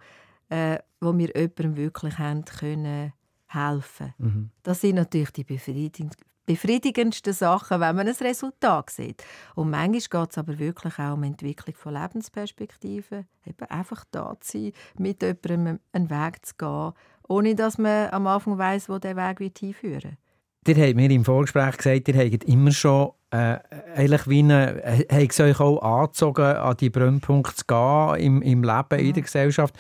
äh, 0.49 0.79
wo 1.01 1.17
wir 1.17 1.29
jemandem 1.35 1.77
wirklich 1.77 2.19
haben 2.19 2.45
können 2.45 3.13
helfen. 3.47 4.15
Das 4.63 4.81
sind 4.81 4.97
natürlich 4.97 5.31
die 5.31 5.45
befriedigend, 5.45 6.15
befriedigendsten 6.49 7.33
Sachen, 7.35 7.81
wenn 7.81 7.95
man 7.95 8.09
ein 8.09 8.15
Resultat 8.15 8.91
sieht. 8.91 9.23
Und 9.55 9.71
manchmal 9.71 10.23
geht 10.23 10.31
es 10.33 10.39
aber 10.39 10.59
wirklich 10.59 10.99
auch 10.99 11.13
um 11.13 11.23
die 11.23 11.29
Entwicklung 11.29 11.77
von 11.77 11.95
Lebensperspektiven, 11.95 13.27
eben 13.47 13.71
einfach 13.71 14.05
da 14.11 14.35
zu 14.41 14.59
sein, 14.59 14.73
mit 14.99 15.23
jemandem 15.23 15.81
einen 15.93 16.11
Weg 16.11 16.47
zu 16.47 16.55
gehen, 16.57 16.93
ohne 17.29 17.55
dass 17.55 17.79
man 17.79 18.11
am 18.11 18.27
Anfang 18.27 18.59
weiß, 18.59 18.89
wo 18.89 18.99
der 18.99 19.17
Weg 19.17 19.41
wird 19.41 19.59
hinführen. 19.59 20.17
Ihr 20.67 20.77
habt 20.77 20.97
mir 20.97 21.11
im 21.11 21.25
Vorgespräch 21.25 21.77
gesagt, 21.79 22.09
ihr 22.09 22.17
habt 22.17 22.45
immer 22.45 22.73
schon 22.73 23.13
äh, 23.31 23.59
eigentlich 23.95 24.27
wie 24.27 24.39
eine, 24.39 24.83
äh, 24.83 25.29
sie 25.31 25.43
euch 25.43 25.61
auch 25.61 25.83
angezogen, 25.83 26.45
an 26.45 26.77
die 26.79 26.89
Brennpunkte 26.89 27.57
zu 27.57 27.65
gehen 27.67 28.15
im, 28.17 28.43
im 28.43 28.63
Leben, 28.63 28.87
mhm. 28.91 28.99
in 28.99 29.13
der 29.13 29.23
Gesellschaft. 29.23 29.75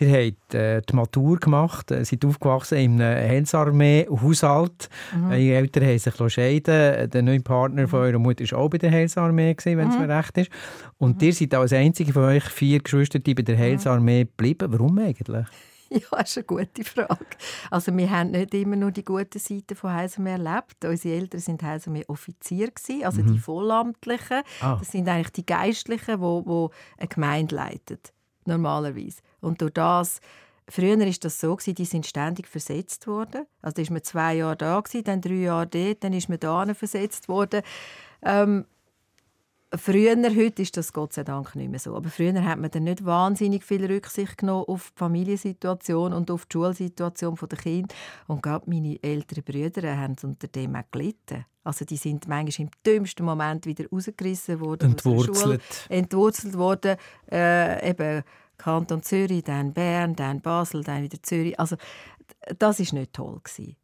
Ihr 0.00 0.08
habt 0.08 0.54
äh, 0.54 0.80
die 0.80 0.96
Matur 0.96 1.38
gemacht, 1.38 1.90
äh, 1.90 2.04
seid 2.04 2.24
aufgewachsen 2.24 2.78
in 2.78 3.02
einem 3.02 3.28
Heilsarmee-Haushalt. 3.28 4.88
Mhm. 5.14 5.30
Eure 5.30 5.54
Eltern 5.54 5.84
haben 5.84 5.98
sich 5.98 6.32
scheiden 6.32 7.10
Der 7.10 7.22
neue 7.22 7.40
Partner 7.40 7.88
von 7.88 8.00
mhm. 8.00 8.06
eurer 8.06 8.18
Mutter 8.18 8.44
war 8.50 8.58
auch 8.58 8.70
bei 8.70 8.78
der 8.78 8.90
Heilsarmee, 8.90 9.54
wenn 9.62 9.88
es 9.88 9.94
mhm. 9.94 10.06
mir 10.06 10.16
recht 10.16 10.38
ist. 10.38 10.50
Und 10.96 11.20
mhm. 11.20 11.26
ihr 11.26 11.34
seid 11.34 11.54
als 11.54 11.72
einzige 11.74 12.12
von 12.12 12.24
euch 12.24 12.44
vier 12.44 12.80
Geschwister 12.80 13.18
bei 13.18 13.34
der 13.34 13.56
mhm. 13.56 13.60
Heilsarmee 13.60 14.24
geblieben. 14.24 14.72
Warum 14.72 14.98
eigentlich? 14.98 15.46
Ja, 15.90 16.00
das 16.10 16.30
ist 16.30 16.38
eine 16.38 16.44
gute 16.44 16.84
Frage. 16.84 17.36
Also 17.70 17.96
wir 17.96 18.10
haben 18.10 18.30
nicht 18.30 18.52
immer 18.54 18.76
nur 18.76 18.90
die 18.90 19.04
guten 19.04 19.38
Seiten 19.38 19.76
von 19.76 19.92
Heisenmeer 19.92 20.38
erlebt. 20.38 20.84
Unsere 20.84 21.14
Eltern 21.14 21.40
sind 21.40 21.62
Heisenmeer 21.62 22.04
Offizier 22.08 22.70
also 23.04 23.22
mhm. 23.22 23.32
die 23.32 23.38
Vollamtlichen. 23.38 24.42
Ah. 24.60 24.76
Das 24.78 24.90
sind 24.90 25.08
eigentlich 25.08 25.32
die 25.32 25.46
Geistlichen, 25.46 26.20
die, 26.20 26.42
die 26.44 26.68
eine 26.98 27.08
Gemeinde 27.08 27.54
leiten, 27.54 27.98
normalerweise. 28.44 29.20
Und 29.40 29.60
durch 29.60 29.72
das 29.72 30.20
Früher 30.68 30.98
war 30.98 31.06
das 31.06 31.40
so, 31.40 31.56
die 31.56 31.84
sind 31.84 32.06
ständig 32.06 32.48
versetzt 32.48 33.06
worden. 33.06 33.46
Also 33.60 33.74
da 33.74 33.82
war 33.82 33.92
man 33.92 34.02
zwei 34.02 34.34
Jahre 34.36 34.56
da, 34.56 34.82
dann 35.04 35.20
drei 35.20 35.34
Jahre 35.34 35.66
dort, 35.66 36.02
dann 36.02 36.14
ist 36.14 36.30
man 36.30 36.40
da 36.40 36.72
versetzt 36.74 37.28
worden. 37.28 37.60
Ähm, 38.22 38.64
Früher, 39.76 40.16
heute 40.36 40.62
ist 40.62 40.76
das 40.76 40.92
Gott 40.92 41.12
sei 41.12 41.24
Dank 41.24 41.54
nicht 41.56 41.70
mehr 41.70 41.80
so. 41.80 41.96
Aber 41.96 42.08
früher 42.08 42.44
hat 42.44 42.58
man 42.58 42.70
dann 42.70 42.84
nicht 42.84 43.04
wahnsinnig 43.04 43.64
viel 43.64 43.84
Rücksicht 43.84 44.38
genommen 44.38 44.64
auf 44.66 44.92
die 44.94 44.98
Familiensituation 44.98 46.12
und 46.12 46.30
auf 46.30 46.46
die 46.46 46.52
Schulsituation 46.52 47.36
der 47.50 47.58
Kinder. 47.58 47.94
Und 48.26 48.42
gerade 48.42 48.68
meine 48.68 49.02
älteren 49.02 49.44
Brüder 49.44 49.96
haben 49.96 50.16
unter 50.22 50.48
dem 50.48 50.76
auch 50.76 50.82
gelitten. 50.90 51.44
Also 51.64 51.84
die 51.84 51.96
sind 51.96 52.28
manchmal 52.28 52.66
im 52.66 52.70
dümmsten 52.86 53.24
Moment 53.24 53.66
wieder 53.66 53.86
rausgerissen 53.90 54.60
worden. 54.60 54.90
Entwurzelt. 54.90 55.62
Entwurzelt 55.88 56.58
worden. 56.58 56.96
Äh, 57.30 57.90
eben 57.90 58.22
Kanton 58.58 59.02
Zürich, 59.02 59.44
dann 59.44 59.72
Bern, 59.72 60.14
dann 60.14 60.40
Basel, 60.40 60.84
dann 60.84 61.02
wieder 61.02 61.22
Zürich. 61.22 61.58
Also 61.58 61.76
das 62.58 62.80
ist 62.80 62.92
nicht 62.92 63.12
toll 63.12 63.40
gewesen. 63.42 63.76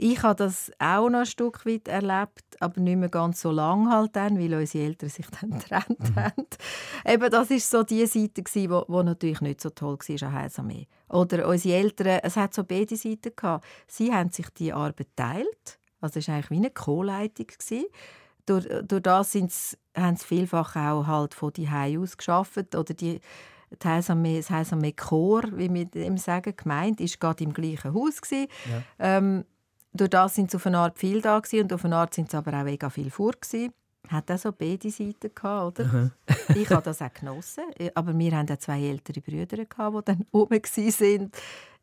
Ich 0.00 0.22
habe 0.22 0.36
das 0.36 0.70
auch 0.78 1.10
noch 1.10 1.20
ein 1.20 1.26
Stück 1.26 1.66
weit 1.66 1.88
erlebt, 1.88 2.44
aber 2.60 2.80
nicht 2.80 2.98
mehr 2.98 3.08
ganz 3.08 3.40
so 3.40 3.50
lange 3.50 3.90
halt 3.90 4.14
dann, 4.14 4.38
weil 4.38 4.54
unsere 4.54 4.84
Eltern 4.84 5.08
sich 5.08 5.26
dann 5.26 5.50
getrennt 5.58 5.98
mhm. 5.98 6.16
haben. 6.16 6.46
Eben, 7.04 7.30
das 7.30 7.50
war 7.50 7.58
so 7.58 7.82
die 7.82 8.06
Seite, 8.06 8.42
die 8.42 8.70
wo, 8.70 8.84
wo 8.86 9.02
natürlich 9.02 9.40
nicht 9.40 9.60
so 9.60 9.70
toll 9.70 9.98
war 9.98 10.28
an 10.28 10.34
Heilsarmee. 10.34 10.86
Oder 11.08 11.48
unsere 11.48 11.78
Eltern, 11.78 12.20
es 12.22 12.36
hat 12.36 12.54
so 12.54 12.62
beide 12.62 12.96
Seiten 12.96 13.32
gehabt. 13.34 13.66
Sie 13.88 14.14
haben 14.14 14.30
sich 14.30 14.48
die 14.50 14.72
Arbeit 14.72 15.08
geteilt. 15.16 15.80
Also 16.00 16.20
es 16.20 16.28
war 16.28 16.36
eigentlich 16.36 16.50
wie 16.50 16.56
eine 16.58 16.70
Co-Leitung. 16.70 17.46
Durch, 18.46 18.68
durch 18.84 19.02
das 19.02 19.32
sie, 19.32 19.48
haben 19.96 20.16
sie 20.16 20.24
vielfach 20.24 20.76
auch 20.76 21.08
halt 21.08 21.34
von 21.34 21.52
die 21.52 21.68
aus 21.68 22.16
geschafft 22.16 22.76
oder 22.76 22.94
die 22.94 23.20
das 23.76 23.90
Heilsarmee, 23.90 24.36
das 24.38 24.50
Heilsarmee 24.50 24.92
Chor, 24.92 25.42
wie 25.54 25.72
wir 25.74 25.84
dem 25.84 26.16
sagen, 26.16 26.54
gemeint, 26.56 27.00
ist 27.00 27.20
gerade 27.20 27.44
im 27.44 27.52
gleichen 27.52 27.92
Haus 27.92 28.20
Ja. 28.30 28.82
Ähm, 28.98 29.44
durch 29.92 30.10
das 30.10 30.34
sind 30.34 30.50
sie 30.50 30.56
auf 30.56 30.66
eine 30.66 30.78
Art 30.78 30.98
viel 30.98 31.20
da 31.20 31.38
gewesen, 31.38 31.62
und 31.62 31.72
auf 31.72 31.84
eine 31.84 31.96
Art 31.96 32.14
sind 32.14 32.30
sie 32.30 32.36
aber 32.36 32.52
auch 32.58 32.64
mega 32.64 32.90
viel 32.90 33.10
vor 33.10 33.32
gewesen. 33.32 33.72
Hat 34.08 34.30
auch 34.30 34.38
so 34.38 34.52
beide 34.52 34.90
Seiten 34.90 35.34
gehabt, 35.34 35.80
oder? 35.80 36.10
ich 36.54 36.70
habe 36.70 36.82
das 36.82 37.02
auch 37.02 37.12
genossen, 37.12 37.64
aber 37.94 38.16
wir 38.16 38.36
haben 38.36 38.50
auch 38.50 38.56
zwei 38.56 38.80
ältere 38.82 39.20
Brüder 39.20 39.64
gehabt, 39.64 39.96
die 39.96 40.04
dann 40.04 40.26
oben 40.32 40.60
sind. 40.64 41.36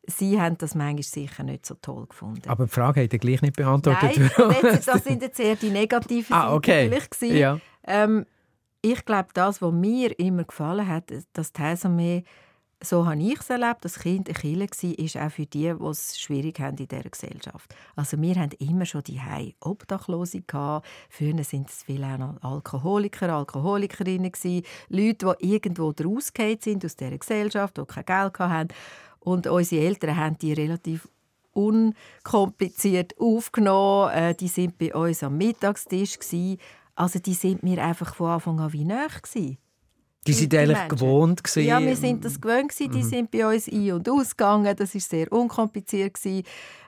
Sie 0.08 0.40
haben 0.40 0.56
das 0.58 0.74
manchmal 0.74 1.02
sicher 1.02 1.42
nicht 1.42 1.66
so 1.66 1.74
toll 1.74 2.06
gefunden. 2.06 2.48
Aber 2.48 2.66
die 2.66 2.70
Frage 2.70 3.02
hat 3.02 3.12
er 3.12 3.18
gleich 3.18 3.42
nicht 3.42 3.56
beantwortet. 3.56 4.16
Nein, 4.38 4.80
das 4.84 5.04
sind 5.04 5.20
jetzt 5.20 5.40
eher 5.40 5.56
die 5.56 5.70
negativen 5.70 6.34
ah, 6.34 6.54
okay. 6.54 6.88
Seiten 7.12 7.36
ja. 7.36 7.58
Ähm, 7.84 8.24
ich 8.82 9.04
glaube, 9.04 9.28
das, 9.34 9.60
was 9.60 9.72
mir 9.72 10.16
immer 10.18 10.44
gefallen 10.44 10.86
hat, 10.86 11.12
dass 11.32 11.52
die 11.52 11.60
Heilsarmee 11.60 12.24
so 12.82 13.06
habe 13.06 13.22
ich 13.22 13.40
es 13.40 13.48
erlebt, 13.48 13.84
dass 13.84 13.98
Kind 13.98 14.28
ein 14.28 14.34
Killer 14.34 14.66
war, 14.66 15.26
auch 15.26 15.30
für 15.30 15.46
die, 15.46 15.72
die 15.74 15.84
es 15.84 16.18
schwierig 16.18 16.60
haben 16.60 16.76
in 16.76 16.88
dieser 16.88 17.08
Gesellschaft. 17.08 17.74
Also 17.94 18.20
wir 18.20 18.34
hatten 18.36 18.56
immer 18.64 18.84
schon 18.84 19.02
die 19.02 19.20
Obdachlose 19.60 20.42
gehabt. 20.42 20.86
Früher 21.08 21.42
sind 21.42 21.70
es 21.70 21.82
viele 21.82 22.06
auch 22.06 22.18
noch 22.18 22.42
Alkoholiker, 22.42 23.34
Alkoholikerinnen 23.34 24.32
Leute, 24.88 25.36
die 25.40 25.52
irgendwo 25.52 25.90
rausgefallen 25.90 26.58
sind 26.60 26.84
aus 26.84 26.96
dieser 26.96 27.18
Gesellschaft, 27.18 27.78
die 27.78 27.84
kein 27.86 28.04
Geld 28.04 28.38
hatten. 28.38 28.74
Und 29.20 29.46
unsere 29.46 29.84
Eltern 29.84 30.16
haben 30.16 30.38
die 30.38 30.52
relativ 30.52 31.08
unkompliziert 31.52 33.18
aufgenommen. 33.18 34.10
Äh, 34.10 34.34
die 34.34 34.48
sind 34.48 34.76
bei 34.78 34.94
uns 34.94 35.22
am 35.22 35.38
Mittagstisch 35.38 36.18
Also 36.94 37.18
die 37.18 37.34
sind 37.34 37.62
mir 37.62 37.82
einfach 37.82 38.14
von 38.14 38.30
Anfang 38.30 38.60
an 38.60 38.72
wie 38.72 38.84
nahe. 38.84 39.08
Die 40.26 40.32
sind 40.32 40.54
eigentlich 40.54 40.78
Menschen. 40.78 40.96
gewohnt 40.96 41.44
gewesen. 41.44 41.66
Ja, 41.66 41.80
wir 41.80 41.96
sind 41.96 42.24
das 42.24 42.40
gewöhnt 42.40 42.70
gewesen. 42.70 42.92
Die 42.92 43.02
mhm. 43.02 43.08
sind 43.08 43.30
bei 43.30 43.46
uns 43.46 43.68
ein- 43.68 43.92
und 43.92 44.08
ausgegangen. 44.08 44.76
Das 44.76 44.94
ist 44.94 45.08
sehr 45.08 45.32
unkompliziert 45.32 46.18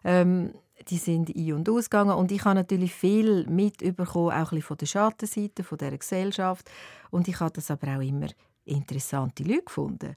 Ähm, 0.05 0.53
die 0.89 0.97
sind 0.97 1.35
ein- 1.35 1.53
und 1.53 1.69
ausgegangen 1.69 2.13
und 2.13 2.33
ich 2.33 2.45
habe 2.45 2.55
natürlich 2.55 2.95
viel 2.95 3.47
mitbekommen, 3.47 4.33
auch 4.33 4.53
ein 4.53 4.63
von 4.63 4.77
der 4.77 4.87
Schattenseite 4.87 5.63
von 5.65 5.79
der 5.79 5.97
Gesellschaft. 5.97 6.71
Und 7.11 7.29
ich 7.29 7.41
habe 7.41 7.53
das 7.53 7.71
aber 7.71 7.97
auch 7.97 8.01
immer 8.01 8.29
interessante 8.65 9.43
Leute 9.43 9.65
gefunden. 9.65 10.17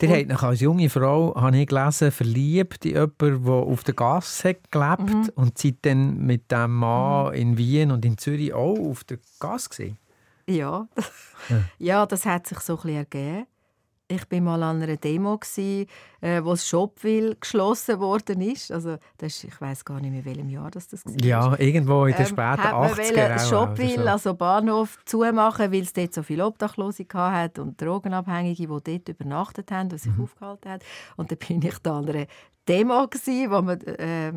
Der 0.00 0.18
hat 0.18 0.26
nach 0.26 0.42
als 0.42 0.60
junge 0.60 0.90
Frau, 0.90 1.34
habe 1.34 1.56
ich 1.58 1.66
gelesen, 1.66 2.10
verliebt 2.10 2.84
in 2.84 2.92
jemanden, 2.92 3.44
der 3.44 3.52
auf 3.52 3.84
der 3.84 3.94
Gasse 3.94 4.56
gelebt 4.70 5.08
mhm. 5.08 5.30
und 5.34 5.58
seid 5.58 5.76
dann 5.82 6.18
mit 6.18 6.50
dem 6.50 6.76
Mann 6.76 7.28
mhm. 7.28 7.34
in 7.34 7.58
Wien 7.58 7.90
und 7.90 8.04
in 8.04 8.18
Zürich 8.18 8.52
auch 8.52 8.78
auf 8.78 9.04
der 9.04 9.18
Gasse 9.38 9.70
gewesen. 9.70 9.98
Ja. 10.46 10.88
ja. 11.78 12.06
das 12.06 12.26
hat 12.26 12.46
sich 12.46 12.60
so 12.60 12.78
ein 12.82 12.88
ergeben. 12.88 13.46
Ich 14.10 14.28
war 14.28 14.40
mal 14.40 14.62
an 14.64 14.82
einer 14.82 14.96
Demo, 14.96 15.38
gewesen, 15.38 15.86
äh, 16.20 16.42
wo 16.42 16.50
das 16.50 16.66
Shopville 16.66 17.36
geschlossen 17.36 18.00
worden 18.00 18.40
ist. 18.40 18.72
Also, 18.72 18.96
das 19.18 19.34
ist 19.34 19.44
ich 19.44 19.60
weiß 19.60 19.84
gar 19.84 20.00
nicht 20.00 20.10
mehr, 20.10 20.24
welchem 20.24 20.48
Jahr 20.48 20.68
das, 20.68 20.88
das 20.88 21.06
war. 21.06 21.14
Ja, 21.22 21.56
irgendwo 21.56 22.06
in 22.06 22.14
den 22.14 22.22
ähm, 22.22 22.26
späten 22.26 22.66
ähm, 22.66 22.74
80er 22.74 23.48
Shopville, 23.48 24.02
so. 24.02 24.08
also 24.08 24.34
Bahnhof, 24.34 24.98
zumachen, 25.04 25.70
weil 25.72 25.82
es 25.82 25.92
dort 25.92 26.12
so 26.12 26.24
viele 26.24 26.44
Obdachlose 26.44 27.06
hat 27.12 27.60
und 27.60 27.80
Drogenabhängige, 27.80 28.66
die 28.66 28.66
dort 28.66 29.08
übernachtet 29.08 29.70
haben, 29.70 29.90
die 29.90 29.98
sich 29.98 30.12
mhm. 30.12 30.24
aufgehalten 30.24 30.70
haben. 30.72 30.82
Und 31.16 31.30
dann 31.30 31.38
bin 31.38 31.62
ich 31.62 31.78
da 31.78 31.98
an 31.98 32.08
einer 32.08 32.26
Demo, 32.66 33.06
wo 33.06 33.62
man, 33.62 33.80
äh, 33.80 34.32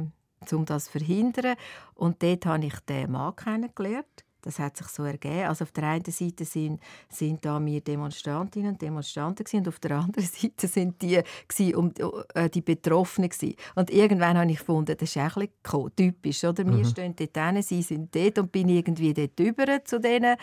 um 0.52 0.66
das 0.66 0.86
zu 0.86 0.92
verhindern. 0.92 1.56
Und 1.96 2.22
dort 2.22 2.46
habe 2.46 2.64
ich 2.64 2.80
den 2.82 3.12
Mann 3.12 3.36
kennengelernt 3.36 4.23
das 4.44 4.60
hat 4.60 4.78
sich 4.78 4.88
so 4.88 5.04
ergeben. 5.04 5.48
Also 5.48 5.64
auf 5.64 5.72
der 5.72 5.86
einen 5.86 6.06
Seite 6.06 6.46
sind, 6.46 6.82
sind 7.10 7.44
da 7.44 7.64
wir 7.64 7.82
Demonstrantinnen 7.82 8.74
und 8.74 8.82
Demonstranten 8.82 9.44
gewesen, 9.44 9.60
und 9.60 9.68
auf 9.70 9.80
der 9.80 9.92
anderen 9.92 10.26
Seite 10.32 10.68
sind 10.68 11.02
die 11.02 11.22
gewesen, 11.48 11.76
um, 11.76 11.94
äh, 12.34 12.50
die 12.50 12.62
Betroffenen 12.62 13.30
gewesen. 13.30 13.56
Und 13.76 13.90
irgendwann 13.90 14.38
habe 14.38 14.52
ich 14.52 14.60
gefunden, 14.60 14.96
das 14.98 15.10
ist 15.10 15.18
ein 15.18 15.30
bisschen 15.64 15.96
typisch, 15.96 16.44
oder? 16.44 16.66
Wir 16.66 16.74
mhm. 16.74 16.86
stehen 16.86 17.16
dort 17.16 17.38
hin, 17.38 17.62
sie 17.62 17.82
sind 17.82 18.14
dort 18.16 18.38
und 18.38 18.52
bin 18.52 18.70
irgendwie 18.70 19.14
dort 19.14 19.40
über 19.40 19.84
zu 19.86 20.00
denen 20.00 20.36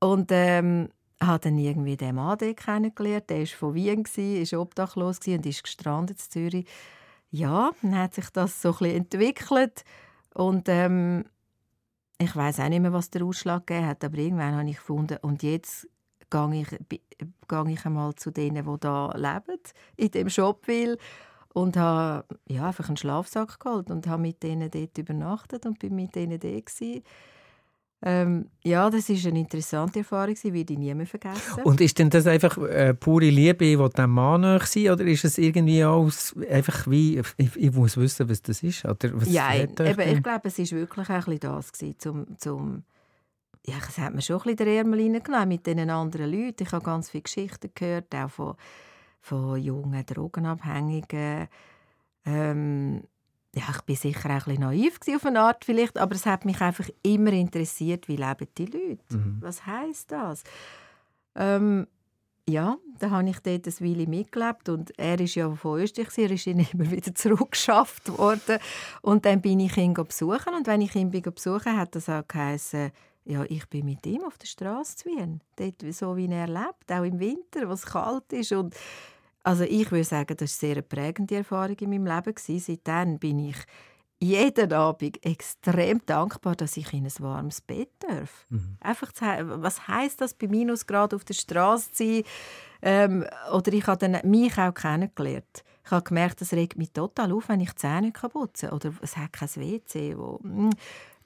und 0.00 0.30
ähm, 0.32 0.88
habe 1.20 1.40
dann 1.40 1.58
irgendwie 1.58 1.96
den 1.96 2.16
Mann 2.16 2.38
kennengelernt. 2.38 3.30
Der 3.30 3.40
war 3.40 3.46
von 3.46 3.74
Wien, 3.74 4.04
war 4.04 4.60
obdachlos 4.60 5.20
und 5.26 5.46
ist 5.46 5.62
gestrandet 5.62 6.18
in 6.18 6.30
Zürich. 6.30 6.66
Ja, 7.30 7.70
dann 7.82 7.98
hat 7.98 8.14
sich 8.14 8.30
das 8.30 8.62
so 8.62 8.70
ein 8.70 8.78
bisschen 8.78 8.96
entwickelt 8.96 9.84
und 10.34 10.68
ähm, 10.68 11.24
ich 12.18 12.34
weiß 12.34 12.60
auch 12.60 12.68
nicht 12.68 12.80
mehr, 12.80 12.92
was 12.92 13.10
der 13.10 13.24
Ausschlag 13.24 13.66
gegeben 13.66 13.86
hat, 13.86 14.04
aber 14.04 14.18
irgendwann 14.18 14.56
habe 14.56 14.68
ich 14.68 14.76
gefunden, 14.76 15.18
und 15.22 15.42
jetzt 15.42 15.88
gehe 16.30 16.60
ich, 16.60 16.68
gehe 16.88 17.72
ich 17.72 17.86
einmal 17.86 18.14
zu 18.14 18.30
denen, 18.30 18.64
die 18.64 18.80
da 18.80 19.12
leben, 19.14 19.60
in 19.96 20.10
dem 20.10 20.28
Shopville 20.28 20.96
und 21.52 21.76
habe 21.76 22.26
ja, 22.48 22.66
einfach 22.66 22.88
einen 22.88 22.96
Schlafsack 22.96 23.60
geholt 23.60 23.90
und 23.90 24.06
habe 24.06 24.22
mit 24.22 24.42
denen 24.42 24.70
dort 24.70 24.98
übernachtet 24.98 25.66
und 25.66 25.78
bin 25.78 25.94
mit 25.94 26.14
denen 26.14 26.38
dort 26.40 26.66
gewesen. 26.66 27.02
Ähm, 28.02 28.50
ja, 28.62 28.90
das 28.90 29.08
ist 29.08 29.26
eine 29.26 29.40
interessante 29.40 30.00
Erfahrung, 30.00 30.34
die 30.34 30.52
werde 30.52 30.74
ich 30.74 30.78
nie 30.78 30.94
mehr 30.94 31.06
vergessen. 31.06 31.62
Und 31.64 31.80
ist 31.80 31.98
denn 31.98 32.10
das 32.10 32.26
einfach 32.26 32.58
äh, 32.58 32.92
pure 32.92 33.30
Liebe, 33.30 33.64
die 33.64 33.76
dem 33.76 34.10
Mann 34.10 34.42
nach 34.42 34.66
sein, 34.66 34.90
oder 34.90 35.04
ist 35.04 35.24
es 35.24 35.38
irgendwie 35.38 35.82
auch 35.82 36.10
einfach 36.50 36.86
wie, 36.88 37.22
ich, 37.38 37.56
ich, 37.56 37.72
muss 37.72 37.96
wissen, 37.96 38.28
was 38.28 38.42
das 38.42 38.62
ist? 38.62 38.84
Oder 38.84 39.10
was 39.14 39.32
ja, 39.32 39.54
eben, 39.54 39.72
ich 39.80 40.22
glaube, 40.22 40.48
es 40.48 40.58
war 40.58 40.70
wirklich 40.78 41.08
ein 41.08 41.24
bisschen 41.24 41.40
das, 41.40 41.72
gewesen, 41.72 41.98
zum, 41.98 42.38
zum 42.38 42.84
ja, 43.66 43.74
es 43.78 43.98
hat 43.98 44.14
mir 44.14 44.22
schon 44.22 44.36
ein 44.36 44.42
bisschen 44.42 44.56
den 44.58 44.68
Ärmel 44.68 45.00
reingenommen 45.00 45.48
mit 45.48 45.66
diesen 45.66 45.90
anderen 45.90 46.30
Leuten. 46.30 46.62
Ich 46.62 46.72
habe 46.72 46.84
ganz 46.84 47.10
viele 47.10 47.22
Geschichten 47.22 47.70
gehört, 47.74 48.14
auch 48.14 48.30
von, 48.30 48.54
von 49.20 49.60
jungen 49.60 50.06
Drogenabhängigen. 50.06 51.48
Ähm, 52.24 53.02
ja, 53.56 53.64
ich 53.70 53.82
bin 53.82 53.96
sicher 53.96 54.28
auch 54.28 54.46
ein 54.46 54.56
bisschen 54.56 54.60
naiv 54.60 54.98
auf 55.14 55.24
eine 55.24 55.40
Art 55.40 55.64
vielleicht, 55.64 55.96
aber 55.96 56.14
es 56.14 56.26
hat 56.26 56.44
mich 56.44 56.60
einfach 56.60 56.88
immer 57.02 57.32
interessiert, 57.32 58.06
wie 58.06 58.16
leben 58.16 58.48
die 58.58 58.66
Leute? 58.66 59.16
Mhm. 59.16 59.38
Was 59.40 59.64
heißt 59.64 60.12
das? 60.12 60.44
Ähm, 61.34 61.86
ja, 62.46 62.76
da 62.98 63.10
habe 63.10 63.28
ich 63.30 63.40
dort 63.40 63.66
ein 63.66 63.80
Weile 63.80 64.06
mitgelebt 64.06 64.68
und 64.68 64.96
er 64.98 65.18
ist 65.18 65.36
ja 65.36 65.50
von 65.54 65.80
Österreich, 65.80 66.18
er 66.18 66.30
ist 66.30 66.46
immer 66.46 66.90
wieder 66.90 67.14
zurückgeschafft 67.14 68.16
worden 68.18 68.58
und 69.00 69.24
dann 69.24 69.40
bin 69.40 69.60
ich 69.60 69.76
ihn 69.78 69.94
besuchen 69.94 70.54
und 70.54 70.66
wenn 70.66 70.82
ich 70.82 70.94
ihn 70.94 71.10
besuchen 71.10 71.78
hat 71.78 71.94
das 71.94 72.10
auch 72.10 72.28
geheißen, 72.28 72.92
Ja, 73.24 73.42
ich 73.48 73.66
bin 73.68 73.86
mit 73.86 74.06
ihm 74.06 74.22
auf 74.24 74.38
der 74.38 74.46
Straße 74.46 74.96
zu 74.98 75.08
Wien. 75.08 75.40
Dort, 75.56 75.82
so 75.94 76.16
wie 76.16 76.30
er 76.30 76.46
lebt, 76.46 76.92
auch 76.92 77.02
im 77.02 77.18
Winter, 77.18 77.68
was 77.68 77.86
kalt 77.86 78.32
ist. 78.32 78.52
Und 78.52 78.76
also 79.46 79.62
ich 79.62 79.88
würde 79.92 80.02
sagen, 80.02 80.36
das 80.36 80.60
war 80.60 80.68
eine 80.68 80.74
sehr 80.74 80.82
prägende 80.82 81.36
Erfahrung 81.36 81.76
in 81.78 81.90
meinem 81.90 82.06
Leben. 82.06 82.34
Seitdem 82.36 83.18
bin 83.20 83.38
ich 83.38 83.56
jeden 84.18 84.72
Abend 84.72 85.24
extrem 85.24 86.04
dankbar, 86.04 86.56
dass 86.56 86.76
ich 86.76 86.92
in 86.92 87.04
ein 87.04 87.12
warmes 87.20 87.60
Bett 87.60 87.92
darf. 88.00 88.44
Mhm. 88.48 88.76
Einfach 88.80 89.12
zu, 89.12 89.24
was 89.24 89.86
heißt 89.86 90.20
das 90.20 90.34
bei 90.34 90.48
Minusgrad 90.48 91.14
auf 91.14 91.24
der 91.24 91.34
Straße 91.34 91.92
zu 91.92 92.04
sein? 92.04 92.22
Ähm, 92.82 93.24
oder 93.52 93.72
ich 93.72 93.86
habe 93.86 93.98
dann 93.98 94.28
mich 94.28 94.58
auch 94.58 94.74
kennengelernt. 94.74 95.62
Ich 95.84 95.90
habe 95.92 96.02
gemerkt, 96.02 96.40
das 96.40 96.52
regt 96.52 96.76
mich 96.76 96.90
total 96.90 97.30
auf, 97.30 97.48
wenn 97.48 97.60
ich 97.60 97.70
die 97.70 97.76
Zähne 97.76 98.10
putzen 98.10 98.70
kann. 98.70 98.76
Oder 98.76 98.94
es 99.00 99.16
hat 99.16 99.32
kein 99.32 99.48
WC, 99.48 100.18
wo 100.18 100.40
mm, 100.42 100.70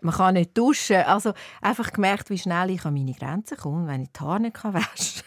man 0.03 0.15
kann 0.15 0.35
nicht 0.35 0.59
duschen. 0.59 1.05
Also 1.05 1.33
einfach 1.63 1.91
gemerkt, 1.91 2.29
wie 2.29 2.37
schnell 2.37 2.69
ich 2.69 2.85
an 2.85 2.93
meine 2.93 3.15
Grenzen 3.15 3.57
komme, 3.57 3.87
wenn 3.87 4.03
ich 4.03 4.13
die 4.13 4.21
Haare 4.21 4.41
nicht 4.41 4.63
waschen 4.63 5.23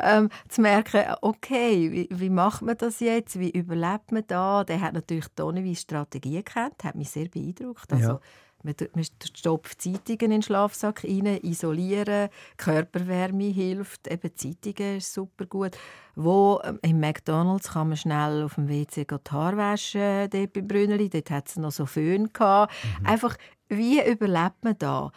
ähm, 0.00 0.28
zu 0.48 0.60
merken, 0.60 1.04
okay, 1.22 1.90
wie, 1.92 2.08
wie, 2.10 2.30
macht 2.30 2.62
man 2.62 2.76
das 2.76 3.00
jetzt? 3.00 3.38
Wie 3.38 3.50
überlebt 3.50 4.12
man 4.12 4.24
da? 4.26 4.64
Der 4.64 4.80
hat 4.80 4.94
natürlich 4.94 5.28
tonnenweise 5.34 5.80
Strategie 5.80 6.42
kennt, 6.42 6.84
hat 6.84 6.94
mich 6.94 7.10
sehr 7.10 7.28
beeindruckt. 7.28 7.92
Also, 7.92 8.08
ja. 8.08 8.20
Man, 8.64 8.74
man 8.94 9.04
stopft 9.04 9.82
Zeitungen 9.82 10.20
in 10.20 10.30
den 10.30 10.42
Schlafsack 10.42 11.04
rein, 11.04 11.26
isolieren, 11.42 12.30
Körperwärme 12.56 13.44
hilft, 13.44 14.10
eben 14.10 14.34
Zeitungen 14.34 14.96
ist 14.96 15.12
super 15.12 15.44
gut. 15.44 15.76
Wo, 16.16 16.60
ähm, 16.64 16.78
Im 16.80 16.98
McDonalds 16.98 17.72
kann 17.72 17.88
man 17.88 17.98
schnell 17.98 18.42
auf 18.42 18.54
dem 18.54 18.70
WC 18.70 19.04
die 19.04 19.30
Haare 19.30 19.58
waschen, 19.58 20.30
dort 20.30 20.52
bei 20.54 20.62
Brünneli, 20.62 21.10
dort 21.10 21.30
hat 21.30 21.48
es 21.48 21.56
noch 21.56 21.72
so 21.72 21.84
Föhn 21.84 22.32
gehabt. 22.32 22.72
Mhm. 23.00 23.06
Einfach, 23.06 23.36
wie 23.68 24.02
überlebt 24.02 24.64
man 24.64 24.78
da? 24.78 25.12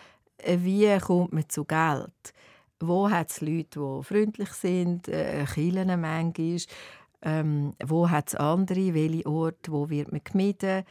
Wie 0.45 0.97
kommt 0.99 1.31
man 1.31 1.47
zu 1.47 1.63
Geld? 1.63 2.33
Wo 2.79 3.09
hat 3.09 3.29
es 3.29 3.41
Leute, 3.41 3.79
die 3.79 4.03
freundlich 4.03 4.49
sind, 4.49 5.07
äh, 5.07 5.45
Kirchen 5.45 5.87
manchmal, 5.99 6.57
ähm, 7.23 7.73
wo 7.83 8.09
hat 8.09 8.29
es 8.29 8.35
andere, 8.35 8.93
welche 8.93 9.25
Orte, 9.25 9.71
wo 9.71 9.89
wird 9.89 10.11
man 10.11 10.21
gemieden. 10.23 10.83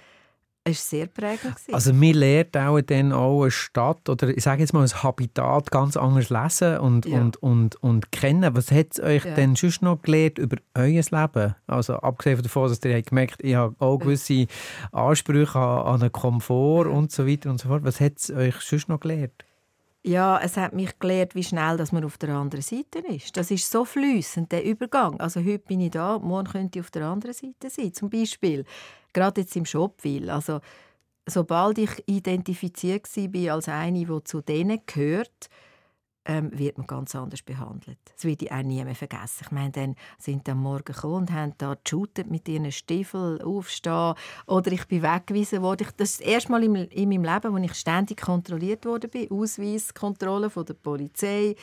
Es 0.68 0.92
war 0.92 0.98
sehr 0.98 1.06
prägend. 1.06 1.54
Also 1.70 1.92
man 1.92 2.14
lernt 2.14 2.56
auch 2.56 2.80
dann 2.80 3.12
auch 3.12 3.42
eine 3.42 3.52
Stadt 3.52 4.08
oder 4.08 4.36
ich 4.36 4.42
sage 4.42 4.62
jetzt 4.62 4.72
mal 4.72 4.82
ein 4.82 5.02
Habitat 5.02 5.70
ganz 5.70 5.96
anders 5.96 6.28
lesen 6.28 6.78
und, 6.78 7.06
ja. 7.06 7.20
und, 7.20 7.36
und, 7.40 7.76
und 7.76 8.10
kennen. 8.10 8.56
Was 8.56 8.72
hat 8.72 8.86
es 8.90 9.00
euch 9.00 9.24
ja. 9.24 9.34
denn 9.36 9.54
sonst 9.54 9.82
noch 9.82 10.02
gelernt 10.02 10.38
über 10.38 10.56
euer 10.74 11.04
Leben? 11.08 11.54
Also 11.68 11.94
abgesehen 11.98 12.42
davon, 12.42 12.68
dass 12.68 12.84
ihr 12.84 13.00
gemerkt 13.00 13.44
ich 13.44 13.54
habe 13.54 13.76
auch 13.78 13.98
gewisse 13.98 14.48
Ansprüche 14.90 15.56
an, 15.56 15.86
an 15.86 16.00
einen 16.00 16.10
Komfort 16.10 16.88
und 16.88 17.12
so 17.12 17.28
weiter 17.28 17.48
und 17.48 17.60
so 17.60 17.68
fort. 17.68 17.84
Was 17.84 18.00
hat 18.00 18.14
es 18.16 18.30
euch 18.32 18.56
sonst 18.56 18.88
noch 18.88 18.98
gelernt? 18.98 19.44
Ja, 20.06 20.38
es 20.40 20.56
hat 20.56 20.72
mich 20.72 20.96
gelehrt, 21.00 21.34
wie 21.34 21.42
schnell 21.42 21.76
dass 21.76 21.90
man 21.90 22.04
auf 22.04 22.16
der 22.16 22.28
anderen 22.28 22.62
Seite 22.62 23.00
ist. 23.00 23.36
Das 23.36 23.50
ist 23.50 23.68
so 23.68 23.84
flüssend 23.84 24.52
der 24.52 24.64
Übergang. 24.64 25.18
Also 25.18 25.40
heute 25.40 25.58
bin 25.58 25.80
ich 25.80 25.90
da, 25.90 26.20
morgen 26.20 26.46
könnte 26.46 26.78
ich 26.78 26.84
auf 26.84 26.92
der 26.92 27.06
anderen 27.06 27.34
Seite 27.34 27.68
sein. 27.68 27.92
Zum 27.92 28.08
Beispiel 28.08 28.64
gerade 29.12 29.40
jetzt 29.40 29.56
im 29.56 29.64
Shopville. 29.64 30.32
Also 30.32 30.60
sobald 31.28 31.78
ich 31.78 31.90
identifiziert 32.06 33.08
war 33.16 33.54
als 33.54 33.68
eine, 33.68 34.04
die 34.04 34.24
zu 34.24 34.42
denen 34.42 34.78
gehört, 34.86 35.48
ähm, 36.26 36.50
wird 36.52 36.76
man 36.76 36.86
ganz 36.86 37.14
anders 37.14 37.42
behandelt. 37.42 37.98
Das 38.14 38.24
werde 38.24 38.44
ich 38.44 38.52
auch 38.52 38.62
nie 38.62 38.84
mehr 38.84 38.94
vergessen. 38.94 39.44
Ich 39.44 39.50
meine, 39.52 39.70
dann 39.70 39.96
sind 40.18 40.42
sie 40.44 40.50
am 40.50 40.62
Morgen 40.62 40.84
gekommen 40.84 41.14
und 41.14 41.32
haben 41.32 41.52
da 41.58 41.76
geshootet 41.82 42.30
mit 42.30 42.48
ihren 42.48 42.70
Stiefeln 42.72 43.40
aufstehen 43.40 44.14
oder 44.46 44.72
ich 44.72 44.86
bin 44.86 45.02
weggewiesen 45.02 45.62
worden. 45.62 45.86
Das 45.96 46.10
ist 46.10 46.20
das 46.20 46.26
erste 46.26 46.50
Mal 46.50 46.64
in 46.64 47.08
meinem 47.08 47.24
Leben, 47.24 47.52
wo 47.52 47.56
ich 47.58 47.74
ständig 47.74 48.20
kontrolliert 48.20 48.84
wurde 48.84 49.08
bin. 49.08 49.30
Ausweiskontrolle 49.30 50.50
von 50.50 50.66
der 50.66 50.74
Polizei. 50.74 51.54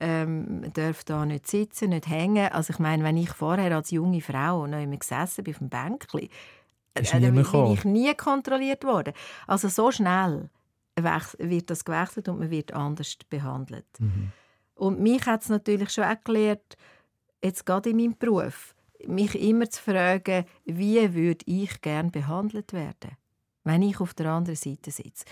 Ähm, 0.00 0.72
darf 0.72 1.04
da 1.04 1.24
nicht 1.24 1.46
sitzen, 1.46 1.90
nicht 1.90 2.08
hängen. 2.08 2.48
Also 2.50 2.72
ich 2.72 2.80
meine, 2.80 3.04
wenn 3.04 3.16
ich 3.16 3.30
vorher 3.30 3.76
als 3.76 3.92
junge 3.92 4.20
Frau 4.20 4.66
noch 4.66 4.82
immer 4.82 4.96
gesessen 4.96 5.44
bin 5.44 5.54
auf 5.54 5.58
dem 5.58 5.68
Bänkchen, 5.68 6.28
äh, 6.94 7.02
dann 7.02 7.34
bin 7.34 7.72
ich 7.72 7.84
nie 7.84 8.12
kontrolliert 8.14 8.82
worden. 8.84 9.14
Also 9.46 9.68
so 9.68 9.92
schnell 9.92 10.50
wird 10.96 11.70
das 11.70 11.84
gewechselt 11.84 12.28
und 12.28 12.38
man 12.38 12.50
wird 12.50 12.72
anders 12.72 13.16
behandelt. 13.28 13.86
Mhm. 13.98 14.32
Und 14.74 15.00
mich 15.00 15.26
hat 15.26 15.42
es 15.42 15.48
natürlich 15.48 15.90
schon 15.90 16.04
auch 16.04 16.22
gelehrt, 16.24 16.76
jetzt 17.42 17.66
gerade 17.66 17.90
in 17.90 17.96
meinem 17.96 18.16
Beruf, 18.16 18.74
mich 19.06 19.34
immer 19.40 19.68
zu 19.68 19.82
fragen, 19.82 20.44
wie 20.64 21.14
würde 21.14 21.44
ich 21.46 21.80
gerne 21.80 22.10
behandelt 22.10 22.72
werden, 22.72 23.12
wenn 23.64 23.82
ich 23.82 24.00
auf 24.00 24.14
der 24.14 24.30
anderen 24.30 24.56
Seite 24.56 24.90
sitze. 24.90 25.24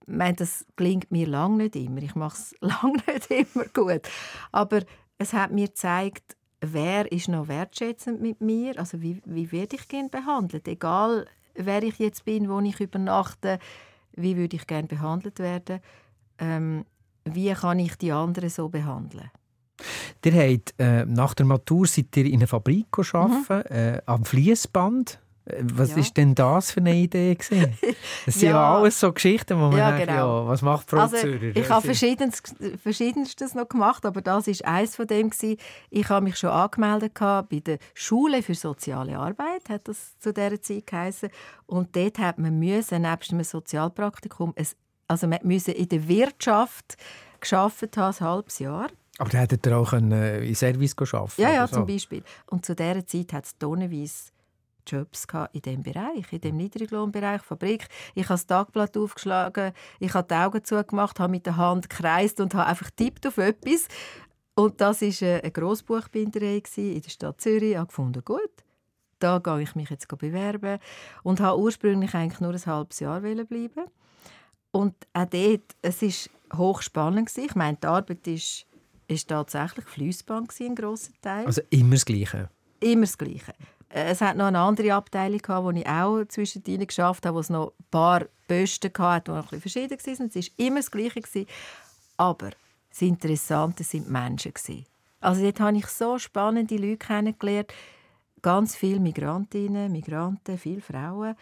Ich 0.00 0.14
meine, 0.14 0.36
das 0.36 0.64
klingt 0.76 1.10
mir 1.10 1.26
lange 1.26 1.64
nicht 1.64 1.76
immer. 1.76 2.02
Ich 2.02 2.14
mache 2.14 2.38
es 2.38 2.54
lange 2.60 3.02
nicht 3.06 3.30
immer 3.30 3.66
gut. 3.66 4.08
Aber 4.52 4.80
es 5.18 5.32
hat 5.32 5.52
mir 5.52 5.66
gezeigt, 5.66 6.36
wer 6.60 7.10
ist 7.12 7.28
noch 7.28 7.48
wertschätzend 7.48 8.20
mit 8.20 8.40
mir, 8.40 8.78
also 8.78 9.00
wie, 9.02 9.20
wie 9.26 9.52
werde 9.52 9.76
ich 9.76 9.88
gerne 9.88 10.08
behandelt, 10.08 10.66
egal 10.66 11.26
wer 11.54 11.82
ich 11.82 11.98
jetzt 11.98 12.24
bin, 12.24 12.48
wo 12.48 12.60
ich 12.60 12.80
übernachte, 12.80 13.58
wie 14.22 14.36
würde 14.36 14.56
ich 14.56 14.66
gerne 14.66 14.88
behandelt 14.88 15.38
werden, 15.38 15.80
ähm, 16.38 16.84
wie 17.24 17.52
kann 17.52 17.78
ich 17.78 17.96
die 17.96 18.12
anderen 18.12 18.50
so 18.50 18.68
behandeln. 18.68 19.30
Ihr 20.24 20.32
habt, 20.32 20.74
äh, 20.78 21.06
nach 21.06 21.34
der 21.34 21.46
Matur 21.46 21.86
seid 21.86 22.16
ihr 22.16 22.26
in 22.26 22.36
einer 22.36 22.46
Fabrik 22.46 22.86
arbeiten, 23.12 23.68
mhm. 23.70 23.76
äh, 23.76 24.00
am 24.06 24.24
Fließband. 24.24 25.20
Was 25.62 25.90
ja. 25.90 25.96
ist 25.98 26.16
denn 26.16 26.34
das 26.34 26.72
für 26.72 26.80
eine 26.80 26.94
Idee 26.94 27.34
gewesen? 27.34 27.78
Das 28.26 28.34
sind 28.34 28.50
ja. 28.50 28.56
ja 28.56 28.74
alles 28.74 29.00
so 29.00 29.12
Geschichten, 29.12 29.56
wo 29.56 29.68
man 29.68 29.78
ja, 29.78 29.90
denkt, 29.92 30.08
genau. 30.08 30.42
ja, 30.42 30.48
was 30.48 30.62
macht 30.62 30.90
Frau 30.90 30.98
also, 30.98 31.16
Zürcher? 31.16 31.56
Ich 31.56 31.68
habe 31.70 31.84
verschiedenstes, 31.84 32.54
verschiedenstes 32.82 33.54
noch 33.54 33.68
gemacht, 33.68 34.04
aber 34.04 34.20
das 34.20 34.46
ist 34.48 34.64
eins 34.64 34.96
von 34.96 35.06
dem 35.06 35.30
gewesen. 35.30 35.56
Ich 35.90 36.08
habe 36.08 36.24
mich 36.24 36.36
schon 36.36 36.50
angemeldet 36.50 37.14
bei 37.18 37.60
der 37.64 37.78
Schule 37.94 38.42
für 38.42 38.54
soziale 38.54 39.18
Arbeit, 39.18 39.68
hat 39.68 39.88
das 39.88 40.18
zu 40.18 40.32
dieser 40.32 40.60
Zeit 40.60 40.86
geheißen. 40.86 41.30
Und 41.66 41.96
dort 41.96 42.18
hat 42.18 42.38
man 42.38 42.58
müssen, 42.58 43.02
nebst 43.02 43.32
einem 43.32 43.44
Sozialpraktikum, 43.44 44.54
also 45.06 45.26
man 45.26 45.38
musste 45.42 45.72
in 45.72 45.88
der 45.88 46.06
Wirtschaft 46.08 46.96
geschafft 47.40 47.96
haben, 47.96 48.14
ein 48.14 48.26
halbes 48.26 48.58
Jahr. 48.58 48.88
Aber 49.18 49.30
da 49.30 49.38
hättet 49.38 49.66
ihr 49.66 49.76
auch 49.76 49.92
äh, 49.92 50.46
in 50.46 50.54
Service 50.54 50.94
arbeiten 50.98 51.42
Ja, 51.42 51.52
ja, 51.52 51.66
so. 51.66 51.76
zum 51.76 51.86
Beispiel. 51.86 52.22
Und 52.46 52.64
zu 52.64 52.74
dieser 52.74 53.04
Zeit 53.04 53.32
hat 53.32 53.46
es 53.46 53.58
tonnenweise 53.58 54.30
Jobs 54.90 55.26
in 55.52 55.62
diesem 55.62 55.82
Bereich, 55.82 56.32
in 56.32 56.40
dem 56.40 56.56
Niedriglohnbereich, 56.56 57.42
Fabrik. 57.42 57.88
Ich 58.14 58.24
habe 58.24 58.34
das 58.34 58.46
Tagblatt 58.46 58.96
aufgeschlagen, 58.96 59.72
ich 60.00 60.14
habe 60.14 60.26
die 60.28 60.34
Augen 60.34 60.64
zugemacht, 60.64 61.20
habe 61.20 61.30
mit 61.30 61.46
der 61.46 61.56
Hand 61.56 61.88
gekreist 61.88 62.40
und 62.40 62.54
habe 62.54 62.66
einfach 62.66 62.90
tippt 62.90 63.26
auf 63.26 63.38
etwas. 63.38 63.88
Und 64.54 64.80
das 64.80 65.02
war 65.02 65.28
eine 65.28 65.50
Grossbuchbinderei 65.52 66.62
in 66.76 67.00
der 67.00 67.10
Stadt 67.10 67.40
Zürich. 67.40 67.70
Ich 67.70 67.76
habe 67.76 67.86
gefunden, 67.86 68.24
gut, 68.24 68.50
da 69.20 69.38
gehe 69.38 69.62
ich 69.62 69.74
mich 69.74 69.90
jetzt 69.90 70.08
bewerben. 70.08 70.78
Und 71.22 71.40
habe 71.40 71.60
ursprünglich 71.60 72.14
eigentlich 72.14 72.40
nur 72.40 72.52
ein 72.52 72.66
halbes 72.66 73.00
Jahr 73.00 73.20
bleiben. 73.20 73.86
Und 74.70 74.94
auch 75.12 75.26
dort, 75.26 75.76
es 75.82 76.02
war 76.02 76.58
hochspannend. 76.58 77.30
Ich 77.36 77.54
meine, 77.54 77.78
die 77.80 77.86
Arbeit 77.86 78.26
ist, 78.26 78.66
ist 79.06 79.28
tatsächlich 79.28 79.84
Fließband 79.86 80.52
ein 80.60 80.74
grosser 80.74 81.12
Teil. 81.22 81.46
Also 81.46 81.62
immer 81.70 81.94
das 81.94 82.04
Gleiche? 82.04 82.50
Immer 82.80 83.02
das 83.02 83.16
Gleiche. 83.16 83.54
Es 83.90 84.20
hat 84.20 84.36
noch 84.36 84.46
eine 84.46 84.58
andere 84.58 84.92
Abteilung 84.94 85.38
gehabt, 85.38 85.64
wo 85.64 85.70
ich 85.70 85.86
auch 85.86 86.24
zwischendrin 86.26 86.86
geschafft 86.86 87.24
habe, 87.24 87.36
wo 87.36 87.40
es 87.40 87.48
noch 87.48 87.72
ein 87.78 87.84
paar 87.90 88.26
Posten 88.46 88.92
hatte, 88.98 89.24
die 89.24 89.36
noch 89.36 89.52
ein 89.52 89.60
bisschen 89.60 89.88
verschieden 89.88 90.18
waren. 90.18 90.30
Es 90.34 90.36
war 90.36 90.66
immer 90.66 90.80
das 90.80 90.90
Gleiche. 90.90 91.46
Aber 92.18 92.50
das 92.90 93.02
Interessante 93.02 93.84
waren 93.84 94.04
die 94.04 94.10
Menschen. 94.10 94.86
Also 95.20 95.42
dort 95.42 95.60
habe 95.60 95.76
ich 95.78 95.86
so 95.86 96.18
spannende 96.18 96.76
Leute 96.76 96.98
kennengelernt. 96.98 97.72
Ganz 98.42 98.76
viele 98.76 99.00
Migrantinnen, 99.00 99.90
Migranten, 99.90 100.58
viele 100.58 100.80
Frauen. 100.80 101.34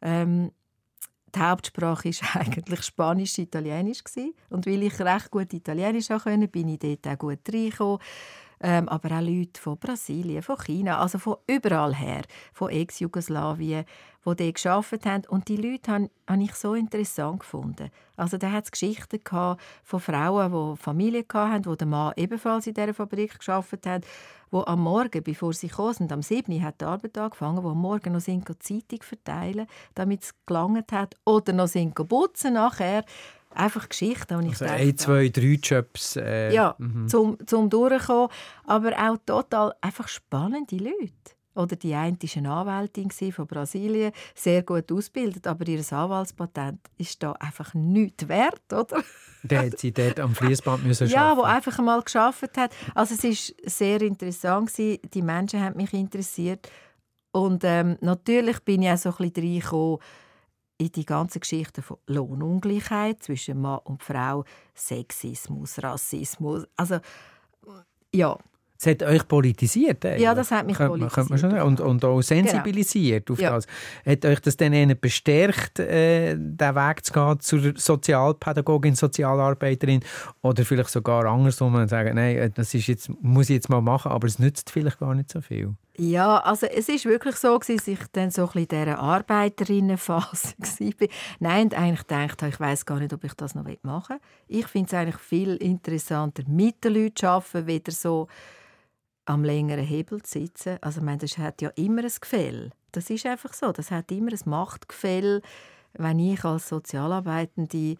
Ähm, 0.00 0.52
die 1.34 1.40
Hauptsprache 1.40 2.10
war 2.10 2.36
eigentlich 2.42 2.82
Spanisch, 2.82 3.38
Italienisch 3.38 4.02
und 4.50 4.66
weil 4.66 4.82
ich 4.84 5.00
recht 5.00 5.30
gut 5.30 5.52
Italienisch 5.52 6.08
konnte, 6.08 6.48
bin 6.48 6.68
ich 6.68 6.78
dort 6.78 7.06
auch 7.08 7.18
gut 7.18 7.40
reingekommen 7.52 7.98
ähm, 8.60 8.88
aber 8.88 9.16
auch 9.16 9.22
Leute 9.22 9.60
von 9.60 9.78
Brasilien, 9.78 10.42
von 10.42 10.58
China, 10.58 10.98
also 10.98 11.18
von 11.18 11.36
überall 11.46 11.94
her, 11.94 12.22
von 12.52 12.70
Ex-Jugoslawien, 12.70 13.84
die 13.84 14.36
dort 14.36 14.62
gearbeitet 14.62 15.06
haben. 15.06 15.22
Und 15.28 15.48
die 15.48 15.56
Leute 15.56 15.92
habe, 15.92 16.42
ich 16.42 16.54
so 16.54 16.74
interessant 16.74 17.40
gefunden. 17.40 17.90
Also 18.16 18.38
da 18.38 18.50
hat 18.50 18.64
es 18.64 18.70
Geschichten 18.70 19.20
von 19.24 20.00
Frauen, 20.00 20.52
die 20.52 20.82
Familie 20.82 21.24
hatten, 21.32 21.66
wo 21.66 21.74
der 21.74 21.86
Mann 21.86 22.12
ebenfalls 22.16 22.66
in 22.66 22.74
dieser 22.74 22.94
Fabrik 22.94 23.38
gearbeitet 23.38 23.86
hat, 23.86 24.04
wo 24.50 24.62
am 24.64 24.80
Morgen, 24.80 25.22
bevor 25.22 25.52
sie 25.52 25.70
sind, 25.92 26.12
am 26.12 26.22
7. 26.22 26.62
hat 26.62 26.80
die 26.80 26.84
Arbeit 26.84 27.18
angefangen, 27.18 27.62
wo 27.62 27.70
am 27.70 27.80
Morgen 27.80 28.12
noch 28.12 28.20
sind 28.20 28.46
Zeitung 28.62 29.02
verteilen, 29.02 29.66
damit 29.94 30.22
es 30.22 30.34
gelangt 30.46 30.92
hat, 30.92 31.14
oder 31.24 31.52
noch 31.52 31.68
sind 31.68 31.94
putzen 31.94 32.54
nachher 32.54 33.04
einfach 33.56 33.88
Geschichten. 33.88 34.34
Und 34.34 34.46
ich 34.46 34.52
also 34.52 34.66
dachte, 34.66 34.80
ein, 34.80 34.98
zwei, 34.98 35.28
drei 35.28 35.58
Jobs. 35.62 36.16
Äh, 36.16 36.52
ja, 36.52 36.74
mhm. 36.78 37.08
zum, 37.08 37.38
zum 37.46 37.70
Durchkommen. 37.70 38.28
Aber 38.64 38.92
auch 38.92 39.16
total 39.24 39.74
einfach 39.80 40.08
spannende 40.08 40.76
Leute. 40.76 41.36
Oder 41.56 41.74
die 41.76 41.94
eine 41.94 42.16
war 42.20 42.36
eine 42.36 42.50
Anwältin 42.52 43.10
von 43.32 43.46
Brasilien, 43.46 44.12
sehr 44.34 44.62
gut 44.62 44.92
ausgebildet, 44.92 45.46
aber 45.46 45.66
ihr 45.66 45.80
Anwaltspatent 45.90 46.80
ist 46.98 47.22
da 47.22 47.32
einfach 47.32 47.72
nichts 47.72 48.28
wert, 48.28 48.72
oder? 48.72 49.02
Der 49.42 49.66
hat 49.66 49.78
sie 49.78 49.92
dort 49.92 50.20
am 50.20 50.34
Fließband 50.34 50.84
müssen 50.84 51.06
Ja, 51.06 51.36
wo 51.36 51.42
einfach 51.42 51.78
mal 51.78 52.02
geschafft 52.02 52.58
hat. 52.58 52.72
Also 52.94 53.14
es 53.14 53.24
ist 53.24 53.54
sehr 53.64 54.02
interessant 54.02 54.72
gewesen. 54.72 54.98
Die 55.14 55.22
Menschen 55.22 55.62
haben 55.62 55.76
mich 55.76 55.94
interessiert 55.94 56.68
und 57.30 57.62
ähm, 57.64 57.96
natürlich 58.00 58.60
bin 58.60 58.82
ich 58.82 58.90
auch 58.90 58.98
so 58.98 59.10
ein 59.10 59.30
bisschen 59.30 59.52
reingekommen 59.52 59.98
in 60.78 60.92
die 60.92 61.04
ganze 61.04 61.40
Geschichte 61.40 61.82
von 61.82 61.98
Lohnungleichheit 62.06 63.22
zwischen 63.22 63.60
Mann 63.60 63.80
und 63.84 64.02
Frau, 64.02 64.44
Sexismus, 64.74 65.82
Rassismus. 65.82 66.66
Also 66.76 66.98
ja, 68.12 68.36
es 68.78 68.86
hat 68.86 69.02
euch 69.02 69.26
politisiert. 69.26 70.04
Eigentlich. 70.04 70.22
Ja, 70.22 70.34
das 70.34 70.50
hat 70.50 70.66
mich 70.66 70.76
könnte, 70.76 70.98
politisiert. 70.98 71.30
Man 71.30 71.38
schon, 71.38 71.60
und, 71.60 71.80
und 71.80 72.04
auch 72.04 72.20
sensibilisiert 72.20 73.26
genau. 73.26 73.36
auf 73.36 73.42
ja. 73.42 73.50
das. 73.50 73.66
Hat 74.04 74.24
euch 74.24 74.40
das 74.40 74.56
dann 74.56 74.98
bestärkt, 75.00 75.78
äh, 75.78 76.34
den 76.36 76.74
Weg 76.74 77.04
zu 77.04 77.12
gehen 77.12 77.40
zur 77.40 77.72
Sozialpädagogin, 77.76 78.94
Sozialarbeiterin 78.94 80.00
oder 80.42 80.64
vielleicht 80.64 80.90
sogar 80.90 81.24
andersrum 81.24 81.74
und 81.74 81.88
sagen, 81.88 82.16
nein, 82.16 82.36
äh, 82.36 82.50
das 82.50 82.74
ist 82.74 82.86
jetzt, 82.86 83.10
muss 83.22 83.48
ich 83.48 83.56
jetzt 83.56 83.70
mal 83.70 83.80
machen, 83.80 84.12
aber 84.12 84.26
es 84.26 84.38
nützt 84.38 84.70
vielleicht 84.70 84.98
gar 84.98 85.14
nicht 85.14 85.30
so 85.30 85.40
viel? 85.40 85.74
Ja, 85.98 86.38
also 86.38 86.66
es 86.66 86.90
ist 86.90 87.06
wirklich 87.06 87.36
so, 87.36 87.56
dass 87.56 87.68
ich 87.68 87.98
dann 88.12 88.30
so 88.30 88.42
ein 88.42 88.46
bisschen 88.48 88.62
in 88.62 88.84
dieser 88.84 88.98
Arbeiterinnenphase 88.98 90.54
war. 90.58 91.08
Nein, 91.40 91.64
und 91.64 91.74
eigentlich 91.74 92.06
gedacht 92.06 92.42
ich 92.42 92.60
weiß 92.60 92.84
gar 92.84 92.98
nicht, 92.98 93.14
ob 93.14 93.24
ich 93.24 93.32
das 93.34 93.54
noch 93.54 93.64
machen 93.82 94.16
will. 94.16 94.58
Ich 94.58 94.66
finde 94.66 94.88
es 94.88 94.94
eigentlich 94.94 95.18
viel 95.20 95.56
interessanter, 95.56 96.42
mit 96.46 96.84
den 96.84 96.94
Leuten 96.94 97.16
zu 97.16 97.28
arbeiten, 97.28 97.66
wieder 97.66 97.92
so 97.92 98.28
am 99.24 99.42
längeren 99.42 99.84
Hebel 99.84 100.22
zu 100.22 100.40
sitzen. 100.40 100.76
Also, 100.82 101.00
ich 101.00 101.04
meine, 101.06 101.18
das 101.18 101.38
hat 101.38 101.62
ja 101.62 101.70
immer 101.76 102.02
ein 102.02 102.12
Gefälle. 102.20 102.70
Das 102.92 103.08
ist 103.08 103.24
einfach 103.24 103.54
so. 103.54 103.72
Das 103.72 103.90
hat 103.90 104.12
immer 104.12 104.32
ein 104.32 104.40
Machtgefälle, 104.44 105.40
wenn 105.94 106.18
ich 106.18 106.44
als 106.44 106.68
Sozialarbeitende 106.68 107.96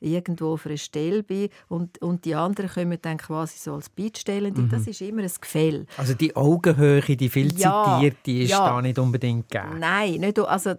irgendwo 0.00 0.52
auf 0.54 0.66
einer 0.66 0.76
Stelle 0.76 1.22
bin 1.22 1.48
und, 1.68 2.00
und 2.00 2.24
die 2.24 2.34
anderen 2.34 2.70
kommen 2.70 2.98
dann 3.00 3.18
quasi 3.18 3.58
so 3.58 3.74
als 3.74 3.88
Bittstellende. 3.88 4.62
Mhm. 4.62 4.68
Das 4.68 4.86
ist 4.86 5.00
immer 5.00 5.22
ein 5.22 5.30
Gefälle. 5.40 5.86
Also 5.96 6.14
die 6.14 6.34
Augenhöhe, 6.36 7.16
die 7.16 7.28
viel 7.28 7.52
ja, 7.58 7.98
zitiert, 7.98 8.16
die 8.26 8.42
ist 8.42 8.50
ja. 8.50 8.68
da 8.68 8.82
nicht 8.82 8.98
unbedingt 8.98 9.50
gegeben? 9.50 9.78
Nein, 9.78 10.14
nicht, 10.14 10.38
also, 10.38 10.74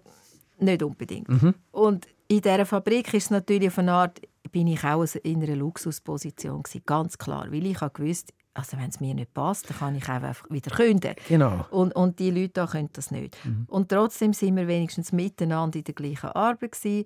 nicht 0.60 0.84
unbedingt. 0.84 1.30
Mhm. 1.30 1.54
Und 1.72 2.08
in 2.28 2.42
dieser 2.42 2.66
Fabrik 2.66 3.14
ist 3.14 3.26
es 3.26 3.30
natürlich 3.30 3.78
eine 3.78 3.92
Art, 3.92 4.22
bin 4.52 4.68
ich 4.68 4.84
auch 4.84 5.06
in 5.24 5.44
einer 5.44 5.56
Luxusposition 5.56 6.64
gewesen, 6.64 6.84
ganz 6.86 7.18
klar, 7.18 7.48
weil 7.52 7.66
ich 7.66 7.80
gewusst 7.94 8.34
also 8.60 8.78
wenn 8.78 8.90
es 8.90 9.00
mir 9.00 9.14
nicht 9.14 9.34
passt, 9.34 9.70
dann 9.70 9.78
kann 9.78 9.96
ich 9.96 10.10
einfach 10.10 10.44
wieder 10.50 10.76
kündigen. 10.76 11.16
Genau. 11.28 11.66
Und, 11.72 11.96
und 11.96 12.20
die 12.20 12.32
Leute 12.32 12.54
da 12.54 12.68
können 12.68 12.90
das 12.94 13.10
nicht. 13.10 13.38
Mhm. 13.46 13.66
Und 13.68 13.90
trotzdem 13.90 14.34
sind 14.34 14.58
wir 14.58 14.68
wenigstens 14.68 15.12
miteinander 15.12 15.78
in 15.78 15.86
der 15.86 15.94
gleichen 15.94 16.30
Arbeit 16.32 16.74
gewesen. 16.74 17.06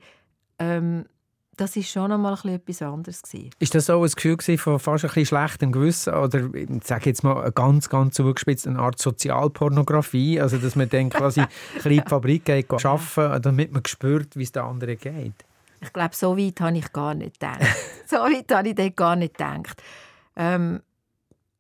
Ähm, 0.58 1.06
das 1.56 1.76
ist 1.76 1.90
schon 1.90 2.12
einmal 2.12 2.38
etwas 2.46 2.82
anderes 2.82 3.22
gewesen. 3.22 3.52
Ist 3.60 3.76
das 3.76 3.86
so 3.86 4.04
ein 4.04 4.10
Gefühl 4.10 4.58
von 4.58 4.80
fast 4.80 5.06
ein 5.06 5.10
bisschen 5.10 5.26
schlechtem 5.26 5.72
Gewissen 5.72 6.14
oder 6.14 6.54
ich 6.54 6.70
sage 6.84 7.10
jetzt 7.10 7.24
mal 7.24 7.52
ganz 7.52 7.90
ganz 7.90 8.16
zugespitzt 8.16 8.68
eine 8.68 8.80
Art 8.80 9.00
Sozialpornografie, 9.00 10.40
also 10.40 10.58
dass 10.58 10.76
man 10.76 10.90
dann 10.90 11.10
quasi 11.10 11.42
ein 11.42 11.48
bisschen 11.76 11.92
in 11.92 12.04
die 12.04 12.10
Fabrik 12.10 12.46
geht 12.46 12.72
arbeiten, 12.72 13.42
damit 13.42 13.72
man 13.72 13.86
spürt, 13.86 14.36
wie 14.36 14.44
es 14.44 14.52
den 14.52 14.64
anderen 14.64 14.98
geht? 14.98 15.34
Ich 15.82 15.92
glaube, 15.92 16.16
so 16.16 16.38
weit 16.38 16.62
habe 16.62 16.78
ich 16.78 16.92
gar 16.94 17.14
nicht 17.14 17.40
gedacht. 17.40 17.62
so 18.08 18.18
weit 18.18 18.52
habe 18.52 18.70
ich 18.70 18.76
dort 18.76 18.96
gar 18.96 19.16
nicht 19.16 19.38
gedacht. 19.38 19.84
Ähm, 20.36 20.82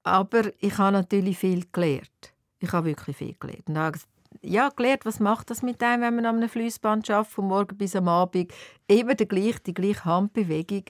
aber 0.03 0.43
ich 0.59 0.77
habe 0.77 0.93
natürlich 0.93 1.37
viel 1.37 1.65
gelernt. 1.71 2.33
Ich 2.59 2.71
habe 2.71 2.87
wirklich 2.87 3.17
viel 3.17 3.35
gelernt. 3.37 3.67
Und 3.67 3.77
habe 3.77 3.99
ja, 4.41 4.69
gelernt, 4.69 5.05
was 5.05 5.19
macht 5.19 5.49
das 5.49 5.61
mit 5.61 5.81
einem, 5.83 6.01
wenn 6.01 6.15
man 6.15 6.25
am 6.25 6.49
Fließband 6.49 7.09
arbeitet, 7.09 7.33
von 7.33 7.47
morgen 7.47 7.77
bis 7.77 7.95
am 7.95 8.07
Abend, 8.07 8.51
immer 8.87 9.15
die 9.15 9.27
gleiche, 9.27 9.59
die 9.59 9.73
gleiche 9.73 10.05
Handbewegung. 10.05 10.85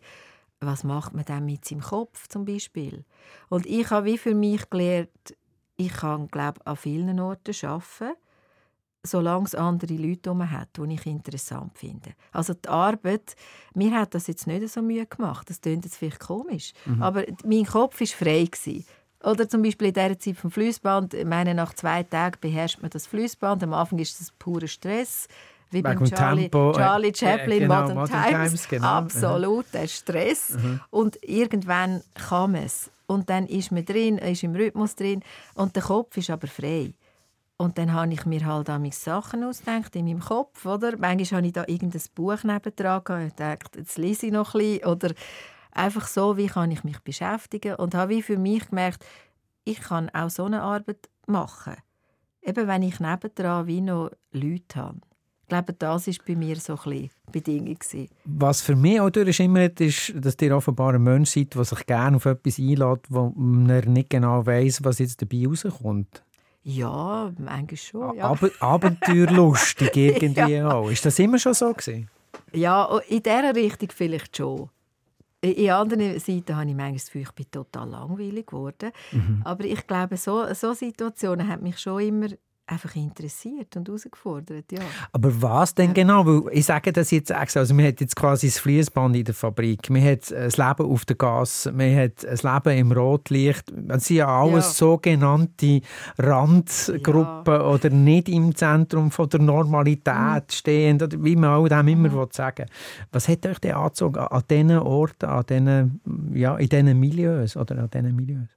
Was 0.60 0.84
macht 0.84 1.14
man 1.14 1.26
dann 1.26 1.46
mit 1.46 1.66
seinem 1.66 1.82
Kopf 1.82 2.28
zum 2.28 2.46
Beispiel? 2.46 3.04
Und 3.50 3.66
ich 3.66 3.89
habe 3.89 4.06
wie 4.06 4.18
für 4.18 4.34
mich 4.34 4.70
gelernt, 4.70 5.36
ich 5.76 5.94
kann, 5.94 6.28
glaube 6.28 6.66
an 6.66 6.78
vielen 6.78 7.20
Orten 7.20 7.54
arbeiten, 7.66 8.16
solange 9.06 9.46
es 9.46 9.56
andere 9.56 9.96
Leute 9.96 10.32
um 10.32 10.50
hat, 10.50 10.70
die 10.78 10.94
ich 10.94 11.06
interessant 11.06 11.78
finde. 11.78 12.14
Also 12.32 12.54
die 12.54 12.70
Arbeit, 12.70 13.36
mir 13.74 13.91
hat 13.91 14.16
das 14.16 14.28
jetzt 14.28 14.48
nicht 14.48 14.68
so 14.70 14.82
Mühe 14.82 15.06
gemacht. 15.06 15.50
Das 15.50 15.60
klingt 15.60 15.84
jetzt 15.84 15.98
vielleicht 15.98 16.22
komisch, 16.22 16.74
mhm. 16.86 17.04
aber 17.04 17.26
mein 17.44 17.66
Kopf 17.66 18.00
war 18.00 18.08
frei. 18.08 18.46
Gewesen. 18.46 18.86
Oder 19.24 19.47
zum 19.47 19.61
Beispiel 19.61 19.88
in 19.88 19.93
dieser 19.93 20.19
Zeit 20.19 20.38
vom 20.38 20.51
Fließband. 20.51 21.13
Ich 21.13 21.26
meine, 21.26 21.53
nach 21.53 21.74
zwei 21.74 22.03
Tagen 22.03 22.38
beherrscht 22.41 22.82
man 22.82 22.91
das 22.91 23.07
Fließband. 23.07 23.63
Am 23.63 23.74
Anfang 23.74 23.99
ist 23.99 24.19
das 24.19 24.32
purer 24.32 24.67
Stress. 24.67 25.28
Wie 25.71 25.84
Wegen 25.84 25.99
beim 25.99 26.05
Charlie, 26.05 26.41
Tempo. 26.49 26.74
Charlie 26.74 27.13
Chaplin, 27.15 27.59
genau, 27.59 27.82
Modern, 27.82 27.97
Modern 27.97 28.24
Times. 28.24 28.49
Times, 28.49 28.69
genau. 28.69 28.88
Absolut, 28.88 29.65
der 29.74 29.88
Stress. 29.88 30.51
Mhm. 30.51 30.82
Und 30.91 31.24
irgendwann 31.24 32.03
kam 32.13 32.55
es. 32.55 32.91
Und 33.07 33.30
dann 33.30 33.47
ist 33.47 33.71
man 33.71 33.86
drin, 33.86 34.17
ist 34.17 34.43
im 34.43 34.55
Rhythmus 34.55 34.95
drin. 34.95 35.24
Und 35.55 35.76
der 35.76 35.84
Kopf 35.84 36.15
ist 36.17 36.30
aber 36.30 36.47
frei. 36.47 36.93
Und 37.57 37.78
dann 37.78 37.93
habe 37.93 38.13
ich 38.13 38.26
mir 38.26 38.45
halt 38.45 38.67
meine 38.67 38.91
Sachen 38.91 39.43
ausgedacht 39.43 39.95
in 39.95 40.05
meinem 40.05 40.19
Kopf. 40.19 40.65
Oder? 40.65 40.97
Manchmal 40.97 41.39
habe 41.39 41.47
ich 41.47 41.53
da 41.53 41.63
irgendein 41.67 42.01
Buch 42.13 42.43
nebendran 42.43 43.03
gehabt. 43.03 43.28
Ich 43.28 43.34
dachte, 43.34 43.80
jetzt 43.80 43.97
lese 43.97 44.28
ich 44.28 44.32
noch 44.32 44.53
ein 44.53 44.59
bisschen. 44.59 44.86
Oder 44.86 45.09
einfach 45.74 46.07
so, 46.07 46.38
wie 46.38 46.47
kann 46.47 46.71
ich 46.71 46.84
mich 46.84 46.99
beschäftigen. 46.99 47.76
Und 47.76 47.95
habe 47.95 48.15
wie 48.15 48.21
für 48.21 48.38
mich 48.38 48.69
gemerkt, 48.69 49.05
ich 49.63 49.80
kann 49.80 50.09
auch 50.09 50.30
so 50.30 50.45
eine 50.45 50.61
Arbeit 50.61 51.09
machen. 51.28 51.76
Eben 52.41 52.67
wenn 52.67 52.84
ich 52.84 52.99
nebendran 52.99 53.67
wie 53.67 53.82
noch 53.82 54.11
Leute 54.32 54.76
habe. 54.76 54.99
Ich 55.43 55.49
glaube, 55.49 55.74
das 55.74 56.07
war 56.07 56.13
bei 56.26 56.36
mir 56.36 56.55
so 56.55 56.78
ein 56.86 57.09
Bedingung. 57.32 57.78
Was 58.26 58.61
für 58.61 58.76
mich 58.76 58.99
auch 58.99 59.09
durchschimmert, 59.09 59.80
ist, 59.82 60.13
dass 60.15 60.36
ihr 60.41 60.55
offenbar 60.55 60.93
ein 60.93 61.03
Mensch 61.03 61.32
seid, 61.32 61.53
der 61.53 61.63
sich 61.63 61.86
gerne 61.86 62.17
auf 62.17 62.26
etwas 62.26 62.57
einlädt, 62.57 63.05
wo 63.09 63.32
man 63.36 63.82
nicht 63.93 64.09
genau 64.09 64.45
weiß, 64.45 64.84
was 64.84 64.99
jetzt 64.99 65.21
dabei 65.21 65.45
rauskommt. 65.47 66.24
Ja, 66.63 67.32
eigentlich 67.45 67.84
schon. 67.84 68.15
Ja. 68.15 68.30
Aber 68.30 68.49
abenteuerlustig 68.59 69.91
irgendwie 69.95 70.53
ja. 70.53 70.71
auch. 70.71 70.89
Ist 70.89 71.05
das 71.05 71.19
immer 71.19 71.38
schon 71.38 71.53
so 71.53 71.74
gewesen? 71.74 72.09
Ja, 72.53 72.99
in 73.09 73.21
dieser 73.21 73.53
Richtung 73.53 73.89
vielleicht 73.93 74.38
schon. 74.38 74.69
In 75.44 75.70
anderen 75.72 76.20
Seiten 76.20 76.56
habe 76.56 76.70
ich 76.70 76.76
manchmal 76.76 76.94
das 76.94 77.06
Gefühl, 77.08 77.22
ich 77.24 77.32
bin 77.34 77.52
total 77.52 77.89
langweilig 77.89 78.48
geworden. 78.48 78.91
Mhm. 79.12 79.41
Aber 79.44 79.66
ich 79.66 79.86
glaube, 79.86 80.16
so, 80.16 80.54
so 80.54 80.74
Situationen 80.74 81.50
haben 81.50 81.64
mich 81.64 81.80
schon 81.80 82.00
immer 82.00 82.28
einfach 82.66 82.95
interessiert 82.95 83.76
und 83.76 83.88
herausgefordert, 83.88 84.72
ja. 84.72 84.80
Aber 85.11 85.41
was 85.41 85.76
denn 85.76 85.93
genau? 85.93 86.26
Weil 86.26 86.57
ich 86.57 86.66
sage 86.66 86.93
das 86.93 87.11
jetzt 87.11 87.32
extra, 87.32 87.59
also 87.59 87.74
man 87.74 87.86
hat 87.86 87.99
jetzt 87.99 88.16
quasi 88.16 88.47
das 88.47 88.59
Fließband 88.59 89.16
in 89.16 89.26
der 89.26 89.34
Fabrik, 89.34 89.89
man 89.89 90.03
hat 90.03 90.32
das 90.32 90.57
Leben 90.57 90.86
auf 90.86 91.05
der 91.05 91.16
Gas, 91.18 91.70
man 91.74 91.95
hat 91.95 92.24
das 92.24 92.43
Leben 92.43 92.78
im 92.78 92.91
Rotlicht, 92.91 93.72
das 93.76 94.05
sind 94.05 94.18
ja 94.18 94.28
alles 94.28 94.66
ja. 94.66 94.72
sogenannte 94.72 95.82
Randgruppen 96.18 97.53
ja. 97.53 97.66
oder 97.66 97.89
nicht 97.89 98.30
im 98.30 98.55
Zentrum 98.55 99.11
von 99.11 99.28
der 99.30 99.41
Normalität 99.41 100.43
mhm. 100.47 100.51
stehend, 100.51 101.24
wie 101.24 101.36
man 101.36 101.49
auch 101.51 101.68
dem 101.68 101.88
immer 101.88 102.09
mhm. 102.09 102.28
sagen 102.32 102.66
Was 103.11 103.28
hat 103.28 103.45
euch 103.45 103.59
denn 103.59 103.74
angezogen 103.74 104.20
an 104.20 104.43
diesen 104.49 104.80
Orten, 104.80 105.26
an 105.26 105.45
diesen, 105.45 106.01
ja, 106.34 106.55
in 106.55 106.70
diesen 106.70 106.99
Milieus 106.99 107.57
oder 107.57 107.78
an 107.78 107.89
diesen 107.89 108.16
Milieus? 108.16 108.49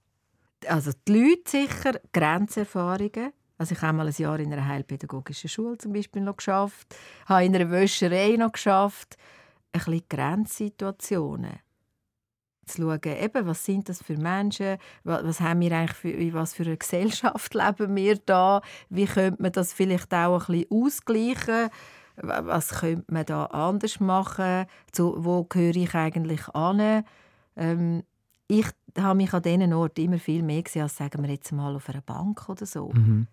Also 0.68 0.92
die 1.07 1.12
Leute 1.12 1.50
sicher, 1.50 2.00
Grenzerfahrungen, 2.12 3.32
also 3.59 3.74
ich 3.74 3.82
habe 3.82 3.96
mal 3.96 4.07
ein 4.07 4.14
Jahr 4.16 4.38
in 4.38 4.52
einer 4.52 4.66
heilpädagogischen 4.66 5.48
Schule 5.48 5.78
zum 5.78 5.92
Beispiel 5.92 6.22
noch 6.22 6.36
geschafft, 6.36 6.94
habe 7.26 7.44
in 7.44 7.54
einer 7.54 7.70
Wäscherei 7.70 8.36
noch 8.36 8.52
geschafft, 8.52 9.16
ein 9.72 9.80
bisschen 9.80 10.02
Grenzsituationen 10.09 11.61
zu 12.66 12.82
schauen, 12.82 13.00
eben, 13.04 13.46
was 13.46 13.64
sind 13.64 13.88
das 13.88 14.02
für 14.02 14.16
Menschen, 14.16 14.76
was 15.04 15.40
haben 15.40 15.61
wir 15.61 15.72
eigentlich 15.72 15.96
für, 15.96 16.11
in 16.11 16.34
was 16.34 16.54
für 16.54 16.64
eine 16.64 16.76
Gesellschaft 16.76 17.54
leben 17.54 17.94
wir 17.94 18.16
da, 18.18 18.61
wie 18.88 19.07
könnte 19.07 19.40
man 19.40 19.52
das 19.52 19.72
vielleicht 19.72 20.12
auch 20.12 20.48
ein 20.48 20.66
bisschen 20.66 20.84
ausgleichen, 20.84 21.70
was 22.16 22.80
könnte 22.80 23.04
man 23.12 23.24
da 23.24 23.46
anders 23.46 24.00
machen, 24.00 24.66
zu, 24.90 25.14
wo 25.18 25.44
gehöre 25.44 25.76
ich 25.76 25.94
eigentlich 25.94 26.48
an. 26.48 27.04
Ähm, 27.57 28.02
ich 28.48 28.66
habe 28.98 29.16
mich 29.16 29.32
an 29.32 29.42
diesen 29.42 29.72
Orten 29.72 30.00
immer 30.00 30.18
viel 30.18 30.42
mehr 30.42 30.62
gesehen, 30.62 30.82
als 30.82 30.96
sagen 30.96 31.22
wir 31.22 31.30
jetzt 31.30 31.52
mal 31.52 31.74
auf 31.74 31.88
einer 31.88 32.00
Bank 32.00 32.48
oder 32.48 32.66
so. 32.66 32.90
Mhm. 32.92 33.26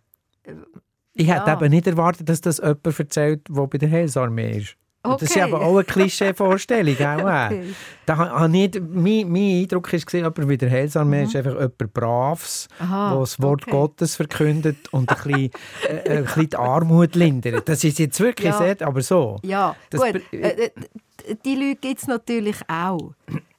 Ich 1.13 1.27
ja. 1.27 1.35
hätte 1.35 1.51
eben 1.51 1.71
nicht 1.71 1.87
erwartet, 1.87 2.27
dass 2.27 2.41
das 2.41 2.57
jemand 2.57 2.99
erzählt, 2.99 3.41
der 3.49 3.67
bei 3.67 3.77
der 3.77 3.89
Heilsarmee 3.89 4.57
ist. 4.57 4.75
Okay. 5.05 5.17
Das 5.19 5.35
ist 5.35 5.41
aber 5.41 5.61
auch 5.61 5.75
eine 5.75 5.83
Klischee-Vorstellung. 5.83 6.95
okay. 6.95 7.73
da 8.05 8.17
habe 8.17 8.47
nicht, 8.47 8.79
mein, 8.81 9.29
mein 9.29 9.61
Eindruck 9.63 9.91
war, 9.91 9.99
jemand 10.13 10.47
bei 10.47 10.55
der 10.55 10.71
Heilsarmee 10.71 11.23
mhm. 11.23 11.27
ist 11.27 11.35
einfach 11.35 11.53
jemand 11.55 11.93
Braves, 11.93 12.67
der 12.79 13.19
das 13.19 13.41
Wort 13.41 13.63
okay. 13.63 13.71
Gottes 13.71 14.15
verkündet 14.15 14.93
und 14.93 15.09
ein 15.09 15.15
bisschen, 15.15 15.51
äh, 15.89 16.19
ein 16.19 16.23
bisschen 16.23 16.49
die 16.51 16.55
Armut 16.55 17.15
lindert. 17.15 17.67
Das 17.67 17.83
ist 17.83 17.99
jetzt 17.99 18.17
wirklich 18.21 18.51
ja. 18.51 18.57
sehr, 18.57 18.87
aber 18.87 19.01
so. 19.01 19.39
Ja, 19.43 19.75
das 19.89 20.01
gut. 20.01 20.21
Äh, 20.31 20.71
die 21.45 21.55
Leute 21.55 21.75
gibt 21.81 22.01
es 22.01 22.07
natürlich 22.07 22.57
auch. 22.69 23.13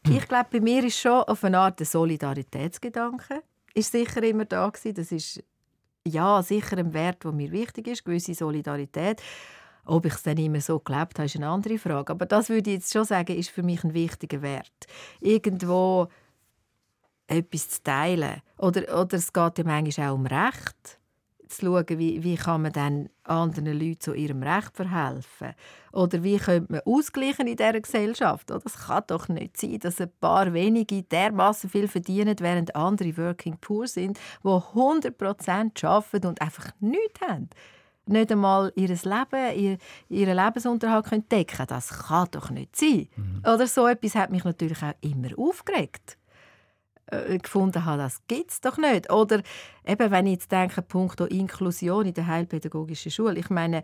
Ich 0.08 0.26
glaube, 0.26 0.46
bei 0.50 0.60
mir 0.60 0.82
ist 0.82 0.98
schon 0.98 1.22
auf 1.22 1.44
eine 1.44 1.58
Art 1.58 1.78
Solidaritätsgedanke 1.84 3.42
ist 3.74 3.92
sicher 3.92 4.22
immer 4.22 4.44
da 4.44 4.68
gewesen. 4.68 4.94
Das 4.94 5.12
ist 5.12 5.42
ja, 6.06 6.42
sicher 6.42 6.78
ein 6.78 6.92
Wert, 6.92 7.24
der 7.24 7.32
mir 7.32 7.50
wichtig 7.50 7.86
ist, 7.88 8.04
gewisse 8.04 8.34
Solidarität. 8.34 9.22
Ob 9.86 10.06
ich 10.06 10.14
es 10.14 10.22
dann 10.22 10.38
immer 10.38 10.60
so 10.60 10.78
gelebt 10.78 11.18
habe, 11.18 11.26
ist 11.26 11.36
eine 11.36 11.48
andere 11.48 11.78
Frage. 11.78 12.12
Aber 12.12 12.26
das 12.26 12.48
würde 12.48 12.70
ich 12.70 12.76
jetzt 12.76 12.92
schon 12.92 13.04
sagen, 13.04 13.36
ist 13.36 13.50
für 13.50 13.62
mich 13.62 13.84
ein 13.84 13.92
wichtiger 13.94 14.40
Wert. 14.40 14.86
Irgendwo 15.20 16.08
etwas 17.26 17.68
zu 17.68 17.82
teilen. 17.82 18.40
Oder, 18.58 19.00
oder 19.00 19.14
es 19.14 19.32
geht 19.32 19.58
ja 19.58 19.64
manchmal 19.64 20.08
auch 20.08 20.14
um 20.14 20.26
Recht. 20.26 20.98
Zu 21.56 21.66
schauen, 21.66 21.98
wie, 21.98 22.22
wie 22.22 22.36
kann 22.36 22.62
man 22.62 22.72
dann 22.72 23.08
anderen 23.24 23.78
Leuten 23.78 24.00
zu 24.00 24.14
ihrem 24.14 24.42
Recht 24.42 24.76
verhelfen. 24.76 25.54
Oder 25.92 26.22
wie 26.22 26.38
könnte 26.38 26.72
man 26.72 26.80
ausgleichen 26.84 27.46
in 27.46 27.56
dieser 27.56 27.80
Gesellschaft. 27.80 28.50
Es 28.50 28.86
kann 28.86 29.04
doch 29.06 29.28
nicht 29.28 29.56
sein, 29.56 29.78
dass 29.78 30.00
ein 30.00 30.10
paar 30.20 30.52
wenige 30.52 31.02
dermaßen 31.02 31.70
viel 31.70 31.88
verdienen, 31.88 32.36
während 32.40 32.74
andere 32.76 33.16
Working 33.16 33.58
Poor 33.60 33.86
sind, 33.86 34.18
die 34.42 34.48
100% 34.48 35.86
arbeiten 35.86 36.26
und 36.26 36.40
einfach 36.40 36.70
nichts 36.80 37.20
haben 37.20 37.48
nicht 38.06 38.32
einmal 38.32 38.72
ihr 38.76 38.88
Leben, 38.88 39.58
ihr, 39.58 39.78
ihren 40.08 40.36
Lebensunterhalt 40.36 41.06
können 41.06 41.28
decken 41.28 41.66
Das 41.66 42.06
kann 42.06 42.28
doch 42.30 42.50
nicht 42.50 42.76
sein. 42.76 43.08
Mhm. 43.16 43.40
Oder 43.40 43.66
so 43.66 43.86
etwas 43.86 44.14
hat 44.14 44.30
mich 44.30 44.44
natürlich 44.44 44.82
auch 44.82 44.94
immer 45.00 45.28
aufgeregt. 45.38 46.18
Äh, 47.14 47.38
gefunden 47.38 47.84
habe, 47.84 47.98
das 47.98 48.20
gibt 48.26 48.50
es 48.50 48.60
doch 48.60 48.78
nicht. 48.78 49.10
Oder 49.12 49.42
eben, 49.86 50.10
wenn 50.10 50.26
ich 50.26 50.32
jetzt 50.34 50.52
denke, 50.52 50.82
Punkt 50.82 51.20
Inklusion 51.20 52.06
in 52.06 52.14
der 52.14 52.26
heilpädagogischen 52.26 53.10
Schule. 53.10 53.38
Ich 53.38 53.50
meine, 53.50 53.82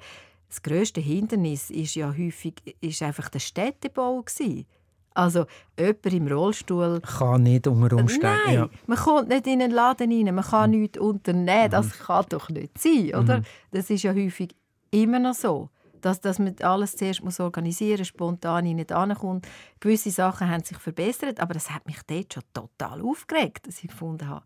das 0.49 0.63
grösste 0.63 1.01
Hindernis 1.01 1.71
ist 1.71 1.95
ja 1.95 2.09
häufig 2.17 2.55
ist 2.81 3.03
einfach 3.03 3.29
der 3.29 3.39
Städtebau 3.39 4.23
gewesen. 4.23 4.67
Also 5.15 5.47
jemand 5.79 6.07
im 6.07 6.29
Rollstuhl 6.29 7.01
kann 7.01 7.43
nicht 7.43 7.67
unter 7.67 7.97
Umständen. 7.97 8.39
Nein, 8.47 8.55
ja. 8.55 8.69
man 8.87 8.99
kommt 8.99 9.29
nicht 9.29 9.47
in 9.47 9.61
einen 9.61 9.73
Laden 9.73 10.13
rein, 10.13 10.35
man 10.35 10.45
kann 10.45 10.71
mhm. 10.71 10.81
nichts 10.81 10.99
unternehmen. 10.99 11.71
Das 11.71 11.87
mhm. 11.87 12.05
kann 12.05 12.27
doch 12.29 12.49
nicht 12.49 12.79
sein, 12.79 13.15
oder? 13.15 13.39
Mhm. 13.39 13.45
Das 13.73 13.91
ist 13.91 14.03
ja 14.03 14.13
häufig 14.13 14.55
immer 14.91 15.19
noch 15.19 15.35
so 15.35 15.69
dass, 16.01 16.21
dass 16.21 16.39
man 16.39 16.57
alles 16.61 16.97
zuerst 16.97 17.23
muss 17.23 17.41
organisieren 17.41 17.99
muss, 18.01 18.09
spontan 18.09 18.65
nicht 18.65 18.93
ankommt. 18.93 19.47
Gewisse 19.81 20.11
Sachen 20.11 20.49
haben 20.51 20.65
sich 20.65 20.79
verbessert, 20.79 21.41
aber 21.41 21.55
das 21.55 21.71
hat 21.71 21.87
mich 21.87 21.99
dort 22.07 22.35
schon 22.35 22.43
total 22.53 23.01
aufgeregt, 23.03 23.67
dass 23.67 23.83
ich 23.83 23.91
gefunden 23.91 24.29
habe, 24.29 24.45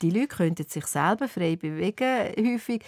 die 0.00 0.10
Leute 0.10 0.28
könnten 0.28 0.66
sich 0.66 0.86
selber 0.86 1.28
frei 1.28 1.56
bewegen, 1.56 2.32
häufig, 2.38 2.82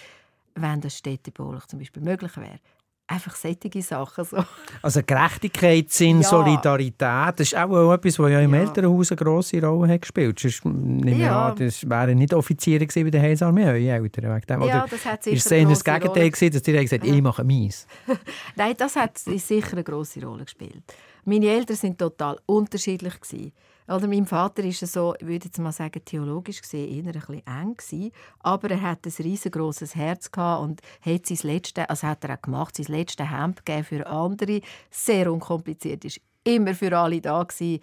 wenn 0.54 0.80
das 0.80 0.98
städtebaulich 0.98 1.66
zum 1.66 1.78
Beispiel 1.78 2.02
möglich 2.02 2.36
wäre 2.36 2.60
einfach 3.06 3.34
solche 3.36 3.82
Sachen. 3.82 4.24
So. 4.24 4.44
Also 4.82 5.00
Gerechtigkeitssinn, 5.04 6.22
ja. 6.22 6.28
Solidarität, 6.28 7.34
das 7.36 7.40
ist 7.40 7.56
auch 7.56 7.92
etwas, 7.92 8.18
was 8.18 8.30
ja 8.30 8.40
im 8.40 8.54
ja. 8.54 8.60
Elternhaus 8.60 9.12
eine 9.12 9.16
grosse 9.16 9.60
Rolle 9.60 9.92
hat 9.92 10.02
gespielt. 10.02 10.38
Sonst 10.38 10.64
nehme 10.64 11.22
ja. 11.22 11.48
an, 11.48 11.56
das 11.56 11.88
wären 11.88 12.18
nicht 12.18 12.32
Offiziere 12.32 12.86
bei 12.86 13.10
der 13.10 13.20
Heilsarmee, 13.20 13.64
eure 13.64 13.78
Eltern. 13.78 14.42
Oder 14.62 14.66
ja, 14.66 14.86
das 14.88 15.04
hat 15.04 15.24
sicher 15.24 15.36
ist 15.36 15.52
es 15.52 15.82
das 15.82 15.84
Gegenteil 15.84 16.30
gewesen, 16.30 16.52
dass 16.52 16.62
die 16.62 16.72
gesagt 16.72 17.04
ich 17.04 17.22
mache 17.22 17.44
meins? 17.44 17.86
Nein, 18.56 18.74
das 18.76 18.96
hat 18.96 19.18
sicher 19.18 19.72
eine 19.72 19.84
grosse 19.84 20.24
Rolle 20.24 20.44
gespielt. 20.44 20.82
Meine 21.24 21.46
Eltern 21.46 21.82
waren 21.82 21.96
total 21.96 22.38
unterschiedlich. 22.46 23.20
Gewesen. 23.20 23.52
Oder 23.86 24.08
mein 24.08 24.26
Vater 24.26 24.64
ist 24.64 24.80
so, 24.80 25.14
ich 25.18 25.26
würde 25.26 25.46
jetzt 25.46 25.58
mal 25.58 25.72
sagen, 25.72 26.00
theologisch 26.04 26.62
gesehen 26.62 26.88
eher 26.88 27.12
ein 27.12 27.12
bisschen 27.12 27.46
eng 27.46 27.76
gewesen, 27.76 28.12
aber 28.40 28.70
er 28.70 28.80
hat 28.80 29.04
ein 29.04 29.12
riesengroßes 29.18 29.94
Herz 29.94 30.30
gehabt 30.30 30.62
und 30.62 30.80
hat 31.02 31.26
sein 31.26 31.38
letzte, 31.42 31.88
also 31.90 32.06
hat 32.06 32.24
er 32.24 32.34
auch 32.34 32.42
gemacht, 32.42 32.76
sein 32.76 32.86
letztes 32.88 33.30
Hemd 33.30 33.62
für 33.84 34.06
andere, 34.06 34.62
sehr 34.90 35.30
unkompliziert, 35.30 36.04
ist 36.04 36.20
immer 36.44 36.74
für 36.74 36.96
alle 36.96 37.20
da 37.20 37.42
gewesen. 37.42 37.80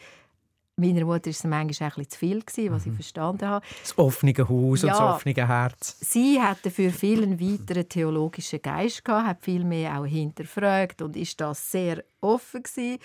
Meiner 0.77 1.05
Mutter 1.05 1.25
war 1.25 1.31
es 1.31 1.43
manchmal 1.43 1.91
ein 1.95 2.09
zu 2.09 2.17
viel, 2.17 2.43
was 2.43 2.57
ich 2.57 2.91
mhm. 2.91 2.95
verstanden 2.95 3.47
habe. 3.47 3.63
Das 3.83 3.95
offene 3.99 4.33
Haus 4.33 4.81
ja, 4.81 4.93
und 4.93 4.99
das 4.99 5.15
offene 5.15 5.47
Herz. 5.47 5.97
Sie 5.99 6.41
hatte 6.41 6.71
für 6.71 6.89
vielen 6.89 7.39
weiteren 7.39 7.87
theologischen 7.87 8.61
Geist 8.61 9.05
gehabt, 9.05 9.27
hat 9.27 9.43
viel 9.43 9.63
mehr 9.63 9.99
auch 9.99 10.05
hinterfragt 10.05 11.03
und 11.03 11.15
ist 11.15 11.39
da 11.39 11.53
sehr 11.53 12.03
offen 12.21 12.63
gewesen 12.63 12.97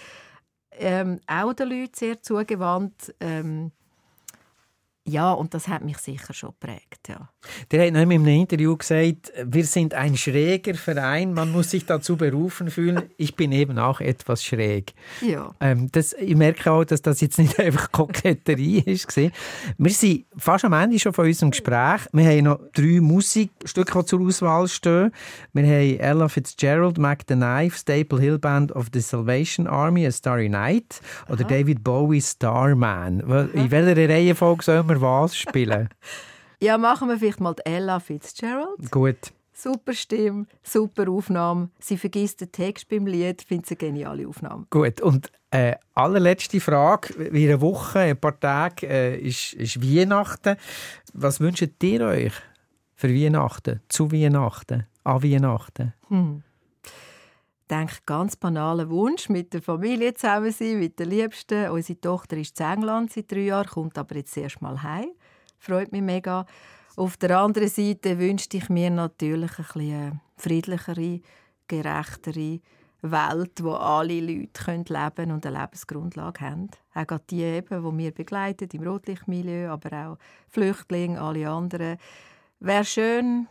ähm, 0.78 1.20
auch 1.26 1.52
den 1.52 1.68
Leuten 1.68 1.94
sehr 1.94 2.22
zugewandt. 2.22 3.14
Ähm, 3.20 3.72
ja, 5.08 5.32
und 5.32 5.54
das 5.54 5.68
hat 5.68 5.84
mich 5.84 5.98
sicher 5.98 6.34
schon 6.34 6.50
geprägt. 6.50 7.08
Ja. 7.08 7.28
Der 7.70 7.82
hat 7.82 7.88
in 7.88 7.96
einem 7.96 8.26
Interview 8.26 8.76
gesagt, 8.76 9.32
wir 9.44 9.64
sind 9.64 9.94
ein 9.94 10.16
schräger 10.16 10.74
Verein, 10.74 11.32
man 11.32 11.52
muss 11.52 11.70
sich 11.70 11.86
dazu 11.86 12.16
berufen 12.16 12.70
fühlen. 12.70 13.04
Ich 13.16 13.36
bin 13.36 13.52
eben 13.52 13.78
auch 13.78 14.00
etwas 14.00 14.42
schräg. 14.42 14.94
Ja. 15.20 15.54
Ähm, 15.60 15.88
das, 15.92 16.12
ich 16.12 16.34
merke 16.34 16.72
auch, 16.72 16.84
dass 16.84 17.02
das 17.02 17.20
jetzt 17.20 17.38
nicht 17.38 17.58
einfach 17.60 17.92
Koketterie 17.92 18.80
ist. 18.80 19.16
Wir 19.16 19.90
sind 19.90 20.24
fast 20.36 20.64
am 20.64 20.72
Ende 20.72 20.98
schon 20.98 21.12
von 21.12 21.26
unserem 21.26 21.52
Gespräch. 21.52 22.00
Wir 22.12 22.24
haben 22.24 22.44
noch 22.44 22.60
drei 22.74 23.00
Musikstücke, 23.00 23.98
die 24.00 24.06
zur 24.06 24.20
Auswahl 24.20 24.66
stehen. 24.66 25.12
Wir 25.52 25.64
haben 25.64 26.00
Ella 26.00 26.28
Fitzgerald, 26.28 26.98
Mac 26.98 27.22
the 27.28 27.34
Knife, 27.34 27.78
Staple 27.78 28.20
Hill 28.20 28.38
Band 28.38 28.72
of 28.72 28.86
the 28.92 29.00
Salvation 29.00 29.68
Army, 29.68 30.06
A 30.06 30.10
Starry 30.10 30.48
Night 30.48 31.00
oder 31.28 31.44
Aha. 31.44 31.48
David 31.48 31.84
Bowie, 31.84 32.20
Starman. 32.20 33.20
In 33.54 33.70
welcher 33.70 34.08
Reihenfolge 34.08 34.64
sollen 34.64 34.88
wir 34.88 34.95
was 35.00 35.36
spielen? 35.36 35.88
Ja, 36.58 36.78
machen 36.78 37.10
wir 37.10 37.18
vielleicht 37.18 37.38
mal 37.38 37.54
Ella 37.66 38.00
Fitzgerald. 38.00 38.90
Gut. 38.90 39.32
Super 39.52 39.92
Stimme, 39.92 40.46
super 40.62 41.06
Aufnahme. 41.10 41.70
Sie 41.78 41.98
vergisst 41.98 42.40
den 42.40 42.50
Text 42.50 42.88
beim 42.88 43.06
Lied, 43.06 43.42
findet 43.42 43.70
eine 43.70 43.76
geniale 43.76 44.26
Aufnahme. 44.26 44.66
Gut, 44.70 45.00
und 45.02 45.30
äh, 45.50 45.76
allerletzte 45.94 46.60
Frage. 46.60 47.32
Wie 47.32 47.44
eine 47.44 47.60
Woche, 47.60 48.00
ein 48.00 48.20
paar 48.20 48.38
Tage 48.38 48.86
äh, 48.86 49.18
ist, 49.18 49.54
ist 49.54 49.82
Weihnachten. 49.82 50.56
Was 51.14 51.40
wünscht 51.40 51.82
ihr 51.82 52.00
euch 52.02 52.32
für 52.94 53.08
Weihnachten, 53.08 53.80
zu 53.88 54.12
Weihnachten, 54.12 54.86
an 55.04 55.22
Weihnachten? 55.22 55.94
Hm. 56.08 56.42
Denke, 57.68 57.96
ganz 58.06 58.36
banaler 58.36 58.88
Wunsch, 58.90 59.28
mit 59.28 59.52
der 59.52 59.62
Familie 59.62 60.14
zusammen 60.14 60.52
sein, 60.52 60.78
mit 60.78 60.98
den 60.98 61.10
Liebsten. 61.10 61.70
Unsere 61.70 62.00
Tochter 62.00 62.36
ist 62.36 62.60
in 62.60 62.66
England 62.66 63.12
seit 63.12 63.30
drei 63.30 63.40
Jahren, 63.40 63.68
kommt 63.68 63.98
aber 63.98 64.16
jetzt 64.16 64.36
erst 64.36 64.62
mal 64.62 64.82
heim 64.82 65.08
freut 65.66 65.92
mich 65.92 66.02
mega. 66.02 66.46
Auf 66.96 67.16
der 67.16 67.38
anderen 67.38 67.68
Seite 67.68 68.18
wünschte 68.18 68.56
ich 68.56 68.68
mir 68.68 68.90
natürlich 68.90 69.58
ein 69.58 69.64
bisschen 69.64 70.20
friedlichere, 70.36 71.20
gerechtere 71.68 72.60
Welt, 73.02 73.62
wo 73.62 73.72
alle 73.72 74.20
Leute 74.20 74.72
leben 74.72 74.84
können 74.84 75.32
und 75.32 75.44
eine 75.44 75.60
Lebensgrundlage 75.60 76.40
haben. 76.40 76.70
Auch 76.94 77.18
die, 77.30 77.42
eben, 77.42 77.82
die 77.82 77.98
wir 77.98 78.10
begleiten 78.12 78.68
im 78.72 78.82
Rotlichtmilieu, 78.82 79.70
aber 79.70 80.06
auch 80.06 80.18
Flüchtlinge, 80.48 81.20
alle 81.20 81.50
anderen. 81.50 81.98
Wäre 82.60 82.84
schön, 82.84 83.46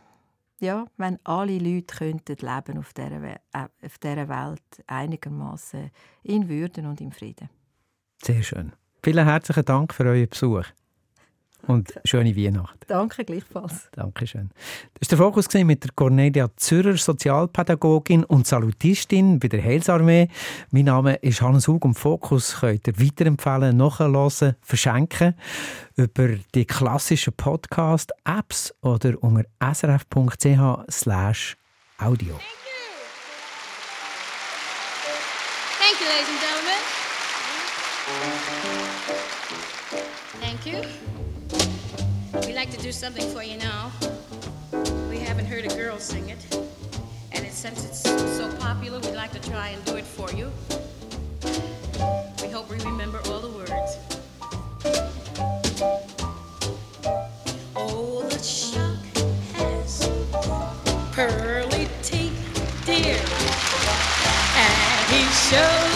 ja, 0.60 0.86
wenn 0.96 1.18
alle 1.24 1.58
Leute 1.58 1.94
könnten 1.96 2.36
leben 2.36 2.78
auf 2.78 2.92
dieser, 2.92 3.22
äh, 3.22 3.38
auf 3.54 3.98
dieser 3.98 4.28
Welt 4.28 4.84
einigermaßen 4.86 5.90
in 6.22 6.48
Würde 6.48 6.82
und 6.82 7.00
im 7.00 7.12
Frieden. 7.12 7.48
Sehr 8.22 8.42
schön. 8.42 8.72
Vielen 9.02 9.24
herzlichen 9.24 9.64
Dank 9.64 9.94
für 9.94 10.04
euren 10.04 10.28
Besuch 10.28 10.64
und 11.66 11.92
schöne 12.04 12.36
Weihnachten. 12.36 12.78
Danke, 12.86 13.24
gleichfalls. 13.24 13.88
Dankeschön. 13.92 14.50
Das 14.98 15.10
war 15.10 15.16
der 15.16 15.26
Fokus 15.26 15.52
mit 15.54 15.84
der 15.84 15.90
Cornelia 15.94 16.48
Zürcher, 16.56 16.96
Sozialpädagogin 16.96 18.24
und 18.24 18.46
Salutistin 18.46 19.38
bei 19.38 19.48
der 19.48 19.62
Heilsarmee. 19.62 20.28
Mein 20.70 20.84
Name 20.84 21.14
ist 21.16 21.42
Hannes 21.42 21.68
Hug 21.68 21.84
und 21.84 21.94
Fokus 21.94 22.60
könnt 22.60 22.86
ihr 22.86 22.98
weiterempfehlen, 22.98 23.76
nachhören, 23.76 24.54
verschenken 24.60 25.34
über 25.96 26.28
die 26.54 26.64
klassischen 26.64 27.32
Podcast-Apps 27.32 28.74
oder 28.82 29.14
unter 29.22 29.44
srf.ch 29.60 30.90
slash 30.90 31.56
audio. 31.98 32.38
Thank 35.78 36.00
you, 36.00 36.06
ladies 36.06 36.28
and 36.28 36.40
gentlemen. 36.40 36.96
Thank 40.40 40.66
you. 40.66 41.25
Like 42.56 42.70
to 42.70 42.78
do 42.78 42.90
something 42.90 43.28
for 43.34 43.42
you 43.42 43.58
now. 43.58 43.92
We 45.10 45.18
haven't 45.18 45.44
heard 45.44 45.66
a 45.66 45.76
girl 45.76 45.98
sing 45.98 46.30
it. 46.30 46.38
And 47.32 47.44
it, 47.44 47.52
since 47.52 47.84
it's 47.84 48.00
so 48.00 48.50
popular, 48.56 48.98
we'd 48.98 49.14
like 49.14 49.30
to 49.32 49.50
try 49.50 49.68
and 49.68 49.84
do 49.84 49.96
it 49.96 50.06
for 50.06 50.32
you. 50.32 50.50
We 52.40 52.48
hope 52.48 52.70
we 52.70 52.78
remember 52.78 53.20
all 53.26 53.40
the 53.40 53.50
words. 53.50 53.98
Oh, 57.76 58.22
the 58.22 58.42
shark 58.42 59.04
has 59.52 60.08
pearly 61.12 61.90
teeth, 62.02 62.82
dear. 62.86 63.20
And 64.56 65.12
he 65.12 65.24
shows 65.50 65.95